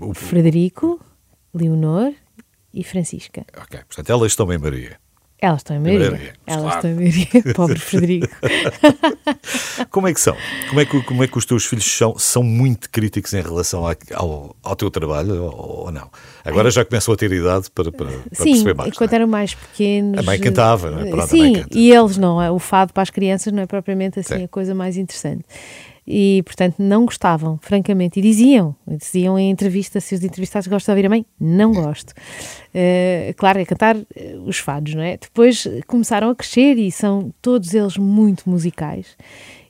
o- 0.00 0.14
Frederico, 0.14 0.98
Leonor 1.52 2.12
e 2.74 2.82
Francisca. 2.84 3.44
ok, 3.56 3.80
portanto, 3.86 4.10
elas 4.10 4.32
estão 4.32 4.52
em 4.52 4.58
Maria. 4.58 4.96
Elas 5.40 5.60
estão 5.60 5.76
em 5.76 5.80
maioria. 5.80 6.10
maioria, 6.10 6.32
Elas 6.46 6.62
claro. 6.62 6.76
estão 6.78 6.90
em 6.90 6.94
maioria. 6.94 7.26
Pobre 7.54 7.78
Frederico. 7.78 8.28
Como 9.90 10.08
é 10.08 10.14
que 10.14 10.20
são? 10.20 10.34
Como 10.68 10.80
é 10.80 10.84
que, 10.86 11.02
como 11.02 11.22
é 11.24 11.28
que 11.28 11.36
os 11.36 11.44
teus 11.44 11.66
filhos 11.66 11.84
são, 11.84 12.16
são 12.18 12.42
muito 12.42 12.88
críticos 12.88 13.32
em 13.34 13.42
relação 13.42 13.86
à- 13.86 13.94
ao, 14.14 14.56
ao 14.62 14.74
teu 14.76 14.90
trabalho 14.90 15.42
ou, 15.44 15.84
ou 15.86 15.90
não? 15.92 16.10
Agora 16.44 16.70
já 16.70 16.84
começam 16.84 17.12
a 17.12 17.16
ter 17.16 17.30
idade 17.32 17.70
para, 17.70 17.92
para, 17.92 18.06
para 18.06 18.20
Sim, 18.32 18.44
perceber 18.52 18.74
mais. 18.74 18.88
enquanto 18.90 19.10
não 19.10 19.16
é? 19.16 19.20
eram 19.20 19.26
mais 19.28 19.54
pequenos. 19.54 20.18
A 20.18 20.22
mãe 20.22 20.40
cantava, 20.40 20.90
não 20.90 21.00
é? 21.00 21.10
Pronto, 21.10 21.24
a 21.24 21.26
Sim, 21.26 21.38
mãe 21.40 21.52
canta. 21.62 21.78
e 21.78 21.90
eles 21.92 22.16
não. 22.16 22.40
é? 22.40 22.50
O 22.50 22.58
fado 22.58 22.92
para 22.92 23.02
as 23.02 23.10
crianças 23.10 23.52
não 23.52 23.62
é 23.62 23.66
propriamente 23.66 24.20
assim 24.20 24.36
Sim. 24.38 24.44
a 24.44 24.48
coisa 24.48 24.74
mais 24.74 24.96
interessante. 24.96 25.44
E, 26.06 26.42
portanto, 26.44 26.76
não 26.78 27.06
gostavam, 27.06 27.58
francamente. 27.62 28.18
E 28.18 28.22
diziam, 28.22 28.76
diziam 28.86 29.38
em 29.38 29.50
entrevista, 29.50 30.00
se 30.00 30.14
os 30.14 30.22
entrevistados 30.22 30.68
gostam 30.68 30.94
de 30.94 30.98
ouvir 30.98 31.06
a 31.06 31.10
mãe, 31.10 31.26
não 31.40 31.72
gosto. 31.72 32.12
Eh, 32.74 33.34
claro, 33.36 33.58
é 33.58 33.64
cantar 33.64 33.96
eh, 33.96 34.36
os 34.44 34.58
fados, 34.58 34.94
não 34.94 35.02
é? 35.02 35.16
Depois 35.16 35.66
começaram 35.86 36.28
a 36.28 36.34
crescer 36.34 36.76
e 36.76 36.90
são 36.92 37.32
todos 37.40 37.72
eles 37.72 37.96
muito 37.96 38.48
musicais. 38.48 39.16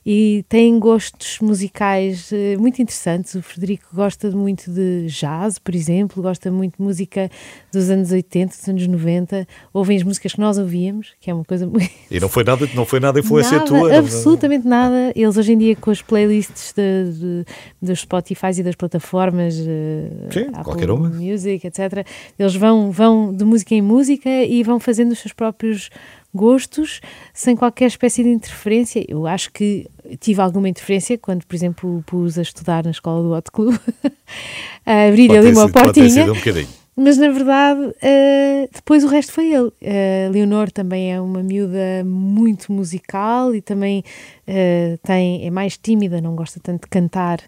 E 0.07 0.45
têm 0.47 0.77
gostos 0.77 1.39
musicais 1.39 2.31
eh, 2.31 2.55
muito 2.57 2.79
interessantes. 2.79 3.33
O 3.33 3.41
Frederico 3.41 3.87
gosta 3.91 4.29
muito 4.29 4.69
de 4.69 5.07
jazz, 5.07 5.57
por 5.57 5.73
exemplo, 5.73 6.21
gosta 6.21 6.51
muito 6.51 6.77
de 6.77 6.83
música 6.83 7.27
dos 7.73 7.89
anos 7.89 8.11
80, 8.11 8.55
dos 8.55 8.67
anos 8.69 8.85
90. 8.87 9.47
Ouvem 9.73 9.97
as 9.97 10.03
músicas 10.03 10.33
que 10.33 10.39
nós 10.39 10.59
ouvíamos, 10.59 11.13
que 11.19 11.31
é 11.31 11.33
uma 11.33 11.43
coisa 11.43 11.65
muito. 11.65 11.89
E 12.11 12.19
não 12.19 12.29
foi 12.29 12.43
nada, 12.43 12.69
não 12.75 12.85
foi 12.85 12.99
nada 12.99 13.19
influência 13.19 13.57
Nada, 13.57 13.65
tua. 13.65 13.89
não- 13.89 13.97
absolutamente 13.97 14.67
nada. 14.67 15.11
Eles 15.15 15.37
hoje 15.37 15.53
em 15.53 15.57
dia 15.57 15.75
com 15.75 15.89
as 15.89 16.03
playlists 16.03 16.71
de, 16.73 17.43
dos 17.81 18.01
Spotify 18.01 18.51
e 18.59 18.61
das 18.63 18.75
plataformas 18.75 19.55
eh, 19.59 20.07
Sim, 20.31 20.41
Apple 20.49 20.63
qualquer 20.65 20.91
uma. 20.91 21.09
Music, 21.09 21.65
etc. 21.65 22.05
Eles 22.37 22.55
vão, 22.55 22.91
vão 22.91 23.33
de 23.33 23.43
música 23.43 23.73
em 23.73 23.81
música 23.81 24.29
e 24.29 24.61
vão 24.61 24.79
fazendo 24.79 25.13
os 25.13 25.19
seus 25.19 25.33
próprios 25.33 25.89
gostos 26.33 26.99
sem 27.33 27.55
qualquer 27.55 27.87
espécie 27.87 28.21
de 28.23 28.29
interferência. 28.29 29.03
Eu 29.07 29.25
acho 29.25 29.51
que 29.51 29.87
tive 30.19 30.41
alguma 30.41 30.69
interferência 30.69 31.17
quando, 31.17 31.45
por 31.45 31.55
exemplo, 31.55 32.03
pus 32.05 32.37
a 32.37 32.41
estudar 32.41 32.83
na 32.83 32.91
escola 32.91 33.21
do 33.23 33.33
Hot 33.33 33.51
Club. 33.51 33.75
Abrir 34.85 35.27
Pode 35.27 35.39
ali 35.39 35.47
ter 35.53 35.57
uma 35.59 35.67
sido- 35.67 35.73
portinha. 35.73 36.31
um 36.31 36.35
bocadinho. 36.35 36.67
Mas 36.97 37.17
na 37.17 37.29
verdade, 37.29 37.93
eh, 38.01 38.69
depois 38.73 39.03
o 39.03 39.07
resto 39.07 39.33
foi 39.33 39.51
ele. 39.53 39.69
A 39.83 40.29
Leonor 40.31 40.71
também 40.71 41.11
é 41.13 41.19
uma 41.19 41.43
miúda 41.43 42.03
muito 42.05 42.71
musical 42.71 43.53
e 43.53 43.61
também 43.61 44.01
eh, 44.47 44.97
tem, 45.03 45.45
é 45.45 45.51
mais 45.51 45.77
tímida, 45.77 46.21
não 46.21 46.37
gosta 46.37 46.57
tanto 46.63 46.83
de 46.83 46.87
cantar, 46.89 47.39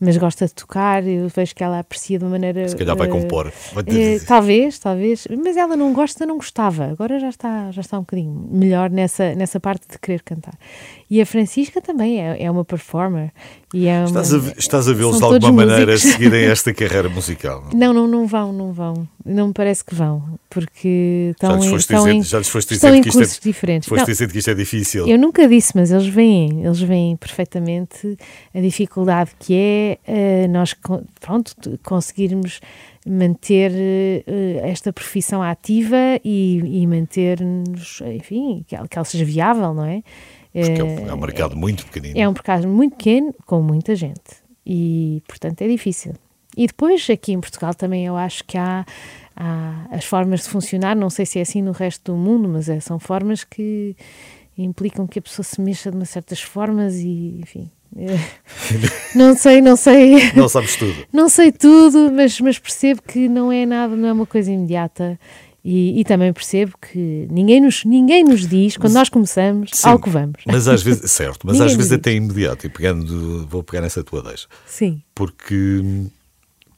mas 0.00 0.16
gosta 0.16 0.46
de 0.46 0.54
tocar. 0.54 1.06
Eu 1.06 1.28
vejo 1.28 1.54
que 1.54 1.62
ela 1.64 1.78
aprecia 1.78 2.18
de 2.18 2.24
uma 2.24 2.30
maneira. 2.32 2.68
Se 2.68 2.76
calhar 2.76 2.96
vai 2.96 3.06
eh, 3.08 3.10
compor. 3.10 3.52
Vai 3.72 3.84
eh, 3.88 4.18
talvez, 4.26 4.78
talvez, 4.78 5.26
mas 5.42 5.56
ela 5.56 5.76
não 5.76 5.92
gosta, 5.92 6.26
não 6.26 6.36
gostava. 6.36 6.84
Agora 6.86 7.18
já 7.18 7.28
está, 7.28 7.70
já 7.70 7.80
está 7.80 7.96
um 7.98 8.02
bocadinho 8.02 8.48
melhor 8.50 8.90
nessa, 8.90 9.34
nessa 9.34 9.58
parte 9.60 9.86
de 9.90 9.98
querer 9.98 10.22
cantar. 10.22 10.54
E 11.08 11.20
a 11.20 11.26
Francisca 11.26 11.80
também 11.80 12.20
é, 12.20 12.42
é 12.42 12.50
uma 12.50 12.64
performer. 12.64 13.30
E 13.72 13.86
é 13.86 13.98
uma, 14.00 14.06
Estás 14.06 14.34
a, 14.34 14.38
ve- 14.38 14.54
estás 14.58 14.88
a 14.88 14.92
vê-los 14.92 15.18
de 15.18 15.24
alguma 15.24 15.52
maneira 15.52 15.92
músicos. 15.92 16.12
seguirem 16.12 16.44
esta 16.46 16.72
carreira 16.74 17.08
musical? 17.08 17.62
não? 17.72 17.78
Não, 17.78 17.92
não, 17.94 18.08
não 18.08 18.26
vão, 18.26 18.52
não 18.52 18.72
vão. 18.72 19.08
Não 19.24 19.48
me 19.48 19.52
parece 19.52 19.84
que 19.84 19.94
vão, 19.94 20.22
porque 20.48 21.34
Já 21.40 21.48
estão 21.48 21.56
lhes 21.58 21.66
foste 21.70 21.80
estão 21.80 22.04
dizendo, 22.04 22.18
em, 22.18 22.22
já 22.22 22.38
lhes 22.38 22.48
foste 22.48 22.74
estão 22.74 22.94
em 22.94 23.02
que 23.02 23.08
isto 23.08 23.18
é- 23.18 23.22
cursos 23.24 23.40
diferentes. 23.40 23.88
Foste 23.88 24.00
Não, 24.02 24.06
dizendo 24.06 24.32
que 24.32 24.38
isto 24.38 24.50
é 24.50 24.54
difícil. 24.54 25.06
eu 25.08 25.18
nunca 25.18 25.46
disse, 25.48 25.72
mas 25.74 25.90
eles 25.90 26.06
veem, 26.06 26.64
eles 26.64 26.80
veem 26.80 27.16
perfeitamente 27.16 28.16
a 28.54 28.60
dificuldade 28.60 29.30
que 29.38 29.54
é 29.54 29.85
eh, 30.06 30.46
nós 30.48 30.74
pronto, 31.20 31.54
conseguirmos 31.84 32.60
manter 33.06 33.72
eh, 33.74 34.60
esta 34.62 34.92
profissão 34.92 35.42
ativa 35.42 35.96
e, 36.24 36.82
e 36.82 36.86
manter-nos, 36.86 38.00
enfim, 38.14 38.64
que 38.66 38.74
ela, 38.76 38.86
que 38.88 38.98
ela 38.98 39.04
seja 39.04 39.24
viável, 39.24 39.72
não 39.74 39.84
é? 39.84 40.02
Porque 40.52 40.70
é 40.70 40.78
Eh, 40.78 40.82
um, 40.82 41.08
é 41.08 41.14
um 41.14 41.18
mercado 41.20 41.56
muito 41.56 41.84
pequenino. 41.86 42.18
é 42.18 42.28
um 42.28 42.32
mercado 42.32 42.66
muito 42.68 42.96
pequeno, 42.96 43.34
com 43.44 43.62
muita 43.62 43.94
gente. 43.94 44.44
E, 44.64 45.22
portanto, 45.28 45.62
é 45.62 45.68
difícil. 45.68 46.14
E 46.56 46.66
depois, 46.66 47.08
aqui 47.10 47.32
em 47.32 47.40
Portugal, 47.40 47.74
também 47.74 48.06
eu 48.06 48.16
acho 48.16 48.42
que 48.44 48.56
há, 48.56 48.84
há 49.36 49.86
as 49.90 50.04
formas 50.06 50.42
de 50.44 50.48
funcionar, 50.48 50.96
não 50.96 51.10
sei 51.10 51.26
se 51.26 51.38
é 51.38 51.42
assim 51.42 51.60
no 51.62 51.72
resto 51.72 52.12
do 52.12 52.18
mundo, 52.18 52.48
mas 52.48 52.68
é, 52.68 52.80
são 52.80 52.98
formas 52.98 53.44
que 53.44 53.94
implicam 54.56 55.06
que 55.06 55.18
a 55.18 55.22
pessoa 55.22 55.44
se 55.44 55.60
mexa 55.60 55.90
de 55.90 55.96
umas 55.98 56.08
certas 56.08 56.40
formas 56.40 56.94
e, 56.96 57.38
enfim. 57.42 57.70
Eh, 57.96 58.18
não 59.14 59.36
sei, 59.36 59.60
não 59.60 59.76
sei. 59.76 60.32
Não 60.34 60.48
sabes 60.48 60.76
tudo. 60.76 60.94
Não 61.12 61.28
sei 61.28 61.52
tudo, 61.52 62.10
mas, 62.12 62.40
mas 62.40 62.58
percebo 62.58 63.02
que 63.02 63.28
não 63.28 63.52
é 63.52 63.66
nada, 63.66 63.94
não 63.94 64.08
é 64.08 64.12
uma 64.12 64.26
coisa 64.26 64.50
imediata. 64.50 65.18
E, 65.68 66.00
e 66.00 66.04
também 66.04 66.32
percebo 66.32 66.74
que 66.80 67.26
ninguém 67.28 67.60
nos, 67.60 67.84
ninguém 67.84 68.22
nos 68.22 68.46
diz, 68.46 68.76
quando 68.76 68.92
nós 68.92 69.08
começamos, 69.08 69.70
Sim, 69.72 69.88
ao 69.88 69.98
que 69.98 70.08
vamos. 70.08 70.42
Mas 70.46 70.68
às 70.68 70.80
vezes, 70.80 71.10
certo, 71.10 71.44
mas 71.44 71.60
às 71.60 71.72
vezes 71.72 71.90
diz. 71.90 71.98
até 71.98 72.12
é 72.12 72.14
imediato. 72.14 72.66
E 72.66 72.70
pegando, 72.70 73.44
vou 73.48 73.64
pegar 73.64 73.80
nessa 73.80 74.04
tua 74.04 74.22
deixa. 74.22 74.46
Sim. 74.64 75.02
Porque, 75.12 75.82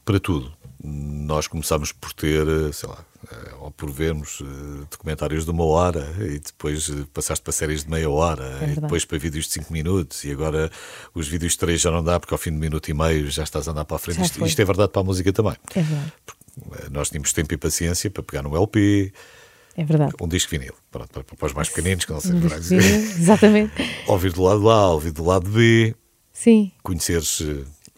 para 0.03 0.19
tudo, 0.19 0.51
nós 0.81 1.45
começámos 1.47 1.91
por 1.91 2.13
ter, 2.13 2.47
eh, 2.47 2.71
sei 2.71 2.87
lá, 2.87 3.03
eh, 3.29 3.53
ou 3.59 3.69
por 3.69 3.91
vermos 3.91 4.39
eh, 4.41 4.85
documentários 4.89 5.43
de 5.43 5.51
uma 5.51 5.65
hora 5.65 6.07
e 6.19 6.39
depois 6.39 6.89
passaste 7.13 7.43
para 7.43 7.51
séries 7.51 7.83
de 7.83 7.89
meia 7.89 8.09
hora 8.09 8.43
e 8.43 8.47
É 8.47 8.57
verdade. 8.59 8.81
depois 8.81 9.03
para 9.03 9.17
vídeos 9.17 9.45
de 9.47 9.51
cinco 9.51 9.73
minutos 9.73 10.23
e 10.23 10.31
agora 10.31 10.71
os 11.13 11.27
vídeos 11.27 11.51
de 11.53 11.57
três 11.57 11.81
já 11.81 11.91
não 11.91 12.01
dá 12.01 12.17
porque 12.19 12.33
ao 12.33 12.37
fim 12.37 12.51
de 12.51 12.57
minuto 12.57 12.89
e 12.89 12.93
meio 12.93 13.29
já 13.29 13.43
estás 13.43 13.67
a 13.67 13.71
andar 13.71 13.83
para 13.83 13.97
a 13.97 13.99
frente. 13.99 14.21
Isto, 14.21 14.45
isto 14.45 14.61
é 14.61 14.65
verdade 14.65 14.91
para 14.91 15.01
a 15.01 15.03
música 15.03 15.33
também. 15.33 15.55
É 15.75 15.81
verdade. 15.81 16.13
Nós 16.91 17.09
tínhamos 17.09 17.33
tempo 17.33 17.53
e 17.53 17.57
paciência 17.57 18.09
para 18.09 18.23
pegar 18.23 18.41
no 18.41 18.55
LP, 18.55 19.11
É 19.75 19.83
verdade. 19.83 20.13
um 20.21 20.27
disco 20.29 20.51
vinil, 20.51 20.73
pronto, 20.89 21.23
para, 21.23 21.45
os 21.45 21.53
mais 21.53 21.67
pequeninos, 21.69 22.05
que 22.05 22.11
não 22.13 22.21
sei 22.21 22.31
Um 22.31 22.37
é 22.37 22.41
disco 22.41 22.61
vinil, 22.61 22.95
Exatamente. 23.19 23.73
ouvir 24.07 24.31
do 24.31 24.41
lado 24.43 24.69
A, 24.69 24.87
ouvir 24.91 25.11
do 25.11 25.25
lado 25.25 25.49
B, 25.49 25.93
Sim. 26.31 26.71
conheceres 26.83 27.43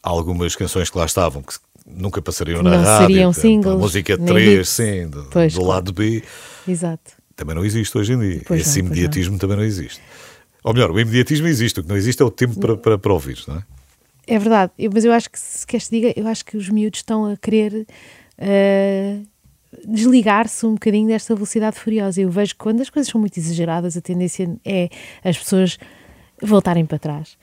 algumas 0.02 0.56
canções 0.56 0.90
que 0.90 0.98
lá 0.98 1.06
estavam 1.06 1.44
que 1.44 1.54
nunca 1.86 2.22
passariam 2.22 2.62
na 2.64 2.72
não 2.72 2.84
rádio, 2.84 3.08
seriam 3.08 3.34
singles, 3.34 3.76
a 3.76 3.78
música 3.78 4.18
nem 4.18 4.26
3, 4.28 4.60
hits. 4.60 4.70
sim, 4.70 5.08
do, 5.08 5.24
Pois, 5.32 5.54
do 5.54 5.64
lado 5.64 5.92
B, 5.94 6.24
Exato. 6.68 7.12
também 7.36 7.56
não 7.56 7.66
existe 7.66 7.98
hoje 7.98 8.14
em 8.14 8.20
dia. 8.20 8.42
Pois 8.46 8.62
Esse 8.62 8.82
não, 8.82 8.88
imediatismo 8.88 9.38
também 9.38 9.58
não 9.58 9.64
existe. 9.64 10.02
Ou 10.64 10.74
melhor, 10.74 10.92
o 10.92 11.00
imediatismo 11.00 11.48
existe, 11.48 11.80
o 11.80 11.84
que 11.84 11.90
não 11.90 11.98
existe 11.98 12.22
é 12.22 12.26
o 12.26 12.30
tempo 12.32 12.60
para, 12.60 12.78
para, 12.78 12.98
para 12.98 13.14
ouvir, 13.14 13.40
não 13.48 13.56
é? 13.58 13.64
É 14.28 14.38
verdade. 14.38 14.72
Eu- 14.78 14.92
mas 14.94 15.04
eu 15.04 15.12
acho 15.12 15.30
que, 15.30 15.40
se 15.40 15.66
queres 15.66 15.88
que 15.88 16.00
diga, 16.00 16.14
eu 16.16 16.28
acho 16.28 16.46
que 16.46 16.56
os 16.56 16.70
miúdos 16.70 17.00
estão 17.00 17.26
a 17.26 17.36
querer 17.36 17.88
eh, 18.38 19.18
desligar-se 19.86 20.66
um 20.66 20.74
bocadinho 20.74 21.08
desta 21.08 21.34
velocidade 21.34 21.78
furiosa. 21.80 22.22
Eu 22.22 22.30
vejo 22.30 22.52
que 22.54 22.60
quando 22.60 22.82
as 22.82 22.90
coisas 22.90 23.12
são 23.12 23.20
muito 23.20 23.38
exageradas, 23.40 23.98
a 23.98 24.02
tendência 24.02 24.50
é 24.64 24.90
as 25.24 25.38
pessoas 25.38 25.78
voltarem 26.42 26.86
para 26.86 27.00
trás. 27.00 27.38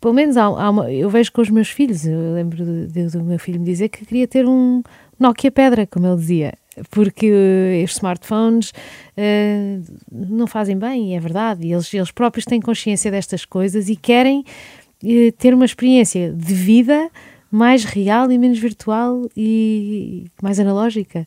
Pelo 0.00 0.14
menos 0.14 0.36
há, 0.36 0.42
há 0.44 0.70
uma, 0.70 0.90
eu 0.92 1.08
vejo 1.08 1.30
com 1.32 1.40
os 1.40 1.50
meus 1.50 1.68
filhos. 1.70 2.04
Eu 2.06 2.34
lembro 2.34 2.64
de- 2.64 2.86
de- 2.88 3.06
do 3.08 3.22
meu 3.22 3.38
filho 3.38 3.60
me 3.60 3.66
dizer 3.66 3.88
que 3.88 4.04
queria 4.04 4.26
ter 4.26 4.46
um 4.46 4.82
Nokia 5.18 5.50
Pedra, 5.52 5.86
como 5.86 6.06
ele 6.06 6.16
dizia, 6.16 6.54
porque 6.90 7.26
eh, 7.32 7.82
os 7.84 7.92
smartphones 7.92 8.72
eh, 9.16 9.78
não 10.10 10.46
fazem 10.48 10.76
bem, 10.76 11.16
é 11.16 11.20
verdade. 11.20 11.64
E 11.66 11.72
eles, 11.72 11.92
eles 11.94 12.10
próprios 12.10 12.44
têm 12.44 12.60
consciência 12.60 13.10
destas 13.10 13.44
coisas 13.44 13.88
e 13.88 13.94
querem 13.94 14.44
eh, 15.04 15.32
ter 15.38 15.54
uma 15.54 15.64
experiência 15.64 16.32
de 16.32 16.54
vida 16.54 17.08
mais 17.50 17.84
real 17.84 18.32
e 18.32 18.38
menos 18.38 18.58
virtual 18.58 19.28
e 19.36 20.24
mais 20.42 20.58
analógica. 20.58 21.26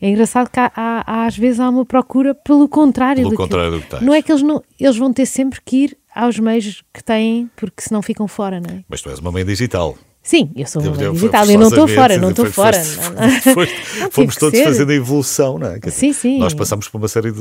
É 0.00 0.08
engraçado 0.10 0.50
que 0.50 0.58
há, 0.60 0.70
há- 0.76 1.26
às 1.26 1.36
vezes 1.36 1.58
há 1.60 1.68
uma 1.68 1.84
procura 1.86 2.34
pelo 2.34 2.68
contrário. 2.68 3.22
Pelo 3.24 3.36
contrário 3.36 3.70
do 3.72 3.80
que 3.80 3.88
tens. 3.88 4.02
Não 4.02 4.12
é 4.14 4.20
que 4.22 4.30
eles, 4.30 4.42
não, 4.42 4.62
eles 4.78 4.96
vão 4.96 5.12
ter 5.12 5.26
sempre 5.26 5.60
que 5.64 5.76
ir 5.84 5.96
aos 6.14 6.38
meios 6.38 6.82
que 6.92 7.02
têm, 7.02 7.50
porque 7.56 7.82
senão 7.82 8.02
ficam 8.02 8.26
fora, 8.28 8.60
não 8.60 8.76
é? 8.76 8.84
Mas 8.88 9.00
tu 9.02 9.10
és 9.10 9.18
uma 9.18 9.32
mãe 9.32 9.44
digital. 9.44 9.96
Sim, 10.22 10.50
eu 10.54 10.66
sou 10.66 10.80
uma 10.82 10.94
mãe 10.94 11.12
digital, 11.12 11.44
eu 11.50 11.58
não 11.58 11.68
estou 11.68 11.88
fora, 11.88 12.16
não 12.18 12.30
estou 12.30 12.46
fora. 12.46 12.78
Fomos 14.12 14.36
todos 14.36 14.60
fazendo 14.60 14.90
a 14.90 14.94
evolução, 14.94 15.58
não 15.58 15.66
é? 15.66 15.78
Dizer, 15.78 15.90
Sim, 15.90 16.12
sim. 16.12 16.38
Nós 16.38 16.54
passamos 16.54 16.86
por 16.88 16.98
uma 16.98 17.08
série 17.08 17.32
de, 17.32 17.40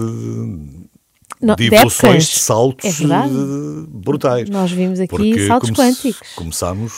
de 1.57 1.65
evoluções, 1.67 2.25
de 2.25 2.39
saltos 2.39 2.85
É 3.01 3.03
eh, 3.03 3.85
brutais. 3.87 4.49
Nós 4.49 4.71
vimos 4.71 4.99
aqui 4.99 5.47
saltos 5.47 5.69
come- 5.69 5.89
quânticos. 5.89 6.27
Começámos. 6.35 6.93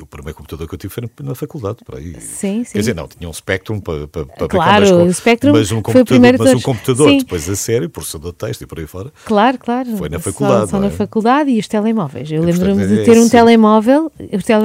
O 0.00 0.06
primeiro 0.06 0.36
computador 0.36 0.66
que 0.68 0.74
eu 0.74 0.78
tive 0.78 0.92
foi 0.92 1.02
na, 1.02 1.28
na 1.28 1.34
faculdade, 1.34 1.78
por 1.84 1.96
aí. 1.96 2.20
Sim, 2.20 2.64
sim. 2.64 2.72
Quer 2.72 2.78
dizer, 2.80 2.94
não, 2.94 3.06
tinha 3.08 3.28
um 3.28 3.32
Spectrum 3.32 3.80
para, 3.80 4.06
para, 4.08 4.26
para 4.26 4.48
Claro, 4.48 5.04
o 5.04 5.12
Spectrum 5.12 5.52
mas 5.52 5.70
um 5.72 5.80
foi 5.82 6.02
o 6.02 6.04
computador, 6.04 6.38
mas 6.38 6.54
um 6.54 6.60
computador 6.60 7.08
Sim. 7.10 7.18
depois 7.18 7.48
a 7.48 7.56
sério, 7.56 7.88
processador 7.90 8.32
de 8.32 8.38
texto 8.38 8.62
e 8.62 8.66
por 8.66 8.78
aí 8.78 8.86
fora. 8.86 9.12
Claro, 9.24 9.58
claro. 9.58 9.96
Foi 9.96 10.08
na 10.08 10.18
Só- 10.18 10.30
faculdade, 10.32 10.70
Só, 10.70 10.80
na 10.80 10.86
é? 10.86 10.90
faculdade 10.90 11.50
e 11.50 11.58
os 11.58 11.68
telemóveis. 11.68 12.30
Eu 12.30 12.42
E, 12.42 12.46
lembro-me 12.46 12.86
de 12.86 13.00
é 13.00 13.04
ter 13.04 13.16
um 13.18 13.22
esse- 13.22 13.30
telemóvel, 13.30 14.10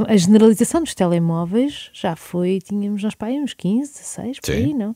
a 0.08 0.16
generalização 0.18 0.82
dos 0.84 0.94
telemóveis 0.94 1.90
já 1.94 2.16
foi, 2.16 2.60
tínhamos 2.64 3.02
nós 3.04 3.16
para 3.16 3.30
aí 3.30 3.40
uns 3.40 3.54
15, 3.54 3.92
16, 3.94 4.40
por 4.40 4.48
Sim. 4.48 4.54
aí, 4.54 4.74
não? 4.74 4.96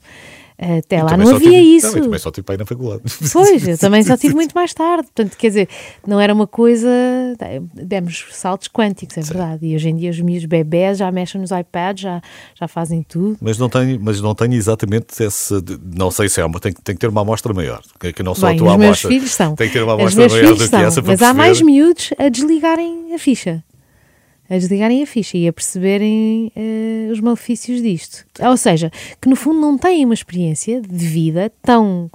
Até 0.61 0.97
E 0.97 1.01
lá 1.03 1.15
não 1.15 1.35
havia 1.35 1.49
tive- 1.51 1.55
isso. 1.77 1.97
Eu 1.97 2.03
também 2.03 2.19
só 2.19 2.29
tive 2.31 2.43
para 2.43 2.55
ir 2.55 2.57
na 2.57 2.65
faculdade. 2.65 3.01
Pois, 3.31 3.65
eu 3.65 3.77
também 3.77 4.03
só 4.03 4.17
tive 4.17 4.35
muito 4.35 4.51
mais 4.53 4.73
tarde. 4.73 5.03
Portanto, 5.03 5.37
quer 5.37 5.47
dizer, 5.47 5.69
não 6.05 6.19
era 6.19 6.33
uma 6.33 6.45
coisa. 6.45 6.89
Demos 7.73 8.25
saltos 8.31 8.67
quânticos, 8.67 9.17
é 9.17 9.21
verdade. 9.21 9.65
E 9.65 9.75
hoje 9.75 9.89
em 9.89 9.95
dia 9.95 10.09
os 10.09 10.19
miúdos 10.19 10.45
bebés 10.45 10.97
já 10.97 11.09
mexem 11.11 11.39
nos 11.39 11.51
iPads, 11.51 12.03
já, 12.03 12.21
já 12.59 12.67
fazem 12.67 13.03
tudo. 13.03 13.37
Mas 13.41 13.57
não 13.57 13.69
tenho, 13.69 13.99
mas 14.01 14.19
não 14.21 14.35
tenho 14.35 14.53
exatamente 14.53 15.21
esse. 15.23 15.61
de- 15.61 15.79
Não 15.95 16.11
sei 16.11 16.27
se 16.27 16.41
é 16.41 16.45
uma. 16.45 16.59
Tem, 16.59 16.73
que- 16.73 16.81
tem 16.81 16.93
que 16.95 16.99
ter 16.99 17.07
uma 17.07 17.21
amostra 17.21 17.53
maior. 17.53 17.81
Que, 17.97 18.21
não 18.21 18.35
só 18.35 18.47
Bem, 18.47 18.55
a 18.55 18.59
tua 18.59 18.71
os 18.71 18.77
meus 18.77 18.85
amostra. 18.89 19.09
filhos 19.09 19.31
são. 19.31 19.55
Tem 19.55 19.67
que 19.67 19.73
ter 19.73 19.83
uma 19.83 19.93
Os 19.95 19.99
amostra 20.01 20.19
meus 20.21 20.33
maior 20.33 20.53
do 20.55 20.57
que 20.63 20.67
são, 20.67 20.79
essa 20.81 21.01
para 21.01 21.11
Mas 21.13 21.21
há 21.21 21.25
perceber. 21.33 21.37
mais 21.37 21.61
miúdos 21.61 22.09
a 22.17 22.27
desligarem 22.29 23.13
a 23.13 23.17
ficha. 23.17 23.63
A 24.49 24.55
desligarem 24.55 25.03
a 25.03 25.05
ficha 25.05 25.37
e 25.37 25.47
a 25.47 25.53
perceberem 25.53 26.51
eh, 26.55 27.09
os 27.11 27.19
malefícios 27.19 27.81
disto. 27.81 28.25
Ou 28.41 28.57
seja, 28.57 28.91
que 29.21 29.29
no 29.29 29.35
fundo 29.35 29.59
não 29.59 29.77
têm 29.77 30.03
uma 30.05 30.13
experiência 30.13 30.81
de 30.81 31.05
vida 31.05 31.51
tão 31.61 32.09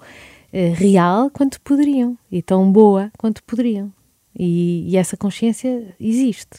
eh, 0.53 0.73
real 0.75 1.31
quanto 1.31 1.61
poderiam 1.61 2.19
e 2.31 2.43
tão 2.43 2.71
boa 2.73 3.11
quanto 3.17 3.43
poderiam. 3.45 3.93
E, 4.37 4.85
e 4.91 4.97
essa 4.97 5.17
consciência 5.17 5.95
existe. 6.01 6.59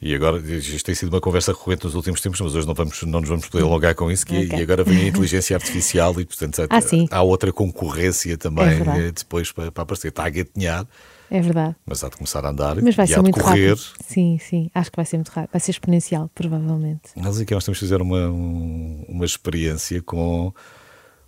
E 0.00 0.14
agora, 0.14 0.38
isto 0.38 0.84
tem 0.86 0.94
sido 0.94 1.08
uma 1.08 1.20
conversa 1.20 1.50
recorrente 1.52 1.84
nos 1.84 1.96
últimos 1.96 2.20
tempos, 2.20 2.40
mas 2.40 2.54
hoje 2.54 2.64
não, 2.68 2.72
vamos, 2.74 3.02
não 3.02 3.18
nos 3.20 3.28
vamos 3.28 3.48
poder 3.48 3.64
alongar 3.64 3.96
com 3.96 4.08
isso. 4.12 4.24
Que, 4.24 4.44
Ok. 4.46 4.58
E 4.58 4.62
agora 4.62 4.84
vem 4.84 4.98
a 5.04 5.08
inteligência 5.08 5.56
artificial 5.56 6.20
e, 6.20 6.24
portanto, 6.24 6.64
Ah, 6.70 6.80
sim. 6.80 7.08
há 7.10 7.20
outra 7.20 7.52
concorrência 7.52 8.34
É 8.34 8.36
também 8.36 8.68
verdade. 8.68 9.00
eh, 9.00 9.10
depois 9.10 9.50
para, 9.50 9.72
para 9.72 9.82
aparecer. 9.82 10.08
Está 10.08 10.24
a 10.26 10.30
gatinhar, 10.30 10.86
É 11.28 11.40
verdade. 11.40 11.74
mas 11.84 12.04
há 12.04 12.08
de 12.08 12.16
começar 12.16 12.46
a 12.46 12.50
andar 12.50 12.80
Mas 12.80 12.94
vai 12.94 13.06
e 13.06 13.08
ser 13.08 13.18
há 13.18 13.22
de 13.22 13.32
correr. 13.32 13.70
rápido. 13.74 13.88
Sim, 14.06 14.38
sim. 14.38 14.70
Acho 14.72 14.88
que 14.88 14.96
vai 14.96 15.04
ser 15.04 15.16
muito 15.16 15.30
rápido. 15.30 15.50
Vai 15.52 15.60
ser 15.60 15.72
exponencial, 15.72 16.30
provavelmente. 16.32 17.10
Nós 17.16 17.40
aqui 17.40 17.52
nós 17.52 17.64
temos 17.64 17.78
que 17.80 17.84
fazer 17.84 18.00
uma, 18.00 18.28
um- 18.30 19.04
uma 19.08 19.24
experiência 19.24 20.00
com 20.00 20.54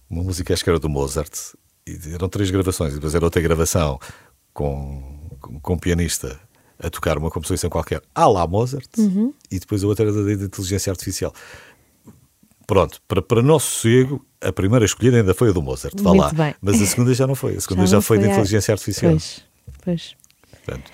uma 0.08 0.22
música, 0.22 0.54
acho 0.54 0.62
que 0.62 0.70
era 0.70 0.78
do 0.78 0.88
Mozart. 0.88 1.32
E 1.88 1.98
eram 2.14 2.28
três 2.28 2.48
gravações, 2.52 2.92
e 2.92 2.94
depois 2.96 3.16
era 3.16 3.24
outra 3.24 3.40
gravação 3.42 3.98
com, 4.54 5.18
com, 5.40 5.58
com 5.58 5.74
um 5.74 5.78
pianista 5.78 6.38
a 6.82 6.90
tocar 6.90 7.18
uma 7.18 7.30
composição 7.30 7.68
qualquer 7.70 8.02
à 8.14 8.26
la 8.26 8.46
Mozart, 8.46 8.88
Uhum. 8.98 9.32
e 9.50 9.58
depois 9.58 9.82
a 9.84 9.86
outra 9.86 10.06
era 10.08 10.12
da, 10.24 10.32
inteligência 10.44 10.90
artificial. 10.90 11.32
Pronto, 12.66 13.00
para, 13.08 13.20
para 13.20 13.42
nosso 13.42 13.66
sossego, 13.66 14.24
a 14.40 14.52
primeira 14.52 14.84
escolhida 14.84 15.16
ainda 15.16 15.34
foi 15.34 15.48
a 15.50 15.52
do 15.52 15.60
Mozart, 15.60 15.94
vá 16.00 16.12
lá. 16.12 16.32
bem. 16.32 16.54
Mas 16.62 16.80
a 16.80 16.86
segunda 16.86 17.12
já 17.12 17.26
não 17.26 17.34
foi, 17.34 17.56
a 17.56 17.60
segunda 17.60 17.84
já, 17.86 17.96
não 17.96 18.02
foi 18.02 18.18
da 18.18 18.26
a- 18.26 18.30
inteligência 18.30 18.72
artificial. 18.72 19.10
Pois, 19.12 19.42
pois. 19.84 20.14
Portanto, 20.64 20.90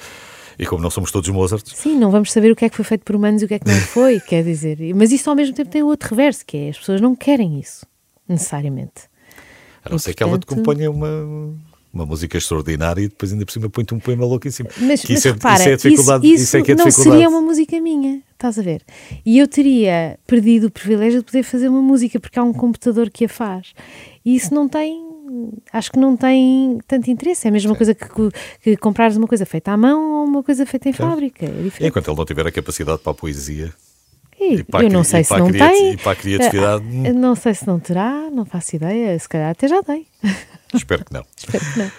e 0.59 0.64
como 0.64 0.82
não 0.82 0.89
somos 0.91 1.11
todos 1.11 1.28
Mozart, 1.28 1.66
Sim, 1.74 1.99
não 1.99 2.11
vamos 2.11 2.32
saber 2.32 2.51
o 2.51 2.57
que 2.57 2.64
é 2.64 2.70
que 2.70 2.76
foi 2.76 2.84
feito 2.84 3.05
por 3.05 3.14
humanos 3.14 3.43
e 3.43 3.45
o 3.45 3.49
que 3.49 3.55
é 3.55 3.59
que 3.59 3.68
não 3.68 3.78
foi, 3.78 4.18
quer 4.26 4.43
dizer. 4.43 4.78
Mas 4.95 5.12
isso 5.12 5.28
ao 5.28 5.37
mesmo 5.37 5.55
tempo 5.55 5.68
tem 5.70 5.82
o 5.82 5.87
outro 5.87 6.09
reverso, 6.09 6.47
que 6.47 6.57
é 6.57 6.68
as 6.70 6.78
pessoas 6.78 7.01
não 7.01 7.14
querem 7.14 7.61
isso, 7.61 7.84
necessariamente. 8.26 9.03
A 9.84 9.91
não 9.91 9.97
E, 9.97 10.01
ser 10.01 10.14
que 10.14 10.22
ela 10.22 10.39
te 10.39 10.47
componha 10.47 10.91
uma, 10.91 11.55
uma 11.97 12.07
música 12.07 12.39
extraordinária 12.39 13.01
e 13.03 13.09
depois 13.09 13.33
ainda 13.33 13.45
por 13.45 13.53
cima 13.53 13.69
põe-te 13.69 13.95
um 13.95 13.99
poema 13.99 14.25
louco 14.25 14.47
em 14.47 14.51
cima. 14.51 14.69
Mas, 14.81 15.01
Que 15.03 15.13
mas 15.13 15.19
isso, 15.19 15.29
é, 15.29 15.33
repara, 15.33 15.55
isso 15.61 15.69
é 15.69 15.73
a 15.73 15.77
dificuldade. 15.77 16.27
isso, 16.27 16.43
Isso, 16.45 16.57
é 16.57 16.63
que 16.63 16.73
é 16.73 16.75
não 16.75 16.91
seria 16.91 17.29
uma 17.29 17.41
música 17.41 17.81
minha, 17.81 18.21
estás 18.33 18.59
a 18.59 18.63
ver? 18.63 18.83
E 19.25 19.39
eu 19.39 19.49
teria 19.49 20.19
perdido 20.27 20.69
o 20.69 20.71
privilégio 20.71 21.21
de 21.21 21.25
poder 21.27 21.43
fazer 21.43 21.69
uma 21.69 21.83
música 21.83 22.21
porque 22.21 22.39
há 22.39 22.43
um 22.43 22.53
computador 22.53 23.11
que 23.11 23.25
a 23.25 23.29
faz. 23.29 23.73
E 24.25 24.37
isso 24.37 24.53
não 24.55 24.69
tem, 24.69 25.03
acho 25.73 25.91
que 25.93 25.99
não 25.99 26.17
tem 26.17 26.79
tanto 26.87 27.11
interesse. 27.11 27.47
É 27.47 27.51
a 27.51 27.53
mesma 27.53 27.75
coisa 27.75 27.95
que, 27.95 28.07
que 28.63 28.77
comprares 28.77 29.17
uma 29.17 29.27
coisa 29.27 29.47
feita 29.47 29.73
à 29.73 29.77
mão 29.77 30.21
ou 30.21 30.25
uma 30.27 30.43
coisa 30.43 30.65
feita 30.67 30.89
em 30.89 30.93
fábrica. 30.93 31.47
É. 31.47 31.87
Enquanto 31.87 32.09
ele 32.09 32.17
não 32.17 32.25
tiver 32.25 32.47
a 32.47 32.53
capacidade 32.53 32.99
para 32.99 33.13
a 33.13 33.15
poesia 33.15 33.73
E 34.41 34.57
e 34.57 34.65
para 34.65 34.85
eu 34.85 34.91
não 34.91 35.03
sei 35.05 35.21
e 35.21 35.25
se 35.25 35.37
não 35.39 35.51
tem. 35.51 35.93
e 35.93 35.97
para 35.97 36.13
a 36.13 36.17
criatividade, 36.17 36.85
hum. 36.85 37.05
Ah, 37.07 37.13
Não 37.13 37.35
sei 37.35 37.55
se 37.55 37.67
não 37.67 37.79
terá, 37.79 38.29
não 38.33 38.45
faço 38.45 38.77
ideia. 38.77 39.19
Se 39.19 39.29
calhar 39.29 39.51
até 39.51 39.67
já 39.69 39.83
tem. 39.83 40.07
espero 40.77 41.05
que 41.05 41.12
não. 41.12 41.24
Espero 41.37 41.64
que 41.72 41.79
não. 41.79 41.91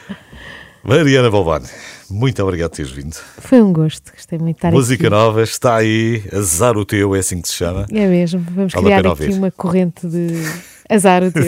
Mariana 0.84 1.30
Balbani, 1.30 1.68
muito 2.10 2.42
obrigado 2.42 2.70
por 2.70 2.78
teres 2.78 2.92
vindo. 2.92 3.14
Foi 3.40 3.62
um 3.62 3.74
gosto, 3.74 4.12
gostei 4.14 4.40
muito 4.40 4.56
de 4.56 4.60
estar 4.60 4.72
Música 4.72 5.08
aqui. 5.08 5.10
nova, 5.16 5.44
está 5.44 5.76
aí, 5.76 6.24
Azar 6.32 6.78
o 6.78 6.86
Teu, 6.86 7.14
é 7.14 7.20
assim 7.20 7.42
que 7.42 7.48
se 7.50 7.56
chama. 7.56 7.86
É 7.92 8.08
mesmo, 8.08 8.40
vamos 8.52 8.72
Vale 8.72 8.86
criar 8.86 9.00
aqui 9.00 9.08
ouvir. 9.10 9.32
uma 9.34 9.52
corrente 9.52 10.08
de 10.08 10.30
azar 10.90 11.24
o 11.24 11.32
teu. 11.34 11.44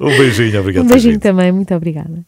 Um 0.00 0.08
beijinho, 0.16 0.58
obrigado 0.60 0.84
um 0.84 0.88
beijinho 0.88 1.20
também, 1.20 1.52
muito 1.52 1.74
obrigada. 1.74 2.24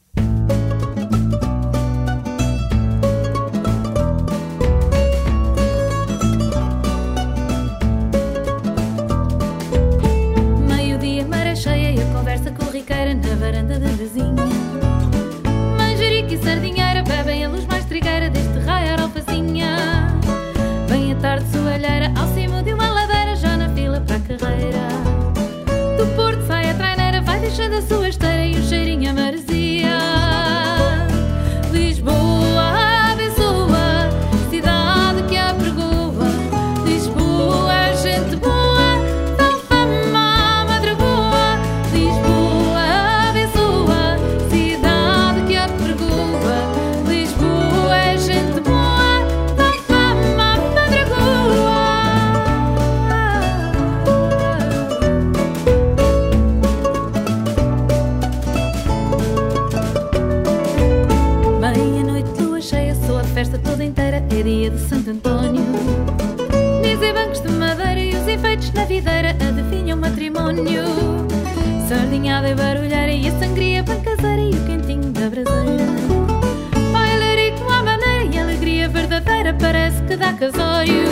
Parece 80.14 80.16
que 80.16 80.16
dá 80.16 80.32
casório. 80.34 81.04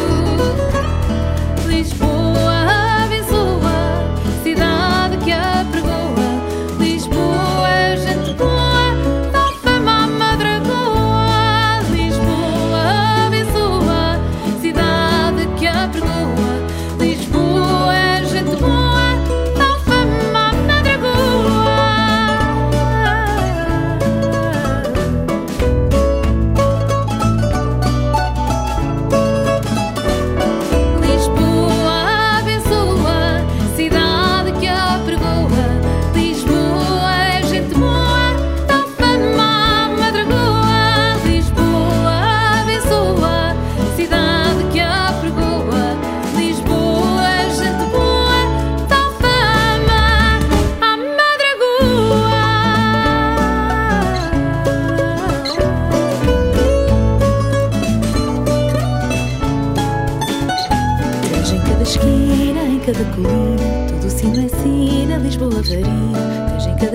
Lisboa 1.67 2.22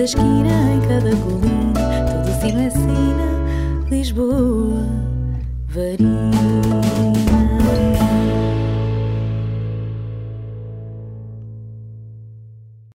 esquina, 0.08 0.72
em 0.72 0.80
cada 0.88 1.14
colina, 1.16 1.37